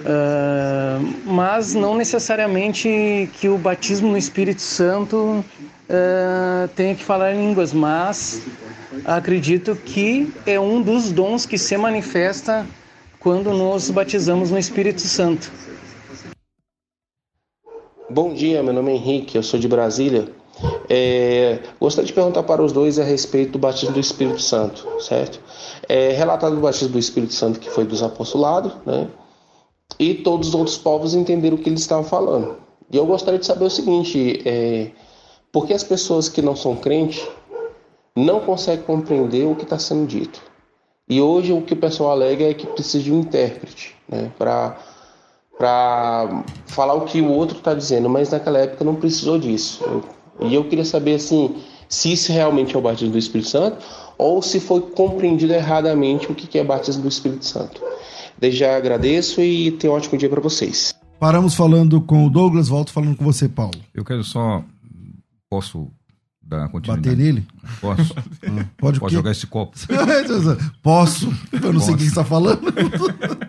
Uh, 0.00 1.14
mas 1.26 1.74
não 1.74 1.94
necessariamente 1.94 3.28
que 3.34 3.48
o 3.48 3.58
batismo 3.58 4.08
no 4.10 4.16
Espírito 4.16 4.62
Santo 4.62 5.44
uh, 5.44 6.68
tenha 6.74 6.94
que 6.94 7.04
falar 7.04 7.34
em 7.34 7.48
línguas, 7.48 7.72
mas 7.72 8.42
acredito 9.04 9.76
que 9.76 10.32
é 10.46 10.58
um 10.58 10.80
dos 10.80 11.12
dons 11.12 11.44
que 11.44 11.58
se 11.58 11.76
manifesta 11.76 12.66
quando 13.18 13.52
nos 13.52 13.90
batizamos 13.90 14.50
no 14.50 14.58
Espírito 14.58 15.02
Santo. 15.02 15.52
Bom 18.08 18.32
dia, 18.32 18.62
meu 18.62 18.72
nome 18.72 18.92
é 18.92 18.94
Henrique, 18.94 19.36
eu 19.36 19.42
sou 19.42 19.60
de 19.60 19.68
Brasília. 19.68 20.28
É, 20.88 21.60
gostaria 21.78 22.06
de 22.06 22.12
perguntar 22.12 22.42
para 22.42 22.62
os 22.62 22.72
dois 22.72 22.98
a 22.98 23.04
respeito 23.04 23.52
do 23.52 23.58
batismo 23.58 23.92
do 23.92 24.00
Espírito 24.00 24.40
Santo, 24.40 24.86
certo? 24.98 25.40
É 25.88 26.12
relatado 26.12 26.56
o 26.56 26.60
batismo 26.60 26.88
do 26.88 26.98
Espírito 26.98 27.34
Santo 27.34 27.60
que 27.60 27.70
foi 27.70 27.84
dos 27.84 28.02
apostolados, 28.02 28.72
né? 28.84 29.06
E 30.00 30.14
todos 30.14 30.48
os 30.48 30.54
outros 30.54 30.78
povos 30.78 31.12
entenderam 31.12 31.56
o 31.56 31.58
que 31.60 31.68
eles 31.68 31.82
estavam 31.82 32.04
falando. 32.04 32.56
E 32.90 32.96
eu 32.96 33.04
gostaria 33.04 33.38
de 33.38 33.44
saber 33.44 33.66
o 33.66 33.70
seguinte: 33.70 34.40
é, 34.46 34.92
por 35.52 35.66
que 35.66 35.74
as 35.74 35.84
pessoas 35.84 36.26
que 36.26 36.40
não 36.40 36.56
são 36.56 36.74
crentes 36.74 37.22
não 38.16 38.40
conseguem 38.40 38.82
compreender 38.82 39.46
o 39.46 39.54
que 39.54 39.64
está 39.64 39.78
sendo 39.78 40.06
dito? 40.06 40.40
E 41.06 41.20
hoje 41.20 41.52
o 41.52 41.60
que 41.60 41.74
o 41.74 41.76
pessoal 41.76 42.12
alega 42.12 42.48
é 42.48 42.54
que 42.54 42.66
precisa 42.66 43.04
de 43.04 43.12
um 43.12 43.20
intérprete, 43.20 43.94
né, 44.08 44.32
para 44.38 44.78
para 45.58 46.42
falar 46.64 46.94
o 46.94 47.02
que 47.02 47.20
o 47.20 47.30
outro 47.30 47.58
está 47.58 47.74
dizendo, 47.74 48.08
mas 48.08 48.30
naquela 48.30 48.60
época 48.60 48.82
não 48.82 48.94
precisou 48.94 49.38
disso. 49.38 49.84
e 50.40 50.54
eu 50.54 50.64
queria 50.64 50.86
saber 50.86 51.16
assim, 51.16 51.54
se 51.86 52.10
isso 52.10 52.32
realmente 52.32 52.74
é 52.74 52.78
o 52.78 52.80
batismo 52.80 53.12
do 53.12 53.18
Espírito 53.18 53.50
Santo 53.50 53.76
ou 54.16 54.40
se 54.40 54.58
foi 54.58 54.80
compreendido 54.80 55.52
erradamente 55.52 56.32
o 56.32 56.34
que 56.34 56.58
é 56.58 56.64
batismo 56.64 57.02
do 57.02 57.08
Espírito 57.08 57.44
Santo. 57.44 57.82
Desde 58.40 58.60
já 58.60 58.76
agradeço 58.76 59.40
e 59.40 59.70
tenho 59.72 59.92
um 59.92 59.96
ótimo 59.96 60.18
dia 60.18 60.28
para 60.28 60.40
vocês. 60.40 60.94
Paramos 61.18 61.54
falando 61.54 62.00
com 62.00 62.26
o 62.26 62.30
Douglas, 62.30 62.68
volto 62.68 62.92
falando 62.92 63.14
com 63.14 63.24
você, 63.24 63.48
Paulo. 63.48 63.78
Eu 63.94 64.04
quero 64.04 64.24
só. 64.24 64.64
Posso 65.50 65.88
dar 66.40 66.68
continuidade? 66.68 67.10
Bater 67.10 67.16
nele? 67.16 67.46
Posso. 67.80 68.14
Ah, 68.16 68.64
pode 68.78 68.98
Pode 68.98 69.14
jogar 69.14 69.32
esse 69.32 69.46
copo? 69.46 69.76
Posso. 70.82 71.26
Eu 71.52 71.60
não 71.60 71.72
posso. 71.74 71.84
sei 71.84 71.94
o 71.94 71.96
que 71.98 72.02
você 72.04 72.08
está 72.08 72.24
falando. 72.24 72.62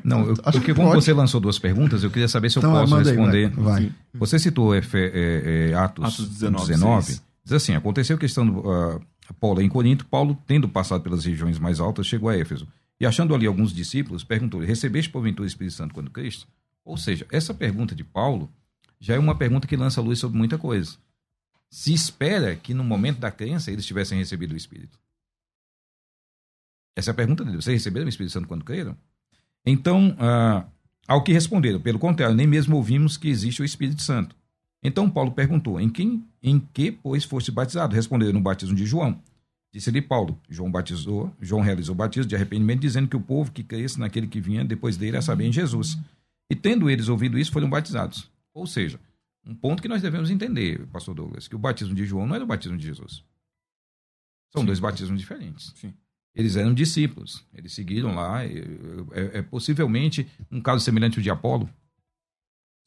Não, 0.03 0.27
eu, 0.27 0.35
porque 0.35 0.73
como 0.73 0.89
pode. 0.89 1.03
você 1.03 1.13
lançou 1.13 1.39
duas 1.39 1.57
perguntas, 1.57 2.03
eu 2.03 2.11
queria 2.11 2.27
saber 2.27 2.49
se 2.49 2.57
eu 2.57 2.61
então, 2.61 2.73
posso 2.73 2.95
responder. 2.97 3.49
Vai, 3.51 3.83
vai. 3.83 3.91
Você 4.15 4.37
citou 4.37 4.75
é, 4.75 4.81
é, 4.93 5.73
Atos, 5.73 6.05
Atos 6.05 6.29
19, 6.29 6.67
19 6.67 7.21
diz 7.43 7.53
assim, 7.53 7.75
aconteceu 7.75 8.17
que 8.17 8.25
estando 8.25 8.59
uh, 8.59 9.01
Paulo 9.39 9.61
em 9.61 9.69
Corinto, 9.69 10.05
Paulo, 10.05 10.37
tendo 10.47 10.69
passado 10.69 11.01
pelas 11.01 11.25
regiões 11.25 11.59
mais 11.59 11.79
altas, 11.79 12.07
chegou 12.07 12.29
a 12.29 12.37
Éfeso. 12.37 12.67
E 13.01 13.05
achando 13.05 13.35
ali 13.35 13.47
alguns 13.47 13.73
discípulos, 13.73 14.23
perguntou, 14.23 14.61
recebeste 14.61 15.09
porventura 15.09 15.43
o 15.43 15.47
Espírito 15.47 15.73
Santo 15.73 15.93
quando 15.93 16.09
Cristo? 16.09 16.47
Ou 16.85 16.95
seja, 16.95 17.25
essa 17.31 17.53
pergunta 17.53 17.95
de 17.95 18.03
Paulo 18.03 18.47
já 18.99 19.15
é 19.15 19.19
uma 19.19 19.35
pergunta 19.35 19.67
que 19.67 19.75
lança 19.75 19.99
luz 19.99 20.19
sobre 20.19 20.37
muita 20.37 20.57
coisa 20.57 20.97
se 21.71 21.93
espera 21.93 22.53
que 22.55 22.73
no 22.73 22.83
momento 22.83 23.19
da 23.19 23.31
crença 23.31 23.71
eles 23.71 23.85
tivessem 23.85 24.17
recebido 24.17 24.53
o 24.53 24.57
Espírito? 24.57 24.99
Essa 26.93 27.11
é 27.11 27.13
a 27.13 27.15
pergunta 27.15 27.45
dele. 27.45 27.55
Vocês 27.55 27.75
receberam 27.75 28.05
o 28.05 28.09
Espírito 28.09 28.33
Santo 28.33 28.47
quando 28.47 28.65
creram? 28.65 28.97
Então, 29.65 30.13
ah, 30.19 30.65
ao 31.07 31.23
que 31.23 31.31
responderam, 31.31 31.79
pelo 31.79 31.97
contrário, 31.97 32.35
nem 32.35 32.45
mesmo 32.45 32.75
ouvimos 32.75 33.15
que 33.15 33.29
existe 33.29 33.61
o 33.61 33.65
Espírito 33.65 34.01
Santo. 34.01 34.35
Então 34.83 35.09
Paulo 35.09 35.31
perguntou: 35.31 35.79
em 35.79 35.89
quem, 35.89 36.27
em 36.43 36.59
que, 36.59 36.91
pois, 36.91 37.23
foste 37.23 37.51
batizado? 37.51 37.95
Responderam 37.95 38.33
no 38.33 38.41
batismo 38.41 38.75
de 38.75 38.85
João. 38.85 39.21
Disse-lhe 39.73 40.01
Paulo: 40.01 40.39
João 40.49 40.69
batizou, 40.69 41.33
João 41.39 41.61
realizou 41.61 41.93
o 41.93 41.97
batismo 41.97 42.27
de 42.27 42.35
arrependimento, 42.35 42.81
dizendo 42.81 43.07
que 43.07 43.15
o 43.15 43.21
povo 43.21 43.51
que 43.51 43.63
cresce 43.63 43.99
naquele 43.99 44.27
que 44.27 44.41
vinha 44.41 44.65
depois 44.65 44.97
dele 44.97 45.17
a 45.17 45.21
saber 45.21 45.45
em 45.45 45.51
Jesus. 45.51 45.97
E 46.49 46.55
tendo 46.55 46.89
eles 46.89 47.07
ouvido 47.07 47.39
isso, 47.39 47.51
foram 47.51 47.69
batizados. 47.69 48.29
Ou 48.53 48.67
seja, 48.67 48.99
um 49.45 49.55
ponto 49.55 49.81
que 49.81 49.87
nós 49.87 50.01
devemos 50.01 50.29
entender, 50.29 50.85
pastor 50.87 51.15
Douglas, 51.15 51.47
que 51.47 51.55
o 51.55 51.59
batismo 51.59 51.95
de 51.95 52.05
João 52.05 52.27
não 52.27 52.35
era 52.35 52.43
o 52.43 52.47
batismo 52.47 52.77
de 52.77 52.85
Jesus. 52.85 53.23
São 54.51 54.61
Sim. 54.61 54.65
dois 54.65 54.79
batismos 54.79 55.19
diferentes. 55.19 55.73
Sim. 55.75 55.93
Eles 56.35 56.55
eram 56.55 56.73
discípulos, 56.73 57.45
eles 57.53 57.73
seguiram 57.73 58.15
lá. 58.15 58.43
É, 58.43 58.53
é, 59.11 59.37
é 59.39 59.41
possivelmente 59.41 60.27
um 60.51 60.61
caso 60.61 60.83
semelhante 60.83 61.17
ao 61.17 61.23
de 61.23 61.29
Apolo. 61.29 61.69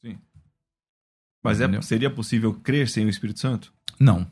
Sim. 0.03 0.19
Mas 1.43 1.61
é, 1.61 1.81
seria 1.81 2.09
possível 2.09 2.53
crer 2.53 2.87
sem 2.87 3.05
o 3.05 3.09
Espírito 3.09 3.39
Santo? 3.39 3.73
Não. 3.99 4.31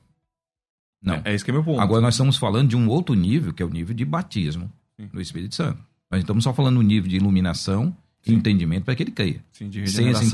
Não. 1.04 1.16
É, 1.16 1.22
é 1.26 1.34
esse 1.34 1.44
que 1.44 1.52
é 1.52 1.54
meu 1.54 1.64
ponto. 1.64 1.82
Agora 1.82 2.02
nós 2.02 2.14
estamos 2.14 2.38
falando 2.38 2.70
de 2.70 2.78
um 2.78 2.88
outro 2.88 3.14
nível, 3.14 3.54
que 3.54 3.62
é 3.62 3.66
o 3.66 3.70
nível 3.70 3.94
de 3.94 4.06
batismo 4.06 4.72
Sim. 5.00 5.10
no 5.12 5.20
Espírito 5.20 5.54
Santo. 5.54 5.84
Nós 6.10 6.22
estamos 6.22 6.44
só 6.44 6.54
falando 6.54 6.78
do 6.78 6.82
nível 6.82 7.10
de 7.10 7.18
iluminação 7.18 7.96
Sim. 8.22 8.36
entendimento 8.36 8.86
para 8.86 8.96
que 8.96 9.04
ele 9.04 9.12
creia. 9.12 9.44
Sim, 9.52 9.70
de 9.70 9.86
Sem 9.90 10.10
esse 10.10 10.32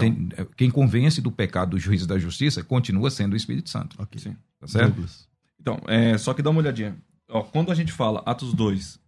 Quem 0.55 0.69
convence 0.69 1.19
do 1.21 1.31
pecado 1.31 1.71
do 1.71 1.79
juízo 1.79 2.05
da 2.05 2.19
justiça 2.19 2.63
continua 2.63 3.09
sendo 3.09 3.33
o 3.33 3.35
Espírito 3.35 3.69
Santo. 3.69 3.95
Ok. 3.99 4.21
Sim. 4.21 4.35
Tá 4.59 4.67
certo? 4.67 4.89
Douglas. 4.89 5.27
Então, 5.59 5.81
é, 5.87 6.17
só 6.17 6.33
que 6.33 6.41
dá 6.41 6.51
uma 6.51 6.59
olhadinha. 6.59 6.95
Ó, 7.27 7.41
quando 7.41 7.71
a 7.71 7.75
gente 7.75 7.91
fala 7.91 8.21
Atos 8.25 8.53
2, 8.53 8.99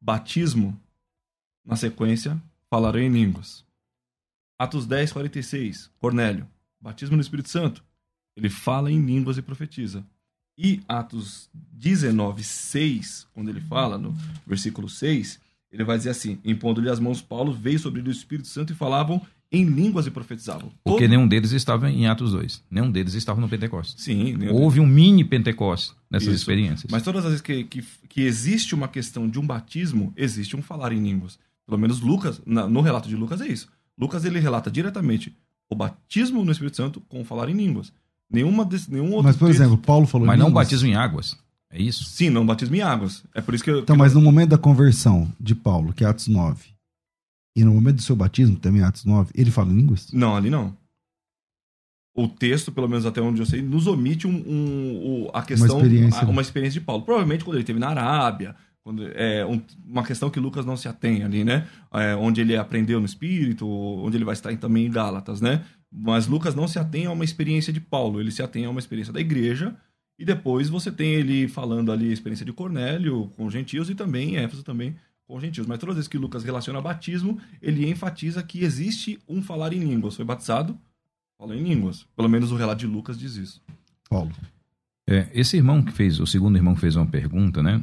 batismo, 0.00 0.78
na 1.64 1.76
sequência, 1.76 2.40
falarei 2.70 3.04
em 3.04 3.10
línguas. 3.10 3.64
Atos 4.58 4.86
10, 4.86 5.12
46, 5.12 5.90
Cornélio, 5.98 6.46
batismo 6.80 7.16
no 7.16 7.22
Espírito 7.22 7.48
Santo. 7.48 7.84
Ele 8.36 8.48
fala 8.48 8.90
em 8.90 9.00
línguas 9.00 9.38
e 9.38 9.42
profetiza. 9.42 10.04
E 10.56 10.80
Atos 10.88 11.48
19, 11.72 12.44
6, 12.44 13.26
quando 13.34 13.48
ele 13.48 13.60
fala, 13.60 13.98
no 13.98 14.14
versículo 14.46 14.88
6, 14.88 15.40
ele 15.72 15.84
vai 15.84 15.98
dizer 15.98 16.10
assim: 16.10 16.38
impondo-lhe 16.44 16.88
as 16.88 17.00
mãos, 17.00 17.20
Paulo 17.20 17.52
veio 17.52 17.78
sobre 17.78 18.00
ele 18.00 18.08
o 18.08 18.12
Espírito 18.12 18.48
Santo 18.48 18.72
e 18.72 18.76
falavam 18.76 19.20
em 19.50 19.64
línguas 19.64 20.06
e 20.06 20.10
profetizavam. 20.10 20.72
Porque 20.82 21.04
Todo... 21.04 21.10
nenhum 21.10 21.28
deles 21.28 21.52
estava 21.52 21.90
em 21.90 22.06
Atos 22.06 22.32
2. 22.32 22.62
Nenhum 22.70 22.90
deles 22.90 23.14
estava 23.14 23.40
no 23.40 23.48
Pentecostes. 23.48 24.02
Sim. 24.02 24.48
Houve 24.48 24.80
um 24.80 24.86
mini 24.86 25.24
Pentecostes 25.24 25.94
nessas 26.10 26.28
Isso. 26.28 26.36
experiências. 26.36 26.90
Mas 26.90 27.02
todas 27.02 27.24
as 27.24 27.30
vezes 27.30 27.40
que, 27.40 27.64
que, 27.64 27.84
que, 28.08 28.22
existe 28.22 28.74
uma 28.74 28.88
questão 28.88 29.28
de 29.28 29.38
um 29.38 29.46
batismo, 29.46 30.12
existe 30.16 30.56
um 30.56 30.62
falar 30.62 30.92
em 30.92 31.02
línguas. 31.02 31.38
Pelo 31.66 31.78
menos 31.78 32.00
Lucas, 32.00 32.40
na, 32.44 32.66
no 32.66 32.80
relato 32.80 33.08
de 33.08 33.16
Lucas 33.16 33.40
é 33.40 33.48
isso. 33.48 33.68
Lucas 33.96 34.24
ele 34.24 34.40
relata 34.40 34.70
diretamente 34.70 35.34
o 35.68 35.74
batismo 35.74 36.44
no 36.44 36.52
Espírito 36.52 36.76
Santo 36.76 37.00
com 37.08 37.24
falar 37.24 37.48
em 37.48 37.54
línguas. 37.54 37.92
Nenhuma 38.34 38.64
desse, 38.64 38.90
nenhum 38.90 39.10
outro. 39.10 39.24
Mas, 39.24 39.36
por 39.36 39.46
texto... 39.46 39.60
exemplo, 39.60 39.78
Paulo 39.78 40.06
falou 40.06 40.26
Mas 40.26 40.38
não 40.38 40.48
línguas. 40.48 40.66
batismo 40.66 40.88
em 40.88 40.94
águas. 40.94 41.36
É 41.70 41.82
isso? 41.82 42.04
Sim, 42.04 42.30
não 42.30 42.46
batismo 42.46 42.76
em 42.76 42.82
águas. 42.82 43.24
É 43.34 43.40
por 43.40 43.54
isso 43.54 43.64
que 43.64 43.70
eu. 43.70 43.80
Então, 43.80 43.96
que 43.96 43.98
mas 43.98 44.14
no 44.14 44.20
momento 44.20 44.50
da 44.50 44.58
conversão 44.58 45.30
de 45.40 45.54
Paulo, 45.54 45.92
que 45.92 46.04
é 46.04 46.06
Atos 46.06 46.28
9, 46.28 46.68
E 47.56 47.64
no 47.64 47.72
momento 47.72 47.96
do 47.96 48.02
seu 48.02 48.14
batismo, 48.14 48.56
também 48.56 48.82
Atos 48.82 49.04
9, 49.04 49.32
ele 49.34 49.50
fala 49.50 49.72
em 49.72 49.76
línguas? 49.76 50.12
Não, 50.12 50.36
ali 50.36 50.50
não. 50.50 50.76
O 52.16 52.28
texto, 52.28 52.70
pelo 52.70 52.88
menos 52.88 53.04
até 53.06 53.20
onde 53.20 53.40
eu 53.40 53.46
sei, 53.46 53.60
nos 53.60 53.88
omite 53.88 54.24
um, 54.24 54.30
um, 54.30 55.30
a 55.34 55.42
questão, 55.42 55.78
uma 55.78 55.84
experiência. 55.84 56.28
uma 56.28 56.42
experiência 56.42 56.80
de 56.80 56.86
Paulo. 56.86 57.02
Provavelmente 57.02 57.44
quando 57.44 57.56
ele 57.56 57.64
esteve 57.64 57.80
na 57.80 57.88
Arábia, 57.88 58.54
quando, 58.84 59.02
é 59.14 59.44
um, 59.44 59.60
uma 59.84 60.04
questão 60.04 60.30
que 60.30 60.38
Lucas 60.38 60.64
não 60.64 60.76
se 60.76 60.86
atém 60.86 61.24
ali, 61.24 61.42
né? 61.42 61.66
É, 61.92 62.14
onde 62.14 62.40
ele 62.40 62.56
aprendeu 62.56 63.00
no 63.00 63.06
Espírito, 63.06 63.66
onde 63.66 64.16
ele 64.16 64.24
vai 64.24 64.34
estar 64.34 64.56
também 64.58 64.86
em 64.86 64.90
Gálatas, 64.90 65.40
né? 65.40 65.64
Mas 65.96 66.26
Lucas 66.26 66.54
não 66.54 66.66
se 66.66 66.78
atém 66.78 67.06
a 67.06 67.12
uma 67.12 67.24
experiência 67.24 67.72
de 67.72 67.80
Paulo, 67.80 68.20
ele 68.20 68.32
se 68.32 68.42
atém 68.42 68.64
a 68.64 68.70
uma 68.70 68.80
experiência 68.80 69.12
da 69.12 69.20
igreja, 69.20 69.76
e 70.18 70.24
depois 70.24 70.68
você 70.68 70.90
tem 70.90 71.14
ele 71.14 71.46
falando 71.46 71.92
ali 71.92 72.10
a 72.10 72.12
experiência 72.12 72.44
de 72.44 72.52
Cornélio 72.52 73.32
com 73.36 73.48
gentios 73.48 73.88
e 73.88 73.94
também 73.94 74.36
Éfeso 74.36 74.62
também 74.62 74.96
com 75.26 75.40
gentios. 75.40 75.66
Mas 75.66 75.78
todas 75.78 75.92
as 75.92 75.96
vezes 75.96 76.08
que 76.08 76.18
Lucas 76.18 76.44
relaciona 76.44 76.80
batismo, 76.80 77.38
ele 77.60 77.88
enfatiza 77.88 78.42
que 78.42 78.64
existe 78.64 79.18
um 79.28 79.42
falar 79.42 79.72
em 79.72 79.80
línguas. 79.80 80.16
Foi 80.16 80.24
batizado, 80.24 80.78
fala 81.38 81.56
em 81.56 81.62
línguas. 81.62 82.06
Pelo 82.16 82.28
menos 82.28 82.52
o 82.52 82.56
relato 82.56 82.80
de 82.80 82.86
Lucas 82.86 83.18
diz 83.18 83.36
isso. 83.36 83.62
Paulo. 84.08 84.32
É, 85.06 85.28
esse 85.34 85.56
irmão 85.56 85.82
que 85.82 85.92
fez, 85.92 86.18
o 86.18 86.26
segundo 86.26 86.56
irmão 86.56 86.74
que 86.74 86.80
fez 86.80 86.96
uma 86.96 87.06
pergunta, 87.06 87.62
né? 87.62 87.82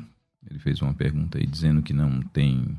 Ele 0.50 0.60
fez 0.60 0.82
uma 0.82 0.94
pergunta 0.94 1.38
aí 1.38 1.46
dizendo 1.46 1.82
que 1.82 1.94
não 1.94 2.22
tem. 2.22 2.78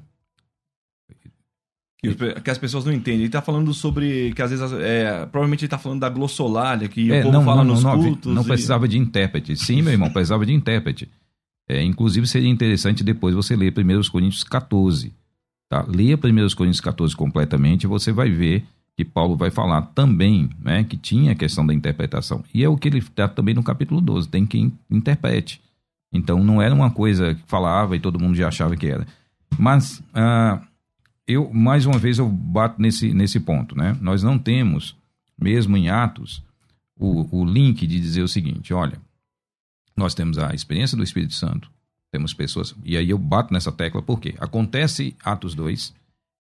Que, 2.03 2.51
as 2.51 2.59
pessoas 2.59 2.85
não 2.85 2.93
entendem. 2.93 3.21
Ele 3.21 3.27
está 3.27 3.41
falando 3.41 3.73
sobre. 3.73 4.33
Que 4.35 4.43
às 4.43 4.51
vezes. 4.51 4.73
É, 4.73 5.25
provavelmente 5.27 5.61
ele 5.61 5.67
está 5.67 5.79
falando 5.79 6.01
da 6.01 6.09
glossolalia, 6.09 6.89
que 6.89 7.13
é, 7.13 7.21
o 7.21 7.23
povo 7.23 7.33
não, 7.33 7.45
fala 7.45 7.63
não, 7.63 7.75
nos 7.75 7.85
não, 7.85 7.97
cultos. 7.97 8.35
Não 8.35 8.43
e... 8.43 8.47
precisava 8.47 8.89
de 8.89 8.99
intérprete. 8.99 9.57
Sim, 9.57 9.83
meu 9.83 9.93
irmão, 9.93 10.11
precisava 10.11 10.45
de 10.45 10.53
intérprete. 10.53 11.09
É, 11.69 11.81
inclusive, 11.81 12.27
seria 12.27 12.51
interessante 12.51 13.05
depois 13.05 13.37
você 13.37 13.55
ler 13.55 13.73
1 13.73 14.11
Coríntios 14.11 14.43
14. 14.43 15.13
Tá? 15.69 15.87
Leia 15.89 16.17
1 16.17 16.57
Coríntios 16.57 16.81
14 16.81 17.15
completamente 17.15 17.85
e 17.85 17.87
você 17.87 18.11
vai 18.11 18.29
ver 18.29 18.65
que 18.97 19.05
Paulo 19.05 19.37
vai 19.37 19.51
falar 19.51 19.83
também 19.95 20.51
né, 20.61 20.85
que 20.85 20.97
tinha 20.97 21.33
a 21.33 21.37
questão 21.37 21.65
da 21.65 21.73
interpretação. 21.73 22.45
E 22.53 22.63
é 22.65 22.69
o 22.69 22.77
que 22.77 22.89
ele 22.89 22.99
está 22.99 23.29
também 23.29 23.55
no 23.55 23.63
capítulo 23.63 24.01
12. 24.01 24.29
Tem 24.29 24.45
quem 24.45 24.73
interprete. 24.91 25.61
Então 26.13 26.43
não 26.43 26.61
era 26.61 26.75
uma 26.75 26.91
coisa 26.91 27.35
que 27.35 27.43
falava 27.47 27.97
e 27.97 28.01
todo 28.01 28.21
mundo 28.21 28.35
já 28.35 28.49
achava 28.49 28.77
que 28.77 28.87
era. 28.87 29.07
Mas 29.57 30.03
ah, 30.13 30.61
eu, 31.27 31.53
mais 31.53 31.87
uma 31.87 31.99
vez, 31.99 32.19
eu 32.19 32.29
bato 32.29 32.81
nesse, 32.81 33.13
nesse 33.15 33.41
ponto. 33.41 33.77
Né? 33.77 33.97
Nós 34.01 34.23
não 34.23 34.39
temos, 34.39 34.97
mesmo 35.41 35.77
em 35.77 35.89
Atos, 35.89 36.43
o, 36.99 37.41
o 37.41 37.45
link 37.45 37.87
de 37.87 38.01
dizer 38.01 38.23
o 38.23 38.29
seguinte: 38.29 38.73
olha, 38.73 39.01
nós 39.97 40.15
temos 40.15 40.39
a 40.39 40.55
experiência 40.55 40.97
do 40.97 41.03
Espírito 41.03 41.35
Santo, 41.35 41.71
temos 42.11 42.35
pessoas. 42.35 42.75
E 42.85 42.97
aí 42.97 43.11
eu 43.11 43.19
bato 43.19 43.53
nessa 43.53 43.73
tecla 43.73 44.03
porque 44.03 44.35
acontece 44.39 45.17
Atos 45.23 45.55
2 45.55 45.95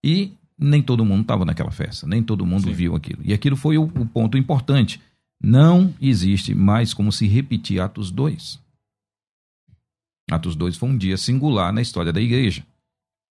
e 0.05 0.33
nem 0.59 0.83
todo 0.83 1.05
mundo 1.05 1.22
estava 1.22 1.45
naquela 1.45 1.70
festa, 1.70 2.07
nem 2.07 2.22
todo 2.22 2.47
mundo 2.47 2.64
Sim. 2.64 2.72
viu 2.72 2.95
aquilo. 2.95 3.20
E 3.24 3.33
aquilo 3.33 3.57
foi 3.57 3.78
o, 3.78 3.85
o 3.85 4.07
ponto 4.07 4.37
importante. 4.37 5.01
Não 5.43 5.93
existe 6.01 6.55
mais 6.55 6.95
como 6.95 7.11
se 7.11 7.26
repetir 7.26 7.80
Atos 7.80 8.11
2. 8.11 8.61
Atos 10.30 10.55
2 10.55 10.76
foi 10.76 10.89
um 10.89 10.97
dia 10.97 11.16
singular 11.16 11.72
na 11.72 11.83
história 11.83 12.12
da 12.12 12.20
igreja. 12.20 12.64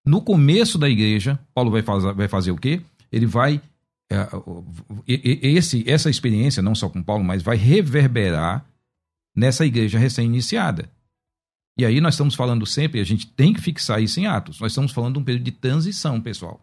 No 0.05 0.21
começo 0.21 0.77
da 0.77 0.89
igreja, 0.89 1.39
Paulo 1.53 1.71
vai 1.71 1.81
fazer, 1.81 2.13
vai 2.13 2.27
fazer 2.27 2.51
o 2.51 2.57
quê? 2.57 2.81
Ele 3.11 3.25
vai. 3.25 3.61
É, 4.09 4.27
esse, 5.07 5.89
essa 5.89 6.09
experiência, 6.09 6.61
não 6.61 6.75
só 6.75 6.89
com 6.89 7.01
Paulo, 7.01 7.23
mas 7.23 7.41
vai 7.41 7.55
reverberar 7.55 8.65
nessa 9.35 9.65
igreja 9.65 9.97
recém-iniciada. 9.97 10.89
E 11.77 11.85
aí 11.85 12.01
nós 12.01 12.15
estamos 12.15 12.35
falando 12.35 12.65
sempre, 12.65 12.99
a 12.99 13.03
gente 13.03 13.25
tem 13.27 13.53
que 13.53 13.61
fixar 13.61 14.01
isso 14.01 14.19
em 14.19 14.27
Atos. 14.27 14.59
Nós 14.59 14.71
estamos 14.71 14.91
falando 14.91 15.13
de 15.13 15.19
um 15.19 15.23
período 15.23 15.45
de 15.45 15.51
transição, 15.51 16.19
pessoal. 16.19 16.59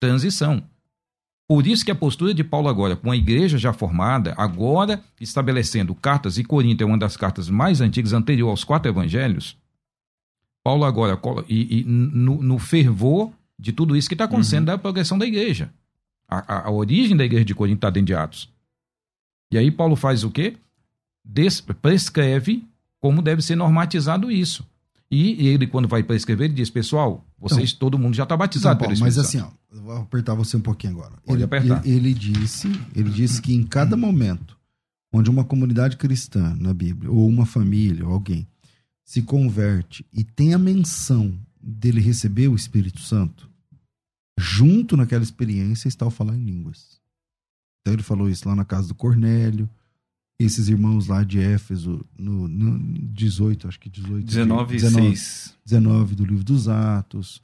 Transição. 0.00 0.62
Por 1.48 1.66
isso 1.66 1.84
que 1.84 1.90
a 1.90 1.94
postura 1.94 2.34
de 2.34 2.42
Paulo 2.42 2.68
agora, 2.68 2.96
com 2.96 3.10
a 3.10 3.16
igreja 3.16 3.58
já 3.58 3.72
formada, 3.72 4.34
agora 4.36 5.02
estabelecendo 5.20 5.94
cartas, 5.94 6.38
e 6.38 6.44
Corinto 6.44 6.82
é 6.82 6.86
uma 6.86 6.98
das 6.98 7.16
cartas 7.16 7.48
mais 7.48 7.80
antigas, 7.80 8.12
anterior 8.12 8.48
aos 8.48 8.64
quatro 8.64 8.90
evangelhos, 8.90 9.56
Paulo 10.62 10.84
agora, 10.84 11.18
e, 11.48 11.80
e 11.80 11.84
no, 11.84 12.42
no, 12.42 12.58
fervor 12.58 13.32
de 13.58 13.72
tudo 13.72 13.96
isso 13.96 14.08
que 14.08 14.14
está 14.14 14.24
acontecendo 14.24 14.68
uhum. 14.68 14.74
da 14.74 14.78
progressão 14.78 15.18
da 15.18 15.26
igreja. 15.26 15.70
A, 16.28 16.54
a, 16.54 16.68
a, 16.68 16.70
origem 16.70 17.16
da 17.16 17.24
igreja 17.24 17.44
de 17.44 17.54
Corinto 17.54 17.78
está 17.78 17.90
dentro 17.90 18.06
de 18.06 18.14
Atos. 18.14 18.48
E 19.50 19.58
aí 19.58 19.70
Paulo 19.70 19.96
faz 19.96 20.24
o 20.24 20.30
quê? 20.30 20.56
Des, 21.24 21.60
prescreve 21.60 22.64
como 23.00 23.20
deve 23.20 23.42
ser 23.42 23.56
normatizado 23.56 24.30
isso. 24.30 24.64
E 25.10 25.46
ele, 25.48 25.66
quando 25.66 25.86
vai 25.86 26.02
prescrever, 26.02 26.46
ele 26.46 26.54
diz, 26.54 26.70
pessoal, 26.70 27.22
vocês, 27.38 27.70
então, 27.70 27.80
todo 27.80 27.98
mundo 27.98 28.14
já 28.14 28.22
está 28.22 28.34
batizado 28.34 28.76
então, 28.76 28.88
Paulo, 28.88 29.00
Mas 29.00 29.18
assim, 29.18 29.40
ó, 29.40 29.48
vou 29.70 29.96
apertar 29.96 30.34
você 30.34 30.56
um 30.56 30.60
pouquinho 30.60 30.94
agora. 30.94 31.12
Pode 31.26 31.38
ele, 31.38 31.44
apertar. 31.44 31.84
Ele, 31.84 31.96
ele, 31.96 32.14
disse, 32.14 32.68
ele 32.94 33.10
disse 33.10 33.42
que 33.42 33.52
em 33.52 33.62
cada 33.62 33.94
momento 33.94 34.56
onde 35.12 35.28
uma 35.28 35.44
comunidade 35.44 35.98
cristã 35.98 36.56
na 36.58 36.72
Bíblia, 36.72 37.10
ou 37.10 37.28
uma 37.28 37.44
família, 37.44 38.06
ou 38.06 38.14
alguém, 38.14 38.46
se 39.04 39.22
converte 39.22 40.06
e 40.12 40.24
tem 40.24 40.54
a 40.54 40.58
menção 40.58 41.38
dele 41.60 42.00
receber 42.00 42.48
o 42.48 42.56
Espírito 42.56 43.00
Santo, 43.00 43.48
junto 44.38 44.96
naquela 44.96 45.22
experiência 45.22 45.88
está 45.88 46.06
o 46.06 46.10
falar 46.10 46.36
em 46.36 46.44
línguas. 46.44 47.00
Então 47.80 47.94
ele 47.94 48.02
falou 48.02 48.28
isso 48.28 48.48
lá 48.48 48.54
na 48.54 48.64
casa 48.64 48.88
do 48.88 48.94
Cornélio, 48.94 49.68
esses 50.38 50.68
irmãos 50.68 51.06
lá 51.06 51.22
de 51.22 51.38
Éfeso, 51.38 52.04
no, 52.18 52.48
no 52.48 52.78
18, 53.12 53.68
acho 53.68 53.78
que 53.78 53.88
18. 53.88 54.24
19, 54.24 54.74
19, 54.76 55.20
19 55.64 56.14
do 56.14 56.24
livro 56.24 56.44
dos 56.44 56.68
Atos. 56.68 57.42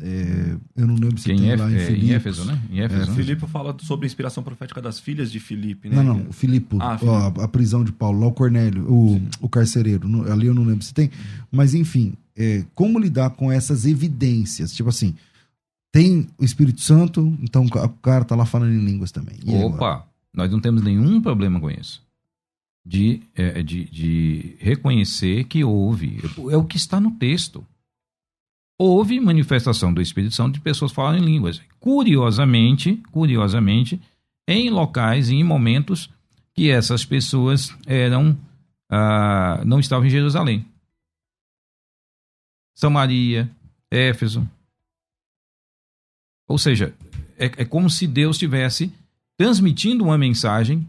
É, 0.00 0.56
eu 0.76 0.86
não 0.86 0.94
lembro 0.94 1.18
se 1.18 1.24
que 1.24 1.36
tem 1.36 1.56
lá 1.56 1.70
em, 1.70 1.74
é, 1.74 1.90
em 1.90 2.12
Éfeso, 2.12 2.44
né? 2.44 2.60
Em 2.70 2.80
Éfeso, 2.80 3.02
é, 3.02 3.06
né? 3.06 3.14
Filipe 3.14 3.46
fala 3.48 3.76
sobre 3.80 4.06
a 4.06 4.08
inspiração 4.08 4.44
profética 4.44 4.80
das 4.80 5.00
filhas 5.00 5.30
de 5.30 5.40
Filipe, 5.40 5.88
né? 5.88 5.96
Não, 5.96 6.04
não, 6.04 6.28
o 6.28 6.32
Filipe, 6.32 6.76
ah, 6.80 6.98
ó, 7.02 7.42
a, 7.42 7.48
prisão 7.48 7.82
de 7.82 7.90
Paulo, 7.90 8.20
lá 8.20 8.26
o 8.28 8.32
Cornélio, 8.32 8.84
o, 8.88 9.20
o 9.40 9.48
carcereiro, 9.48 10.08
no, 10.08 10.30
ali 10.30 10.46
eu 10.46 10.54
não 10.54 10.62
lembro 10.62 10.84
se 10.84 10.94
tem. 10.94 11.10
Mas, 11.50 11.74
enfim, 11.74 12.14
é, 12.36 12.64
como 12.74 12.98
lidar 12.98 13.30
com 13.30 13.50
essas 13.50 13.86
evidências? 13.86 14.72
Tipo 14.72 14.88
assim, 14.88 15.16
tem 15.90 16.28
o 16.38 16.44
Espírito 16.44 16.80
Santo, 16.80 17.36
então 17.42 17.66
o 17.66 17.88
cara 18.00 18.24
tá 18.24 18.36
lá 18.36 18.46
falando 18.46 18.72
em 18.72 18.84
línguas 18.84 19.10
também. 19.10 19.36
E 19.44 19.52
Opa, 19.56 19.74
agora? 19.74 20.04
nós 20.32 20.50
não 20.50 20.60
temos 20.60 20.80
nenhum 20.80 21.20
problema 21.20 21.58
com 21.58 21.70
isso. 21.70 22.06
De, 22.86 23.20
é, 23.34 23.62
de, 23.62 23.84
de 23.90 24.56
reconhecer 24.60 25.44
que 25.44 25.62
houve. 25.64 26.20
É 26.50 26.56
o 26.56 26.64
que 26.64 26.76
está 26.76 27.00
no 27.00 27.10
texto 27.10 27.66
houve 28.78 29.18
manifestação 29.18 29.92
do 29.92 30.00
Espírito 30.00 30.34
Santo 30.34 30.54
de 30.54 30.60
pessoas 30.60 30.92
falando 30.92 31.18
em 31.18 31.24
línguas. 31.24 31.60
Curiosamente, 31.80 33.02
curiosamente, 33.10 34.00
em 34.46 34.70
locais 34.70 35.28
e 35.28 35.34
em 35.34 35.44
momentos 35.44 36.08
que 36.54 36.70
essas 36.70 37.04
pessoas 37.04 37.76
eram 37.86 38.38
ah, 38.90 39.62
não 39.66 39.80
estavam 39.80 40.06
em 40.06 40.10
Jerusalém. 40.10 40.64
Samaria, 42.74 43.50
Éfeso. 43.90 44.48
Ou 46.46 46.56
seja, 46.56 46.94
é, 47.36 47.46
é 47.46 47.64
como 47.64 47.90
se 47.90 48.06
Deus 48.06 48.36
estivesse 48.36 48.92
transmitindo 49.36 50.04
uma 50.04 50.16
mensagem, 50.16 50.88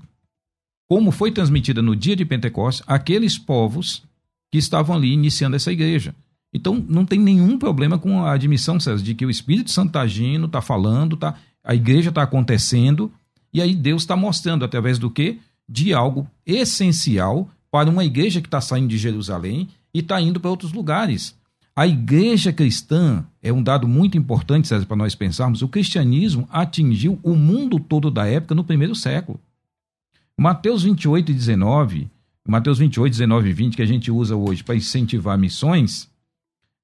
como 0.88 1.12
foi 1.12 1.32
transmitida 1.32 1.82
no 1.82 1.96
dia 1.96 2.16
de 2.16 2.26
Pentecostes, 2.26 2.84
àqueles 2.88 3.38
povos 3.38 4.04
que 4.52 4.58
estavam 4.58 4.96
ali 4.96 5.12
iniciando 5.12 5.56
essa 5.56 5.72
igreja. 5.72 6.16
Então, 6.54 6.84
não 6.88 7.06
tem 7.06 7.20
nenhum 7.20 7.60
problema 7.60 7.98
com 8.00 8.24
a 8.24 8.34
admissão, 8.34 8.80
César, 8.80 9.04
de 9.04 9.14
que 9.14 9.26
o 9.26 9.30
Espírito 9.30 9.72
Santo 9.72 9.90
está 9.90 10.02
agindo, 10.02 10.48
está 10.48 10.62
falando, 10.62 11.16
tá, 11.16 11.36
a 11.64 11.76
igreja 11.76 12.10
está 12.10 12.24
acontecendo, 12.24 13.12
e 13.54 13.62
aí 13.62 13.76
Deus 13.76 14.02
está 14.02 14.16
mostrando 14.16 14.66
através 14.66 14.98
do 14.98 15.10
quê? 15.10 15.38
De 15.68 15.94
algo 15.94 16.28
essencial 16.46 17.50
para 17.72 17.90
uma 17.90 18.04
igreja 18.04 18.42
que 18.42 18.48
está 18.48 18.60
saindo 18.60 18.88
de 18.88 18.98
Jerusalém 18.98 19.70
e 19.94 20.00
está 20.00 20.20
indo 20.20 20.40
para 20.40 20.50
outros 20.50 20.74
lugares. 20.74 21.38
A 21.76 21.88
igreja 21.88 22.52
cristã 22.52 23.24
é 23.42 23.54
um 23.54 23.64
dado 23.64 23.88
muito 23.88 24.18
importante, 24.18 24.68
César, 24.68 24.86
para 24.86 24.98
nós 24.98 25.16
pensarmos. 25.16 25.62
O 25.62 25.68
cristianismo 25.68 26.48
atingiu 26.52 27.20
o 27.24 27.36
mundo 27.36 27.80
todo 27.80 28.12
da 28.12 28.28
época 28.28 28.54
no 28.54 28.64
primeiro 28.64 28.96
século. 28.96 29.40
Mateus 30.38 30.84
28 30.84 31.32
e 31.32 31.34
19, 31.34 32.10
Mateus 32.48 32.80
28, 32.80 33.12
19 33.12 33.50
e 33.50 33.54
20, 33.54 33.76
que 33.76 33.82
a 33.82 33.86
gente 33.86 34.12
usa 34.12 34.36
hoje 34.36 34.64
para 34.64 34.76
incentivar 34.76 35.38
missões, 35.38 36.10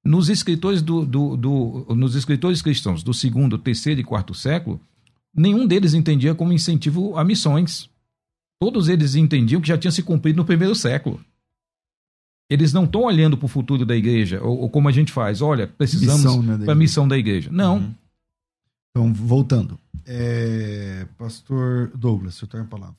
nos 0.06 0.28
escritores, 0.28 0.80
do, 0.80 1.04
do, 1.04 1.36
do, 1.36 1.86
nos 1.94 2.14
escritores 2.14 2.62
cristãos 2.62 3.02
do 3.02 3.12
segundo, 3.12 3.58
terceiro 3.58 4.00
e 4.00 4.04
quarto 4.04 4.34
século, 4.34 4.80
nenhum 5.34 5.66
deles 5.66 5.94
entendia 5.94 6.34
como 6.34 6.52
incentivo 6.52 7.18
a 7.18 7.24
missões. 7.24 7.90
Todos 8.60 8.88
eles 8.88 9.14
entendiam 9.14 9.60
que 9.60 9.68
já 9.68 9.76
tinha 9.76 9.90
se 9.90 10.02
cumprido 10.02 10.38
no 10.38 10.44
primeiro 10.44 10.74
século. 10.74 11.20
Eles 12.48 12.72
não 12.72 12.84
estão 12.84 13.02
olhando 13.02 13.36
para 13.36 13.46
o 13.46 13.48
futuro 13.48 13.84
da 13.84 13.96
igreja, 13.96 14.40
ou, 14.40 14.60
ou, 14.60 14.70
como 14.70 14.88
a 14.88 14.92
gente 14.92 15.12
faz, 15.12 15.42
olha, 15.42 15.66
precisamos 15.66 16.44
né, 16.44 16.64
para 16.64 16.72
a 16.72 16.76
missão 16.76 17.08
da 17.08 17.18
igreja. 17.18 17.50
Não. 17.52 17.78
Uhum. 17.78 17.94
Então, 18.90 19.12
voltando. 19.12 19.78
É... 20.06 21.06
Pastor 21.18 21.90
Douglas, 21.94 22.36
você 22.36 22.46
tem 22.46 22.60
a 22.60 22.64
palavra. 22.64 22.96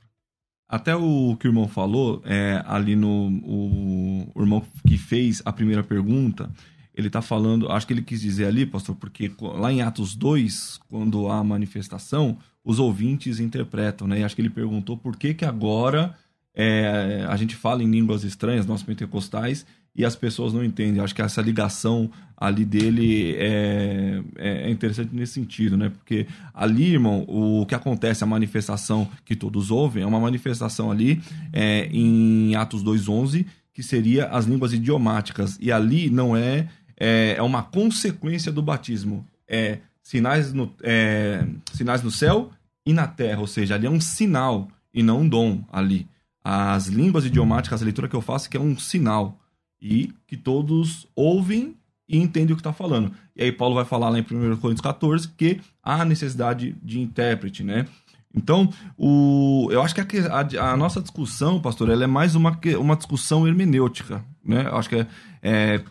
Até 0.69 0.93
o 0.93 1.37
que 1.39 1.47
o 1.47 1.49
irmão 1.49 1.65
falou, 1.65 2.21
é, 2.25 2.61
ali 2.67 2.93
no 2.93 3.07
o, 3.09 4.31
o 4.35 4.41
irmão 4.41 4.61
que 4.85 4.97
fez 4.97 5.41
a 5.45 5.53
primeira 5.53 5.81
pergunta, 5.81 6.51
ele 6.97 7.07
está 7.07 7.21
falando, 7.21 7.71
acho 7.71 7.85
que 7.85 7.93
ele 7.93 8.01
quis 8.01 8.19
dizer 8.19 8.45
ali, 8.45 8.65
pastor, 8.65 8.95
porque 8.95 9.31
lá 9.39 9.71
em 9.71 9.83
Atos 9.83 10.15
2, 10.15 10.79
quando 10.89 11.29
há 11.29 11.43
manifestação, 11.43 12.39
os 12.65 12.79
ouvintes 12.79 13.39
interpretam, 13.39 14.07
né? 14.07 14.19
E 14.19 14.23
acho 14.23 14.35
que 14.35 14.41
ele 14.41 14.49
perguntou 14.49 14.97
por 14.97 15.15
que 15.15 15.35
que 15.35 15.45
agora 15.45 16.15
é, 16.55 17.23
a 17.29 17.37
gente 17.37 17.55
fala 17.55 17.83
em 17.83 17.89
línguas 17.89 18.23
estranhas, 18.23 18.65
nós 18.65 18.81
pentecostais, 18.81 19.63
e 19.95 20.03
as 20.03 20.15
pessoas 20.15 20.53
não 20.53 20.63
entendem. 20.63 20.99
Acho 20.99 21.13
que 21.13 21.21
essa 21.21 21.39
ligação 21.39 22.09
ali 22.35 22.65
dele 22.65 23.35
é, 23.37 24.23
é, 24.35 24.49
é 24.63 24.69
interessante 24.71 25.15
nesse 25.15 25.33
sentido, 25.33 25.77
né? 25.77 25.89
Porque 25.89 26.25
ali, 26.51 26.93
irmão, 26.93 27.25
o 27.27 27.63
que 27.67 27.75
acontece, 27.75 28.23
a 28.23 28.27
manifestação 28.27 29.07
que 29.23 29.35
todos 29.35 29.69
ouvem, 29.69 30.01
é 30.01 30.05
uma 30.05 30.19
manifestação 30.19 30.89
ali 30.89 31.21
é, 31.53 31.87
em 31.91 32.55
Atos 32.55 32.83
2.11, 32.83 33.45
que 33.71 33.83
seria 33.83 34.25
as 34.25 34.45
línguas 34.45 34.73
idiomáticas. 34.73 35.59
E 35.61 35.71
ali 35.71 36.09
não 36.09 36.35
é 36.35 36.67
é, 36.99 37.35
é 37.37 37.41
uma 37.41 37.63
consequência 37.63 38.51
do 38.51 38.61
batismo. 38.61 39.25
É 39.47 39.79
sinais 40.01 40.53
no, 40.53 40.73
é, 40.81 41.45
sinais 41.73 42.01
no 42.01 42.09
céu 42.09 42.49
e 42.85 42.93
na 42.93 43.07
terra, 43.07 43.41
ou 43.41 43.47
seja, 43.47 43.75
ali 43.75 43.85
é 43.85 43.89
um 43.89 43.99
sinal 43.99 44.69
e 44.93 45.03
não 45.03 45.21
um 45.21 45.29
dom 45.29 45.63
ali. 45.71 46.07
As 46.43 46.87
línguas 46.87 47.25
idiomáticas, 47.25 47.81
a 47.81 47.85
leitura 47.85 48.07
que 48.07 48.15
eu 48.15 48.21
faço, 48.21 48.49
que 48.49 48.55
é 48.55 48.59
um 48.59 48.77
sinal 48.79 49.37
e 49.81 50.13
que 50.25 50.37
todos 50.37 51.05
ouvem 51.13 51.75
e 52.07 52.17
entendem 52.17 52.53
o 52.53 52.55
que 52.55 52.61
está 52.61 52.71
falando. 52.71 53.11
E 53.35 53.43
aí 53.43 53.51
Paulo 53.51 53.75
vai 53.75 53.83
falar 53.83 54.09
lá 54.09 54.17
em 54.17 54.21
1 54.21 54.57
Coríntios 54.57 54.81
14 54.81 55.27
que 55.29 55.59
há 55.83 56.05
necessidade 56.05 56.75
de 56.81 57.01
intérprete, 57.01 57.63
né? 57.63 57.85
Então, 58.33 58.71
o, 58.97 59.67
eu 59.71 59.81
acho 59.81 59.95
que 59.95 60.01
a, 60.01 60.61
a, 60.61 60.71
a, 60.71 60.77
nossa 60.77 61.01
discussão, 61.01 61.59
pastor, 61.59 61.89
ela 61.89 62.03
é 62.03 62.07
mais 62.07 62.35
uma, 62.35 62.57
uma 62.79 62.95
discussão 62.95 63.47
hermenêutica, 63.47 64.23
né? 64.43 64.67
Eu 64.67 64.77
acho 64.77 64.89
que 64.89 64.95
é, 64.95 65.07
é 65.41 65.83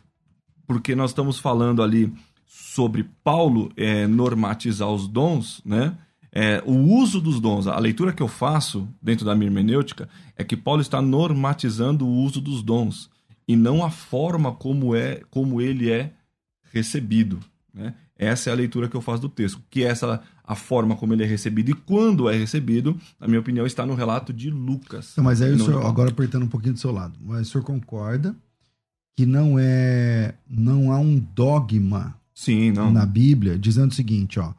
porque 0.66 0.94
nós 0.94 1.10
estamos 1.10 1.38
falando 1.38 1.82
ali 1.82 2.12
sobre 2.46 3.04
Paulo 3.24 3.72
é, 3.76 4.06
normatizar 4.06 4.88
os 4.88 5.06
dons, 5.08 5.60
né? 5.64 5.96
É, 6.32 6.62
o 6.66 6.72
uso 6.72 7.18
dos 7.18 7.40
dons, 7.40 7.66
a 7.66 7.78
leitura 7.78 8.12
que 8.12 8.22
eu 8.22 8.28
faço 8.28 8.86
dentro 9.00 9.24
da 9.24 9.34
minha 9.34 9.48
hermenêutica 9.48 10.06
é 10.36 10.44
que 10.44 10.56
Paulo 10.56 10.82
está 10.82 11.00
normatizando 11.00 12.06
o 12.06 12.10
uso 12.10 12.42
dos 12.42 12.62
dons 12.62 13.08
e 13.48 13.56
não 13.56 13.82
a 13.82 13.90
forma 13.90 14.52
como 14.52 14.94
é, 14.94 15.22
como 15.30 15.62
ele 15.62 15.90
é 15.90 16.12
recebido, 16.72 17.38
né? 17.72 17.94
Essa 18.18 18.48
é 18.48 18.52
a 18.52 18.56
leitura 18.56 18.88
que 18.88 18.96
eu 18.96 19.02
faço 19.02 19.22
do 19.22 19.28
texto, 19.28 19.62
que 19.70 19.84
é 19.84 19.88
essa 19.88 20.22
a 20.42 20.54
forma 20.54 20.96
como 20.96 21.12
ele 21.12 21.22
é 21.22 21.26
recebido 21.26 21.70
e 21.70 21.74
quando 21.74 22.30
é 22.30 22.36
recebido, 22.36 22.98
na 23.20 23.26
minha 23.26 23.40
opinião, 23.40 23.66
está 23.66 23.84
no 23.84 23.94
relato 23.94 24.32
de 24.32 24.50
Lucas. 24.50 25.14
mas 25.18 25.42
aí 25.42 25.52
o 25.52 25.58
senhor, 25.58 25.84
agora 25.84 26.10
apertando 26.10 26.44
um 26.44 26.48
pouquinho 26.48 26.74
do 26.74 26.80
seu 26.80 26.92
lado, 26.92 27.18
mas 27.20 27.48
o 27.48 27.50
senhor 27.50 27.64
concorda 27.64 28.34
que 29.16 29.24
não 29.24 29.58
é 29.58 30.34
não 30.48 30.92
há 30.92 30.98
um 30.98 31.18
dogma 31.34 32.14
Sim, 32.34 32.70
não. 32.70 32.92
na 32.92 33.06
Bíblia 33.06 33.58
dizendo 33.58 33.90
o 33.90 33.94
seguinte, 33.94 34.38
ó, 34.38 34.52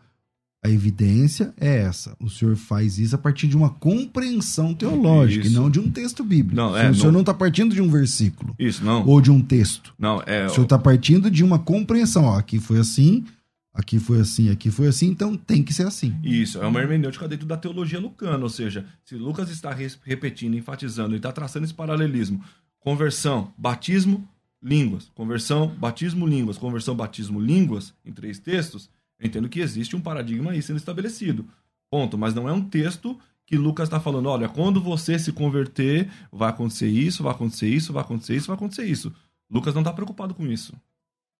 a 0.66 0.70
evidência 0.70 1.54
é 1.60 1.78
essa. 1.78 2.18
O 2.20 2.30
senhor 2.30 2.56
faz 2.56 2.98
isso 2.98 3.16
a 3.16 3.18
partir 3.18 3.48
de 3.48 3.56
uma 3.56 3.70
compreensão 3.70 4.74
teológica 4.74 5.46
isso. 5.46 5.56
e 5.56 5.60
não 5.60 5.70
de 5.70 5.80
um 5.80 5.90
texto 5.90 6.24
bíblico. 6.24 6.56
Não, 6.56 6.76
é, 6.76 6.90
o 6.90 6.96
senhor 6.96 7.12
não... 7.12 7.20
está 7.22 7.34
partindo 7.34 7.76
de 7.76 7.82
um 7.82 7.90
versículo. 7.90 8.56
Isso, 8.58 8.84
não. 8.84 9.06
Ou 9.06 9.22
de 9.22 9.30
um 9.30 9.42
texto. 9.42 9.94
Não, 9.98 10.22
é. 10.26 10.48
O 10.48 10.50
senhor 10.50 10.64
está 10.64 10.80
partindo 10.80 11.30
de 11.30 11.44
uma 11.44 11.60
compreensão. 11.60 12.26
Ó, 12.26 12.38
aqui 12.38 12.60
foi 12.60 12.80
assim, 12.80 13.24
aqui 13.72 14.00
foi 14.00 14.20
assim, 14.20 14.50
aqui 14.50 14.72
foi 14.72 14.88
assim, 14.88 15.08
então 15.08 15.38
tem 15.38 15.62
que 15.62 15.74
ser 15.74 15.86
assim. 15.86 16.16
Isso, 16.24 16.58
é 16.58 16.66
uma 16.66 16.82
hermenêutica 16.82 17.28
dentro 17.28 17.46
da 17.46 17.56
teologia 17.56 18.00
lucana, 18.00 18.44
ou 18.44 18.50
seja, 18.50 18.86
se 19.06 19.16
Lucas 19.16 19.52
está 19.52 19.74
repetindo, 20.04 20.58
enfatizando 20.58 21.14
e 21.14 21.18
está 21.18 21.32
traçando 21.32 21.66
esse 21.66 21.74
paralelismo, 21.74 22.44
conversão, 22.80 23.54
batismo, 23.56 24.28
línguas, 24.62 25.12
conversão, 25.14 25.68
batismo, 25.68 26.26
línguas, 26.26 26.58
conversão, 26.58 26.96
batismo, 26.96 27.40
línguas, 27.40 27.94
em 28.06 28.12
três 28.12 28.40
textos, 28.40 28.90
eu 29.20 29.28
entendo 29.28 29.50
que 29.50 29.60
existe 29.60 29.96
um 29.96 30.02
paradigma 30.02 30.52
aí 30.52 30.62
sendo 30.62 30.78
estabelecido. 30.78 31.46
Ponto. 31.90 32.18
Mas 32.18 32.34
não 32.34 32.48
é 32.48 32.54
um 32.54 32.62
texto 32.62 33.18
que 33.46 33.58
Lucas 33.58 33.88
está 33.88 34.00
falando, 34.00 34.28
olha, 34.28 34.50
quando 34.50 34.82
você 34.82 35.18
se 35.18 35.32
converter, 35.32 36.10
vai 36.32 36.50
acontecer 36.50 36.90
isso, 36.90 37.24
vai 37.24 37.32
acontecer 37.32 37.70
isso, 37.70 37.94
vai 37.94 38.04
acontecer 38.04 38.36
isso, 38.36 38.48
vai 38.48 38.56
acontecer 38.56 38.86
isso. 38.86 39.14
Lucas 39.50 39.74
não 39.74 39.82
está 39.82 39.94
preocupado 39.94 40.34
com 40.34 40.46
isso. 40.46 40.74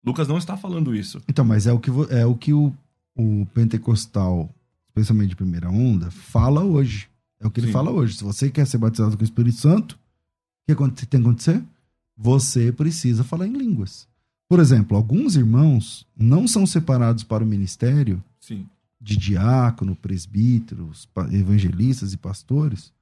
Lucas 0.04 0.28
não 0.28 0.38
está 0.38 0.56
falando 0.56 0.96
isso. 0.96 1.22
Então, 1.28 1.44
mas 1.44 1.68
é 1.68 1.74
o 1.74 1.80
que, 1.80 1.90
é 2.10 2.26
o, 2.26 2.34
que 2.34 2.54
o, 2.54 2.74
o 3.14 3.46
pentecostal, 3.54 4.50
especialmente 4.88 5.30
de 5.30 5.36
primeira 5.36 5.70
onda, 5.70 6.10
fala 6.10 6.64
hoje. 6.64 7.10
É 7.42 7.46
o 7.46 7.52
que 7.52 7.60
ele 7.60 7.68
Sim. 7.68 7.74
fala 7.74 7.92
hoje. 7.92 8.16
Se 8.16 8.24
você 8.24 8.50
quer 8.50 8.66
ser 8.66 8.78
batizado 8.78 9.18
com 9.18 9.22
o 9.22 9.26
Espírito 9.26 9.58
Santo, 9.58 10.00
o 10.70 10.76
que 10.76 11.06
tem 11.06 11.08
que 11.08 11.18
acontecer? 11.18 11.62
Você 12.18 12.72
precisa 12.72 13.24
falar 13.24 13.48
em 13.48 13.54
línguas. 13.54 14.08
Por 14.50 14.60
exemplo, 14.60 14.98
alguns 14.98 15.36
irmãos 15.36 16.08
não 16.18 16.48
são 16.48 16.66
separados 16.66 17.24
para 17.24 17.44
o 17.44 17.48
ministério 17.48 18.24
Sim. 18.40 18.66
de 19.00 19.18
diácono, 19.18 19.96
presbíteros, 19.96 21.08
evangelistas 21.32 22.14
e 22.14 22.18
pastores, 22.18 22.94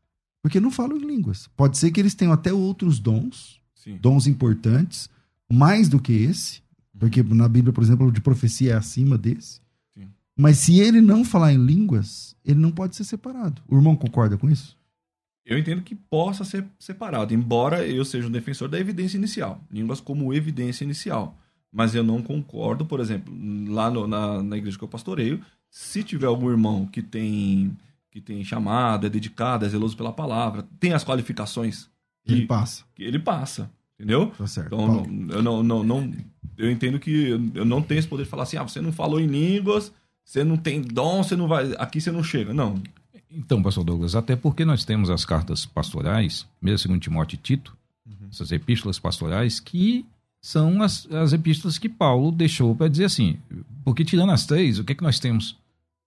porque 0.42 0.60
não 0.60 0.72
falam 0.72 0.98
em 0.98 1.06
línguas. 1.06 1.48
Pode 1.56 1.78
ser 1.78 1.92
que 1.92 2.00
eles 2.00 2.16
tenham 2.16 2.34
até 2.34 2.52
outros 2.52 3.00
dons, 3.00 3.62
Sim. 3.76 3.98
dons 4.02 4.28
importantes, 4.28 5.10
mais 5.52 5.88
do 5.88 6.00
que 6.00 6.14
esse, 6.14 6.62
porque 6.98 7.22
na 7.22 7.48
Bíblia, 7.48 7.74
por 7.74 7.84
exemplo, 7.84 8.12
de 8.12 8.22
profecia 8.22 8.74
é 8.74 8.76
acima 8.76 9.18
desse. 9.18 9.62
Sim. 9.94 10.08
Mas 10.36 10.58
se 10.58 10.80
ele 10.80 11.00
não 11.00 11.24
falar 11.24 11.54
em 11.54 11.64
línguas, 11.64 12.36
ele 12.44 12.60
não 12.60 12.72
pode 12.72 12.96
ser 12.96 13.04
separado. 13.04 13.62
O 13.68 13.76
irmão 13.76 13.96
concorda 13.96 14.38
com 14.38 14.50
isso? 14.50 14.76
Eu 15.46 15.58
entendo 15.58 15.82
que 15.82 15.94
possa 15.94 16.44
ser 16.44 16.66
separado, 16.80 17.34
embora 17.34 17.86
eu 17.86 18.04
seja 18.04 18.28
um 18.28 18.32
defensor 18.32 18.68
da 18.68 18.80
evidência 18.80 19.18
inicial, 19.18 19.62
línguas 19.72 20.02
como 20.02 20.34
evidência 20.34 20.84
inicial. 20.84 21.38
Mas 21.72 21.94
eu 21.94 22.04
não 22.04 22.22
concordo, 22.22 22.86
por 22.86 23.00
exemplo, 23.00 23.34
lá 23.70 23.92
no, 23.92 24.08
na, 24.08 24.42
na 24.42 24.58
igreja 24.58 24.78
que 24.78 24.84
eu 24.84 24.88
pastoreio, 24.88 25.42
se 25.70 26.04
tiver 26.04 26.26
algum 26.26 26.50
irmão 26.50 26.86
que 26.86 27.02
tem 27.02 27.76
que 28.10 28.22
tem 28.22 28.46
chamada, 28.46 29.08
é 29.08 29.10
dedicado, 29.10 29.66
é 29.66 29.70
zeloso 29.70 29.98
pela 29.98 30.14
palavra, 30.14 30.66
tem 30.80 30.94
as 30.94 31.04
qualificações. 31.04 31.90
Que, 32.24 32.32
ele 32.32 32.46
passa. 32.46 32.86
Que 32.96 33.04
ele 33.04 33.20
passa. 33.20 33.70
Entendeu? 34.00 34.28
Tá 34.38 34.48
certo. 34.48 34.68
Então, 34.68 34.88
não, 34.88 35.36
eu 35.36 35.44
não, 35.44 35.62
não, 35.62 35.84
não, 35.84 36.14
eu 36.58 36.72
entendo 36.72 36.98
que 36.98 37.30
eu 37.54 37.66
não 37.66 37.82
tenho 37.82 38.00
esse 38.00 38.08
poder 38.08 38.24
de 38.24 38.30
falar 38.30 38.44
assim, 38.44 38.56
ah, 38.56 38.64
você 38.64 38.80
não 38.80 38.94
falou 38.94 39.20
em 39.20 39.28
línguas, 39.28 39.92
você 40.24 40.46
não 40.46 40.56
tem 40.56 40.82
dom, 40.82 41.24
você 41.24 41.36
não 41.36 41.46
vai, 41.46 41.74
aqui 41.78 42.00
você 42.00 42.10
não 42.10 42.24
chega. 42.24 42.54
Não, 42.54 42.82
então, 43.36 43.62
pastor 43.62 43.84
Douglas, 43.84 44.16
até 44.16 44.36
porque 44.36 44.64
nós 44.64 44.86
temos 44.86 45.10
as 45.10 45.26
cartas 45.26 45.66
pastorais, 45.66 46.48
mesmo 46.62 46.80
segundo 46.80 47.02
Timóteo 47.02 47.36
e 47.36 47.40
Tito, 47.40 47.76
uhum. 48.06 48.30
essas 48.32 48.52
epístolas 48.52 48.98
pastorais, 48.98 49.60
que 49.60 50.06
são 50.42 50.82
as, 50.82 51.10
as 51.12 51.34
epístolas 51.34 51.78
que 51.78 51.90
Paulo 51.90 52.32
deixou 52.32 52.76
para 52.76 52.88
dizer 52.88 53.06
assim, 53.06 53.38
porque 53.84 54.06
tirando 54.06 54.32
as 54.32 54.46
três, 54.46 54.80
o 54.80 54.84
que, 54.84 54.94
é 54.94 54.96
que 54.96 55.04
nós 55.04 55.20
temos 55.20 55.58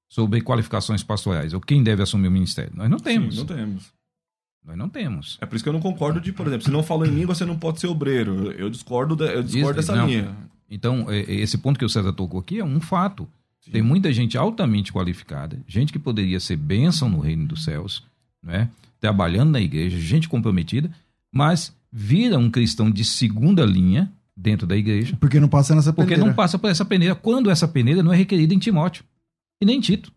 sobre 0.08 0.40
qualificações 0.40 1.02
pastorais? 1.02 1.52
Ou 1.52 1.60
quem 1.60 1.82
deve 1.82 2.02
assumir 2.02 2.28
o 2.28 2.30
ministério? 2.30 2.72
Nós 2.74 2.88
não 2.88 2.98
temos. 2.98 3.34
Sim, 3.34 3.40
não 3.40 3.46
temos. 3.46 3.92
Nós 4.64 4.76
não 4.76 4.88
temos. 4.88 5.38
É 5.40 5.46
por 5.46 5.56
isso 5.56 5.64
que 5.64 5.68
eu 5.68 5.72
não 5.72 5.80
concordo 5.80 6.20
de, 6.20 6.32
por 6.32 6.46
exemplo, 6.46 6.64
se 6.64 6.70
não 6.70 6.82
falou 6.82 7.06
em 7.06 7.10
língua, 7.10 7.34
você 7.34 7.44
não 7.44 7.58
pode 7.58 7.80
ser 7.80 7.88
obreiro. 7.88 8.52
Eu 8.52 8.70
discordo, 8.70 9.22
eu 9.24 9.42
discordo 9.42 9.80
isso, 9.80 9.88
dessa 9.88 9.96
não. 9.96 10.06
linha. 10.06 10.36
Então, 10.70 11.10
é, 11.10 11.20
é, 11.20 11.34
esse 11.34 11.58
ponto 11.58 11.78
que 11.78 11.84
o 11.84 11.88
César 11.88 12.12
tocou 12.12 12.40
aqui 12.40 12.58
é 12.58 12.64
um 12.64 12.80
fato. 12.80 13.28
Tem 13.70 13.82
muita 13.82 14.12
gente 14.12 14.36
altamente 14.36 14.92
qualificada, 14.92 15.58
gente 15.66 15.92
que 15.92 15.98
poderia 15.98 16.40
ser 16.40 16.56
bênção 16.56 17.08
no 17.08 17.20
reino 17.20 17.46
dos 17.46 17.64
céus, 17.64 18.02
né? 18.42 18.68
trabalhando 19.00 19.50
na 19.50 19.60
igreja, 19.60 19.98
gente 19.98 20.28
comprometida, 20.28 20.90
mas 21.30 21.74
vira 21.90 22.38
um 22.38 22.50
cristão 22.50 22.90
de 22.90 23.04
segunda 23.04 23.64
linha 23.64 24.10
dentro 24.36 24.66
da 24.66 24.76
igreja. 24.76 25.16
Porque 25.20 25.40
não 25.40 25.48
passa 25.48 25.74
nessa 25.74 25.92
peneira. 25.92 26.16
Porque 26.16 26.28
não 26.28 26.34
passa 26.34 26.58
por 26.58 26.70
essa 26.70 26.84
peneira, 26.84 27.14
quando 27.14 27.50
essa 27.50 27.66
peneira 27.66 28.02
não 28.02 28.12
é 28.12 28.16
requerida 28.16 28.54
em 28.54 28.58
Timóteo 28.58 29.04
e 29.60 29.66
nem 29.66 29.80
Tito. 29.80 30.12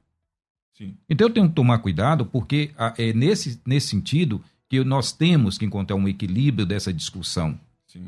Sim. 0.78 0.96
Então 1.10 1.28
eu 1.28 1.34
tenho 1.34 1.50
que 1.50 1.56
tomar 1.56 1.80
cuidado, 1.80 2.26
porque 2.26 2.72
é 2.98 3.14
nesse, 3.14 3.60
nesse 3.66 3.88
sentido 3.88 4.44
que 4.68 4.84
nós 4.84 5.12
temos 5.12 5.58
que 5.58 5.66
encontrar 5.66 5.96
um 5.96 6.08
equilíbrio 6.08 6.66
dessa 6.66 6.94
discussão. 6.94 7.60
Sim. 7.88 8.08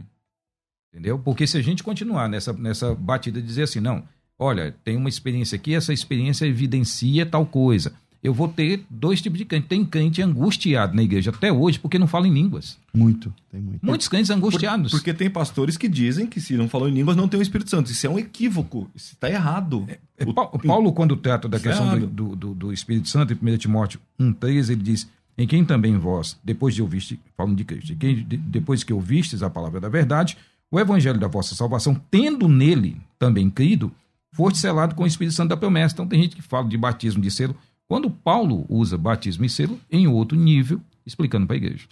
Entendeu? 0.91 1.19
Porque 1.19 1.45
se 1.45 1.57
a 1.57 1.61
gente 1.61 1.83
continuar 1.83 2.29
nessa, 2.29 2.53
nessa 2.53 2.93
batida 2.95 3.41
de 3.41 3.47
dizer 3.47 3.63
assim, 3.63 3.79
não, 3.79 4.03
olha, 4.43 4.75
tem 4.83 4.97
uma 4.97 5.09
experiência 5.09 5.55
aqui, 5.55 5.73
essa 5.73 5.93
experiência 5.93 6.45
evidencia 6.45 7.25
tal 7.25 7.45
coisa. 7.45 7.93
Eu 8.23 8.33
vou 8.33 8.47
ter 8.47 8.85
dois 8.89 9.21
tipos 9.21 9.37
de 9.37 9.43
crente. 9.43 9.67
Tem 9.67 9.83
crente 9.83 10.21
angustiado 10.21 10.95
na 10.95 11.03
igreja 11.03 11.29
até 11.29 11.51
hoje 11.51 11.77
porque 11.77 11.99
não 11.99 12.07
fala 12.07 12.25
em 12.25 12.33
línguas. 12.33 12.77
Muito, 12.93 13.33
tem 13.51 13.59
muito. 13.59 13.85
Muitos 13.85 14.07
crentes 14.07 14.31
angustiados. 14.31 14.91
Por, 14.91 14.97
porque 14.99 15.13
tem 15.13 15.29
pastores 15.29 15.75
que 15.75 15.89
dizem 15.89 16.25
que 16.25 16.39
se 16.39 16.55
não 16.55 16.69
falam 16.69 16.87
em 16.87 16.93
línguas 16.93 17.17
não 17.17 17.27
tem 17.27 17.37
o 17.37 17.43
Espírito 17.43 17.69
Santo. 17.69 17.91
Isso 17.91 18.07
é 18.07 18.09
um 18.09 18.17
equívoco. 18.17 18.89
Isso 18.95 19.13
está 19.13 19.29
errado. 19.29 19.85
É, 19.89 19.99
é, 20.19 20.25
o, 20.25 20.33
Paulo, 20.33 20.93
quando 20.93 21.17
trata 21.17 21.49
da 21.49 21.59
questão 21.59 21.99
do, 21.99 22.33
do, 22.33 22.53
do, 22.53 22.71
Espírito 22.71 23.09
Santo, 23.09 23.33
em 23.33 23.53
1 23.53 23.57
Timóteo 23.57 23.99
1,13, 24.17 24.69
ele 24.69 24.83
diz: 24.83 25.09
Em 25.37 25.45
quem 25.45 25.65
também 25.65 25.97
vós, 25.97 26.39
depois 26.41 26.73
de 26.73 26.81
ouviste, 26.81 27.19
falando 27.35 27.57
de 27.57 27.65
Cristo, 27.65 27.93
quem, 27.97 28.25
depois 28.25 28.85
que 28.85 28.93
ouvistes 28.93 29.43
a 29.43 29.49
palavra 29.49 29.81
da 29.81 29.89
verdade, 29.89 30.37
o 30.71 30.79
evangelho 30.79 31.19
da 31.19 31.27
vossa 31.27 31.55
salvação, 31.55 31.93
tendo 32.09 32.47
nele 32.47 33.01
também 33.19 33.49
crido, 33.49 33.91
foste 34.33 34.59
selado 34.59 34.95
com 34.95 35.03
o 35.03 35.07
Espírito 35.07 35.35
Santo 35.35 35.49
da 35.49 35.57
promessa. 35.57 35.93
Então 35.93 36.07
tem 36.07 36.21
gente 36.21 36.35
que 36.35 36.41
fala 36.41 36.67
de 36.67 36.77
batismo 36.77 37.21
de 37.21 37.31
selo, 37.31 37.55
quando 37.87 38.09
Paulo 38.09 38.65
usa 38.67 38.97
batismo 38.97 39.45
e 39.45 39.49
selo 39.49 39.79
em 39.89 40.07
outro 40.07 40.37
nível, 40.37 40.81
explicando 41.05 41.47
para 41.47 41.55
a 41.55 41.57
igreja. 41.57 41.85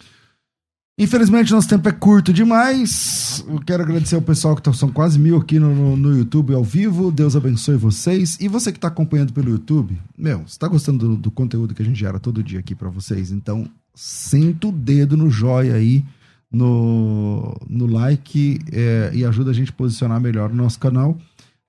Infelizmente, 0.98 1.52
nosso 1.52 1.68
tempo 1.68 1.88
é 1.88 1.92
curto 1.92 2.32
demais. 2.32 3.42
Eu 3.48 3.58
quero 3.60 3.82
agradecer 3.82 4.14
ao 4.14 4.22
pessoal 4.22 4.54
que 4.54 4.62
tá, 4.62 4.72
são 4.74 4.92
quase 4.92 5.18
mil 5.18 5.38
aqui 5.38 5.58
no, 5.58 5.96
no, 5.96 6.16
YouTube 6.16 6.54
ao 6.54 6.62
vivo. 6.62 7.10
Deus 7.10 7.34
abençoe 7.34 7.76
vocês. 7.76 8.36
E 8.38 8.46
você 8.46 8.70
que 8.70 8.78
está 8.78 8.88
acompanhando 8.88 9.32
pelo 9.32 9.48
YouTube, 9.48 9.98
meu, 10.16 10.42
está 10.42 10.68
gostando 10.68 11.08
do, 11.08 11.16
do, 11.16 11.30
conteúdo 11.30 11.74
que 11.74 11.82
a 11.82 11.84
gente 11.84 11.98
gera 11.98 12.20
todo 12.20 12.42
dia 12.42 12.60
aqui 12.60 12.74
para 12.74 12.90
vocês? 12.90 13.32
Então, 13.32 13.66
senta 13.94 14.68
o 14.68 14.72
dedo 14.72 15.16
no 15.16 15.30
joia 15.30 15.74
aí, 15.74 16.04
no, 16.52 17.56
no 17.68 17.86
like 17.86 18.60
é, 18.70 19.10
e 19.14 19.24
ajuda 19.24 19.50
a 19.50 19.54
gente 19.54 19.70
a 19.70 19.74
posicionar 19.74 20.20
melhor 20.20 20.50
o 20.50 20.54
nosso 20.54 20.78
canal, 20.78 21.16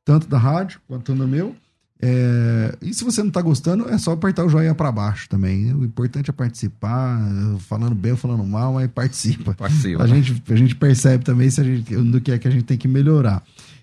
tanto 0.05 0.27
da 0.27 0.37
rádio 0.37 0.79
quanto 0.87 1.15
no 1.15 1.27
meu. 1.27 1.55
É, 2.05 2.77
e 2.81 2.93
se 2.93 3.03
você 3.03 3.21
não 3.21 3.29
está 3.29 3.41
gostando, 3.41 3.87
é 3.89 3.97
só 3.97 4.11
apertar 4.11 4.43
o 4.43 4.49
joinha 4.49 4.75
para 4.75 4.91
baixo 4.91 5.29
também. 5.29 5.73
O 5.73 5.85
importante 5.85 6.29
é 6.29 6.33
participar, 6.33 7.17
falando 7.59 7.95
bem 7.95 8.11
ou 8.11 8.17
falando 8.17 8.43
mal, 8.43 8.73
mas 8.73 8.91
participa. 8.91 9.53
participa. 9.55 10.03
A, 10.03 10.07
gente, 10.07 10.43
a 10.49 10.55
gente 10.55 10.75
percebe 10.75 11.23
também 11.23 11.49
se 11.49 11.61
a 11.61 11.63
gente, 11.63 11.95
do 11.95 12.19
que 12.19 12.31
é 12.31 12.37
que 12.37 12.47
a 12.47 12.51
gente 12.51 12.65
tem 12.65 12.77
que 12.77 12.89
melhorar. 12.89 13.41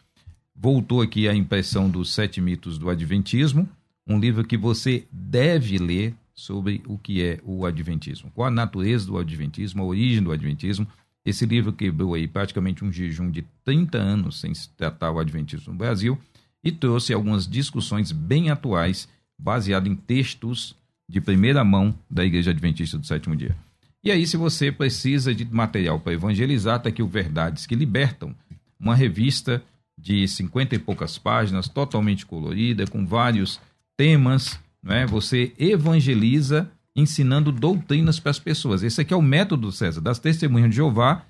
Voltou 0.55 1.01
aqui 1.01 1.29
a 1.29 1.35
impressão 1.35 1.89
dos 1.89 2.13
Sete 2.13 2.41
Mitos 2.41 2.79
do 2.79 2.91
Adventismo, 2.91 3.69
um 4.07 4.19
livro 4.19 4.45
que 4.45 4.57
você 4.57 5.07
deve 5.11 5.79
ler 5.79 6.15
sobre 6.35 6.83
o 6.87 6.99
que 6.99 7.23
é 7.23 7.39
o 7.45 7.67
Adventismo, 7.67 8.31
qual 8.35 8.49
a 8.49 8.51
natureza 8.51 9.07
do 9.07 9.19
Adventismo, 9.19 9.83
a 9.83 9.87
origem 9.87 10.23
do 10.23 10.33
Adventismo. 10.33 10.87
Esse 11.25 11.45
livro 11.45 11.73
quebrou 11.73 12.15
aí 12.15 12.27
praticamente 12.27 12.85
um 12.85 12.91
jejum 12.91 13.31
de 13.31 13.45
30 13.65 13.99
anos 13.99 14.41
sem 14.41 14.55
se 14.55 14.69
tratar 14.71 15.11
o 15.11 15.19
Adventismo 15.19 15.73
no 15.73 15.79
Brasil 15.79 16.19
e 16.65 16.73
trouxe 16.73 17.13
algumas 17.13 17.47
discussões 17.47 18.11
bem 18.11 18.51
atuais, 18.51 19.09
baseado 19.39 19.87
em 19.87 19.95
textos 19.95 20.75
de 21.09 21.21
primeira 21.21 21.65
mão 21.65 21.95
da 22.11 22.25
Igreja 22.25 22.51
Adventista 22.51 22.97
do 22.97 23.07
Sétimo 23.07 23.37
Dia. 23.37 23.57
E 24.03 24.11
aí, 24.11 24.27
se 24.27 24.37
você 24.37 24.73
precisa 24.73 25.35
de 25.35 25.45
material 25.45 26.01
para 26.01 26.15
evangelizar, 26.15 26.77
está 26.77 26.89
aqui 26.89 27.03
o 27.03 27.09
Verdades 27.09 27.67
que 27.67 27.75
Libertam, 27.75 28.35
uma 28.79 28.95
revista 28.95 29.63
de 30.01 30.27
cinquenta 30.29 30.75
e 30.75 30.79
poucas 30.79 31.19
páginas, 31.19 31.69
totalmente 31.69 32.25
colorida, 32.25 32.87
com 32.87 33.07
vários 33.07 33.61
temas 33.97 34.59
é? 34.87 35.07
Você 35.07 35.53
evangeliza 35.59 36.71
ensinando 36.95 37.51
doutrinas 37.53 38.19
para 38.19 38.31
as 38.31 38.39
pessoas. 38.39 38.83
Esse 38.83 39.03
aqui 39.03 39.13
é 39.13 39.17
o 39.17 39.23
método, 39.23 39.71
César, 39.71 40.01
das 40.01 40.19
testemunhas 40.19 40.71
de 40.71 40.77
Jeová, 40.77 41.25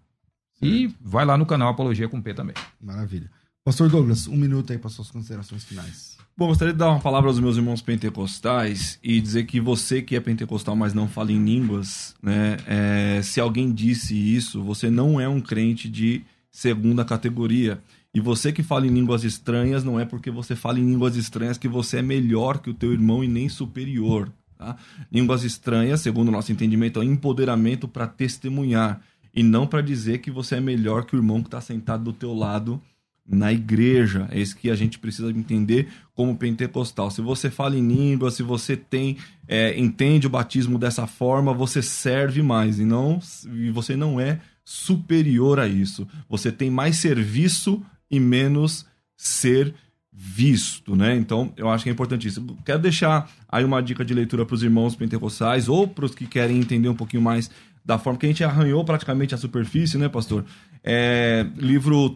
E 0.61 0.93
vai 0.99 1.25
lá 1.25 1.37
no 1.37 1.45
canal 1.45 1.69
Apologia 1.69 2.09
com 2.09 2.21
P 2.21 2.33
também. 2.33 2.55
Maravilha. 2.81 3.29
Pastor 3.63 3.89
Douglas, 3.89 4.27
um 4.27 4.35
minuto 4.35 4.71
aí 4.71 4.79
para 4.79 4.89
suas 4.89 5.11
considerações 5.11 5.63
finais. 5.63 6.17
Bom, 6.37 6.47
gostaria 6.47 6.73
de 6.73 6.79
dar 6.79 6.89
uma 6.89 6.99
palavra 6.99 7.29
aos 7.29 7.39
meus 7.39 7.57
irmãos 7.57 7.81
pentecostais 7.81 8.99
e 9.03 9.19
dizer 9.19 9.45
que 9.45 9.59
você 9.59 10.01
que 10.01 10.15
é 10.15 10.19
pentecostal, 10.19 10.75
mas 10.75 10.93
não 10.93 11.07
fala 11.07 11.31
em 11.31 11.43
línguas, 11.43 12.15
né? 12.21 12.57
É, 12.65 13.21
se 13.21 13.39
alguém 13.41 13.71
disse 13.73 14.15
isso, 14.15 14.63
você 14.63 14.89
não 14.89 15.19
é 15.19 15.27
um 15.27 15.41
crente 15.41 15.89
de 15.89 16.23
segunda 16.51 17.03
categoria. 17.03 17.81
E 18.13 18.19
você 18.19 18.51
que 18.51 18.63
fala 18.63 18.87
em 18.87 18.91
línguas 18.91 19.23
estranhas, 19.23 19.83
não 19.83 19.99
é 19.99 20.05
porque 20.05 20.31
você 20.31 20.55
fala 20.55 20.79
em 20.79 20.85
línguas 20.85 21.15
estranhas 21.15 21.57
que 21.57 21.67
você 21.67 21.97
é 21.97 22.01
melhor 22.01 22.59
que 22.59 22.69
o 22.69 22.73
teu 22.73 22.91
irmão 22.91 23.23
e 23.23 23.27
nem 23.27 23.47
superior. 23.47 24.31
Tá? 24.57 24.75
Línguas 25.11 25.43
estranhas, 25.43 26.01
segundo 26.01 26.29
o 26.29 26.31
nosso 26.31 26.51
entendimento, 26.51 27.01
é 27.01 27.05
empoderamento 27.05 27.87
para 27.87 28.07
testemunhar 28.07 29.01
e 29.33 29.43
não 29.43 29.67
para 29.67 29.81
dizer 29.81 30.17
que 30.17 30.31
você 30.31 30.55
é 30.55 30.61
melhor 30.61 31.05
que 31.05 31.15
o 31.15 31.19
irmão 31.19 31.41
que 31.41 31.47
está 31.47 31.61
sentado 31.61 32.05
do 32.05 32.13
teu 32.13 32.33
lado 32.33 32.81
na 33.27 33.51
igreja. 33.51 34.27
É 34.31 34.39
isso 34.39 34.55
que 34.55 34.71
a 34.71 34.75
gente 34.75 34.97
precisa 34.97 35.29
entender 35.29 35.89
como 36.15 36.37
pentecostal. 36.37 37.11
Se 37.11 37.21
você 37.21 37.51
fala 37.51 37.77
em 37.77 37.87
língua, 37.87 38.31
se 38.31 38.41
você 38.41 38.75
tem 38.75 39.17
é, 39.47 39.77
entende 39.77 40.25
o 40.25 40.29
batismo 40.29 40.79
dessa 40.79 41.05
forma, 41.05 41.53
você 41.53 41.81
serve 41.81 42.41
mais 42.41 42.79
e 42.79 42.85
não 42.85 43.19
e 43.53 43.69
você 43.69 43.95
não 43.95 44.19
é 44.19 44.39
superior 44.63 45.59
a 45.59 45.67
isso. 45.67 46.07
Você 46.27 46.51
tem 46.51 46.71
mais 46.71 46.97
serviço 46.97 47.85
e 48.09 48.19
menos 48.19 48.85
ser 49.15 49.73
visto, 50.11 50.95
né? 50.95 51.15
Então, 51.15 51.53
eu 51.55 51.69
acho 51.69 51.83
que 51.83 51.89
é 51.89 51.93
importantíssimo. 51.93 52.57
Quero 52.65 52.79
deixar 52.79 53.29
aí 53.47 53.63
uma 53.63 53.81
dica 53.81 54.03
de 54.03 54.13
leitura 54.13 54.45
para 54.45 54.55
os 54.55 54.63
irmãos 54.63 54.95
pentecostais 54.95 55.69
ou 55.69 55.87
para 55.87 56.05
os 56.05 56.15
que 56.15 56.25
querem 56.25 56.59
entender 56.59 56.89
um 56.89 56.95
pouquinho 56.95 57.21
mais 57.21 57.51
da 57.85 57.97
forma 57.97 58.19
que 58.19 58.25
a 58.25 58.29
gente 58.29 58.43
arranhou 58.43 58.83
praticamente 58.83 59.33
a 59.33 59.37
superfície, 59.37 59.97
né, 59.97 60.09
pastor? 60.09 60.43
É, 60.83 61.45
livro 61.55 62.09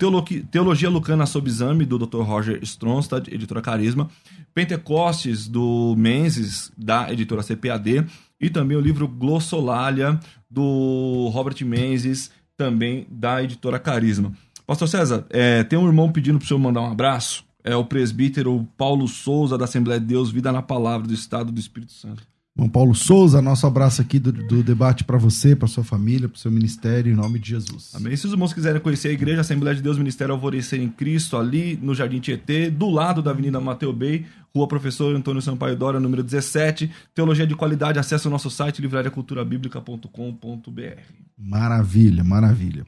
Teologia 0.51 0.89
Lucana 0.89 1.25
sob 1.25 1.49
Exame, 1.49 1.85
do 1.85 1.97
Dr. 1.97 2.21
Roger 2.21 2.59
Stronstad, 2.63 3.27
editora 3.31 3.61
Carisma. 3.61 4.09
Pentecostes, 4.53 5.47
do 5.47 5.95
Menzies, 5.97 6.71
da 6.77 7.11
editora 7.11 7.41
CPAD. 7.41 8.05
E 8.39 8.49
também 8.49 8.75
o 8.75 8.81
livro 8.81 9.07
Glossolalia, 9.07 10.19
do 10.49 11.29
Robert 11.31 11.55
Menzies, 11.63 12.31
também 12.57 13.07
da 13.09 13.41
editora 13.41 13.79
Carisma. 13.79 14.33
Pastor 14.71 14.87
César, 14.87 15.25
é, 15.29 15.63
tem 15.63 15.77
um 15.77 15.85
irmão 15.85 16.11
pedindo 16.11 16.39
para 16.39 16.45
o 16.45 16.47
senhor 16.47 16.59
mandar 16.59 16.81
um 16.81 16.91
abraço 16.91 17.45
é 17.63 17.75
o 17.75 17.85
presbítero 17.85 18.67
Paulo 18.77 19.07
Souza, 19.07 19.57
da 19.57 19.65
Assembleia 19.65 19.99
de 19.99 20.07
Deus, 20.07 20.31
Vida 20.31 20.51
na 20.51 20.61
Palavra, 20.61 21.07
do 21.07 21.13
Estado 21.13 21.51
do 21.51 21.59
Espírito 21.59 21.93
Santo. 21.93 22.23
João 22.57 22.69
Paulo 22.69 22.93
Souza, 22.93 23.41
nosso 23.41 23.65
abraço 23.65 24.01
aqui 24.01 24.19
do, 24.19 24.31
do 24.31 24.61
debate 24.61 25.05
para 25.05 25.17
você, 25.17 25.55
para 25.55 25.67
sua 25.67 25.83
família, 25.83 26.27
para 26.27 26.37
seu 26.37 26.51
ministério, 26.51 27.11
em 27.11 27.15
nome 27.15 27.39
de 27.39 27.49
Jesus. 27.49 27.91
Amém. 27.95 28.15
Se 28.15 28.25
os 28.25 28.33
irmãos 28.33 28.53
quiserem 28.53 28.81
conhecer 28.81 29.07
a 29.07 29.13
igreja, 29.13 29.41
Assembleia 29.41 29.75
de 29.75 29.81
Deus, 29.81 29.97
Ministério 29.97 30.33
Alvorecer 30.33 30.81
em 30.81 30.89
Cristo, 30.89 31.37
ali 31.37 31.79
no 31.81 31.95
Jardim 31.95 32.19
Tietê, 32.19 32.69
do 32.69 32.89
lado 32.89 33.21
da 33.21 33.31
Avenida 33.31 33.61
Mateu 33.61 33.93
Bey, 33.93 34.25
Rua 34.53 34.67
Professor 34.67 35.15
Antônio 35.15 35.41
Sampaio 35.41 35.77
Dora, 35.77 35.99
número 35.99 36.23
17. 36.23 36.91
Teologia 37.15 37.47
de 37.47 37.55
qualidade, 37.55 37.99
acesse 37.99 38.27
o 38.27 38.31
nosso 38.31 38.49
site 38.49 38.81
livrariaculturabíblica.com.br. 38.81 41.01
Maravilha, 41.37 42.23
maravilha. 42.23 42.85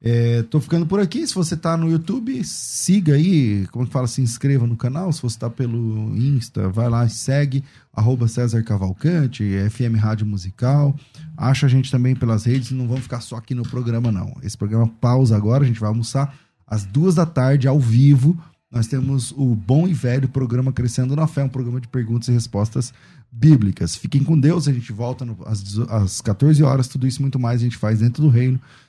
É, 0.00 0.44
tô 0.44 0.60
ficando 0.60 0.86
por 0.86 1.00
aqui. 1.00 1.26
Se 1.26 1.34
você 1.34 1.56
tá 1.56 1.76
no 1.76 1.90
YouTube, 1.90 2.42
siga 2.44 3.14
aí, 3.14 3.66
como 3.72 3.86
que 3.86 3.92
fala, 3.92 4.06
se 4.06 4.22
inscreva 4.22 4.66
no 4.66 4.76
canal. 4.76 5.12
Se 5.12 5.20
você 5.20 5.38
tá 5.38 5.50
pelo 5.50 6.16
Insta, 6.16 6.68
vai 6.68 6.88
lá 6.88 7.04
e 7.04 7.10
segue, 7.10 7.64
arroba 7.92 8.28
César 8.28 8.62
Cavalcante, 8.62 9.44
FM 9.70 9.98
Rádio 9.98 10.26
Musical. 10.26 10.94
Acha 11.36 11.66
a 11.66 11.68
gente 11.68 11.90
também 11.90 12.14
pelas 12.14 12.44
redes, 12.44 12.70
não 12.70 12.86
vamos 12.86 13.02
ficar 13.02 13.20
só 13.20 13.36
aqui 13.36 13.54
no 13.54 13.64
programa, 13.64 14.12
não. 14.12 14.36
Esse 14.42 14.56
programa 14.56 14.86
pausa 15.00 15.36
agora, 15.36 15.64
a 15.64 15.66
gente 15.66 15.80
vai 15.80 15.88
almoçar 15.88 16.32
às 16.66 16.84
duas 16.84 17.16
da 17.16 17.26
tarde, 17.26 17.66
ao 17.66 17.80
vivo. 17.80 18.38
Nós 18.70 18.86
temos 18.86 19.32
o 19.32 19.54
bom 19.54 19.88
e 19.88 19.94
velho 19.94 20.28
programa 20.28 20.72
Crescendo 20.72 21.16
na 21.16 21.26
Fé, 21.26 21.42
um 21.42 21.48
programa 21.48 21.80
de 21.80 21.88
perguntas 21.88 22.28
e 22.28 22.32
respostas 22.32 22.92
bíblicas. 23.32 23.96
Fiquem 23.96 24.22
com 24.22 24.38
Deus, 24.38 24.68
a 24.68 24.72
gente 24.72 24.92
volta 24.92 25.24
no, 25.24 25.36
às, 25.44 25.78
às 25.88 26.20
14 26.20 26.62
horas. 26.62 26.86
Tudo 26.86 27.06
isso 27.06 27.20
muito 27.20 27.38
mais 27.38 27.60
a 27.60 27.64
gente 27.64 27.78
faz 27.78 27.98
dentro 27.98 28.22
do 28.22 28.28
reino 28.28 28.60